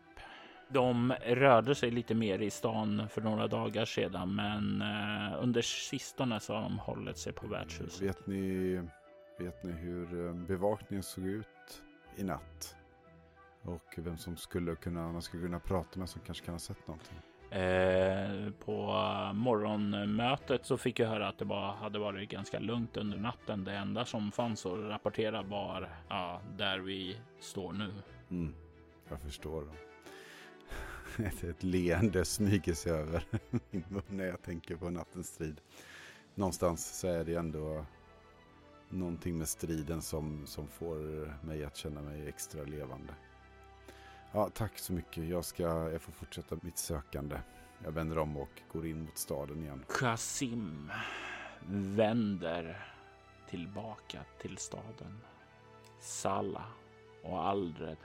De 0.68 1.14
rörde 1.26 1.74
sig 1.74 1.90
lite 1.90 2.14
mer 2.14 2.38
i 2.38 2.50
stan 2.50 3.08
för 3.08 3.20
några 3.20 3.46
dagar 3.46 3.84
sedan, 3.84 4.34
men 4.34 4.82
eh, 4.82 5.42
under 5.42 5.62
sistone 5.62 6.40
så 6.40 6.54
har 6.54 6.62
de 6.62 6.78
hållit 6.78 7.18
sig 7.18 7.32
på 7.32 7.46
värdshuset. 7.46 8.02
Vet 8.02 8.26
ni, 8.26 8.74
vet 9.38 9.64
ni 9.64 9.72
hur 9.72 10.32
bevakningen 10.32 11.02
såg 11.02 11.26
ut 11.26 11.82
i 12.16 12.24
natt? 12.24 12.76
Och 13.62 13.94
vem 13.96 14.18
som 14.18 14.36
skulle 14.36 14.74
kunna, 14.74 15.12
man 15.12 15.22
skulle 15.22 15.42
kunna 15.42 15.60
prata 15.60 15.98
med 15.98 16.08
som 16.08 16.20
kanske 16.26 16.44
kan 16.44 16.54
ha 16.54 16.58
sett 16.58 16.86
någonting? 16.86 17.18
Eh, 17.50 18.50
på 18.64 18.92
morgonmötet 19.34 20.66
så 20.66 20.76
fick 20.76 20.98
jag 20.98 21.08
höra 21.08 21.28
att 21.28 21.38
det 21.38 21.44
bara 21.44 21.72
hade 21.72 21.98
varit 21.98 22.30
ganska 22.30 22.58
lugnt 22.58 22.96
under 22.96 23.18
natten. 23.18 23.64
Det 23.64 23.72
enda 23.72 24.04
som 24.04 24.32
fanns 24.32 24.66
att 24.66 24.78
rapportera 24.78 25.42
var 25.42 25.88
ja, 26.08 26.40
där 26.56 26.78
vi 26.78 27.16
står 27.40 27.72
nu. 27.72 27.92
Mm, 28.30 28.54
jag 29.08 29.20
förstår. 29.20 29.64
Ett, 31.18 31.44
ett 31.44 31.62
leende 31.62 32.24
smyger 32.24 32.74
sig 32.74 32.92
över 32.92 33.24
min 33.70 33.84
mun 33.88 34.02
när 34.08 34.26
jag 34.26 34.42
tänker 34.42 34.76
på 34.76 34.90
nattens 34.90 35.28
strid. 35.28 35.60
Någonstans 36.34 36.98
så 36.98 37.08
är 37.08 37.24
det 37.24 37.34
ändå 37.34 37.86
någonting 38.88 39.38
med 39.38 39.48
striden 39.48 40.02
som, 40.02 40.46
som 40.46 40.68
får 40.68 41.32
mig 41.46 41.64
att 41.64 41.76
känna 41.76 42.02
mig 42.02 42.28
extra 42.28 42.62
levande. 42.62 43.12
Ja, 44.32 44.50
tack 44.54 44.78
så 44.78 44.92
mycket. 44.92 45.28
Jag 45.28 45.44
ska 45.44 45.62
jag 45.62 46.02
får 46.02 46.12
fortsätta 46.12 46.56
mitt 46.62 46.78
sökande. 46.78 47.40
Jag 47.84 47.92
vänder 47.92 48.18
om 48.18 48.36
och 48.36 48.62
går 48.72 48.86
in 48.86 49.02
mot 49.04 49.18
staden 49.18 49.62
igen. 49.62 49.84
Kasim 49.98 50.92
vänder 51.70 52.86
tillbaka 53.48 54.24
till 54.40 54.58
staden. 54.58 55.20
Salla 56.00 56.64
och 57.22 57.48
Aldred 57.48 57.96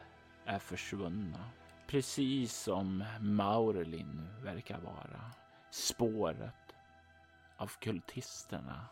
är 0.45 0.59
försvunna. 0.59 1.49
Precis 1.87 2.53
som 2.53 3.03
Maurelin 3.21 4.27
verkar 4.43 4.79
vara. 4.79 5.31
Spåret 5.71 6.75
av 7.57 7.71
kultisterna 7.79 8.85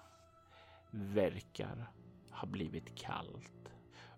verkar 0.92 1.92
ha 2.32 2.48
blivit 2.48 2.96
kallt 2.96 3.73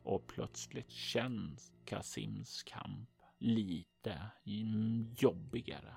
och 0.05 0.27
plötsligt 0.27 0.91
känns 0.91 1.71
Kasims 1.85 2.63
kamp 2.63 3.09
lite 3.37 4.31
jobbigare. 5.17 5.95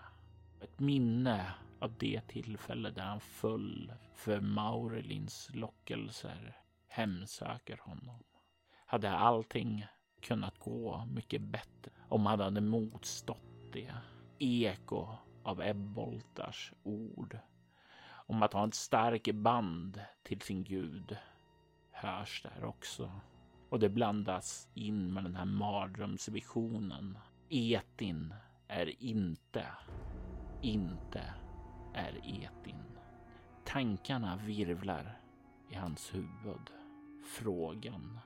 Ett 0.60 0.80
minne 0.80 1.54
av 1.80 1.94
det 1.98 2.20
tillfälle 2.28 2.90
där 2.90 3.02
han 3.02 3.20
föll 3.20 3.92
för 4.14 4.40
Maurelins 4.40 5.50
lockelser 5.54 6.56
hemsöker 6.88 7.78
honom. 7.82 8.24
Hade 8.86 9.10
allting 9.10 9.86
kunnat 10.20 10.58
gå 10.58 11.06
mycket 11.06 11.42
bättre 11.42 11.92
om 12.08 12.26
han 12.26 12.40
hade 12.40 12.60
motstått 12.60 13.72
det? 13.72 13.94
Eko 14.38 15.08
av 15.42 15.60
Ebboltars 15.62 16.72
ord 16.82 17.38
om 18.28 18.42
att 18.42 18.52
ha 18.52 18.68
ett 18.68 18.74
starkt 18.74 19.34
band 19.34 20.00
till 20.22 20.40
sin 20.40 20.64
gud 20.64 21.16
hörs 21.90 22.42
där 22.42 22.64
också. 22.64 23.10
Och 23.68 23.78
det 23.78 23.88
blandas 23.88 24.68
in 24.74 25.12
med 25.12 25.24
den 25.24 25.36
här 25.36 25.44
mardrömsvisionen. 25.44 27.18
Etin 27.48 28.34
är 28.68 29.02
inte, 29.02 29.66
inte 30.62 31.34
är 31.94 32.20
Etin. 32.24 32.82
Tankarna 33.64 34.36
virvlar 34.36 35.20
i 35.68 35.74
hans 35.74 36.14
huvud. 36.14 36.70
Frågan 37.24 38.18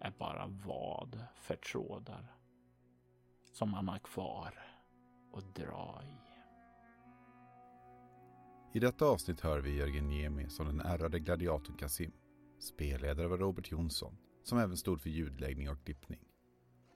är 0.00 0.10
bara 0.18 0.46
vad 0.46 1.24
för 1.34 1.56
trådar 1.56 2.36
som 3.52 3.74
han 3.74 3.88
har 3.88 3.98
kvar 3.98 4.54
att 5.32 5.54
dra 5.54 6.02
i. 6.04 6.22
I 8.74 8.80
detta 8.80 9.06
avsnitt 9.06 9.40
hör 9.40 9.60
vi 9.60 9.76
Jörgen 9.76 10.08
Niemi 10.08 10.48
som 10.48 10.66
den 10.66 10.80
ärrade 10.80 11.18
gladiatorn 11.18 11.76
Kasim. 11.76 12.12
Spelledare 12.62 13.28
var 13.28 13.38
Robert 13.38 13.70
Jonsson, 13.70 14.16
som 14.42 14.58
även 14.58 14.76
stod 14.76 15.00
för 15.00 15.10
ljudläggning 15.10 15.70
och 15.70 15.84
klippning. 15.84 16.20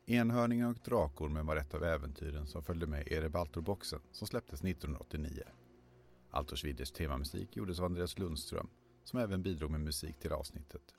Enhörningar 0.07 0.71
och 0.71 0.79
drakormen 0.85 1.47
var 1.47 1.57
ett 1.57 1.75
av 1.75 1.85
äventyren 1.85 2.47
som 2.47 2.63
följde 2.63 2.87
med 2.87 3.09
Erebaltor-boxen 3.09 4.01
som 4.13 4.27
släpptes 4.27 4.65
1989. 4.65 5.43
Altorsvidders 6.31 6.91
temamusik 6.91 7.57
gjordes 7.57 7.79
av 7.79 7.85
Andreas 7.85 8.19
Lundström, 8.19 8.69
som 9.05 9.21
även 9.21 9.43
bidrog 9.43 9.71
med 9.71 9.81
musik 9.81 10.19
till 10.19 10.33
avsnittet. 10.33 10.95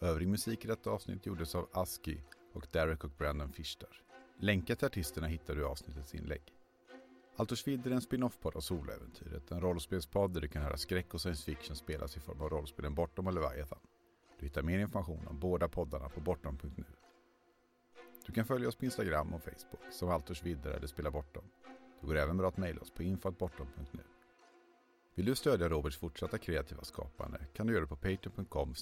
Övrig 0.00 0.28
musik 0.28 0.64
i 0.64 0.68
detta 0.68 0.90
avsnitt 0.90 1.26
gjordes 1.26 1.54
av 1.54 1.68
Aski 1.72 2.22
och 2.52 2.66
Derek 2.72 3.04
och 3.04 3.10
Brandon 3.18 3.52
Fischter. 3.52 4.02
Länkar 4.40 4.74
till 4.74 4.86
artisterna 4.86 5.26
hittar 5.26 5.54
du 5.54 5.60
i 5.60 5.64
avsnittets 5.64 6.14
inlägg. 6.14 6.42
Altersvild 7.36 7.86
är 7.86 7.90
en 7.90 8.00
spin-off-podd 8.00 8.56
av 8.56 8.60
soloäventyret. 8.60 9.50
En 9.50 9.60
rollspelspodd 9.60 10.34
där 10.34 10.40
du 10.40 10.48
kan 10.48 10.62
höra 10.62 10.76
skräck 10.76 11.14
och 11.14 11.20
science 11.20 11.44
fiction 11.44 11.76
spelas 11.76 12.16
i 12.16 12.20
form 12.20 12.40
av 12.40 12.48
rollspelen 12.48 12.94
Bortom 12.94 13.26
och 13.26 13.34
Leviathan. 13.34 13.78
Du 14.38 14.46
hittar 14.46 14.62
mer 14.62 14.78
information 14.78 15.26
om 15.26 15.38
båda 15.38 15.68
poddarna 15.68 16.08
på 16.08 16.20
bortom.nu. 16.20 16.84
Du 18.26 18.32
kan 18.32 18.44
följa 18.44 18.68
oss 18.68 18.76
på 18.76 18.84
Instagram 18.84 19.34
och 19.34 19.42
Facebook 19.42 19.92
som 19.92 20.08
Altersvidder 20.08 20.70
eller 20.70 20.86
Spela 20.86 21.10
Bortom. 21.10 21.44
Det 22.00 22.06
går 22.06 22.16
även 22.16 22.36
bra 22.36 22.48
att 22.48 22.56
mejla 22.56 22.80
oss 22.80 22.90
på 22.90 23.02
info.bortom.nu. 23.02 24.02
Vill 25.14 25.26
du 25.26 25.34
stödja 25.34 25.68
Roberts 25.68 25.96
fortsatta 25.96 26.38
kreativa 26.38 26.84
skapande 26.84 27.46
kan 27.54 27.66
du 27.66 27.72
göra 27.72 27.82
det 27.82 27.88
på 27.88 27.96
patreon.com 27.96 28.74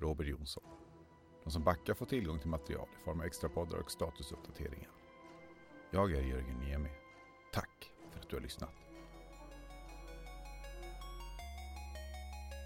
Robert 0.00 0.26
Jonsson. 0.26 0.64
De 1.44 1.50
som 1.50 1.64
backar 1.64 1.94
får 1.94 2.06
tillgång 2.06 2.38
till 2.38 2.48
material 2.48 2.88
i 3.00 3.04
form 3.04 3.20
av 3.20 3.26
extra 3.26 3.48
poddar 3.48 3.78
och 3.78 3.90
statusuppdateringar. 3.90 4.90
Jag 5.90 6.12
är 6.12 6.22
Jörgen 6.22 6.58
Niemi. 6.58 6.90
Tack 7.52 7.92
för 8.10 8.20
att 8.20 8.28
du 8.28 8.36
har 8.36 8.42
lyssnat. 8.42 8.87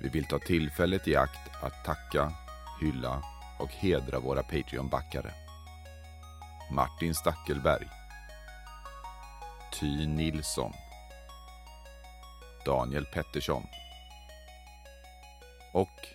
Vi 0.02 0.08
vill 0.08 0.24
ta 0.24 0.38
tillfället 0.38 1.08
i 1.08 1.16
akt 1.16 1.50
att 1.60 1.84
tacka, 1.84 2.32
hylla 2.80 3.22
och 3.58 3.70
hedra 3.70 4.20
våra 4.20 4.42
Patreon-backare. 4.42 5.32
Martin 6.70 7.14
Stackelberg 7.14 7.88
Ty 9.80 10.06
Nilsson 10.06 10.72
Daniel 12.66 13.06
Pettersson 13.06 13.62
och 15.72 16.06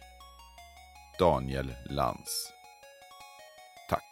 Daniel 1.20 1.74
Lantz. 1.86 2.54
Tack! 3.90 4.08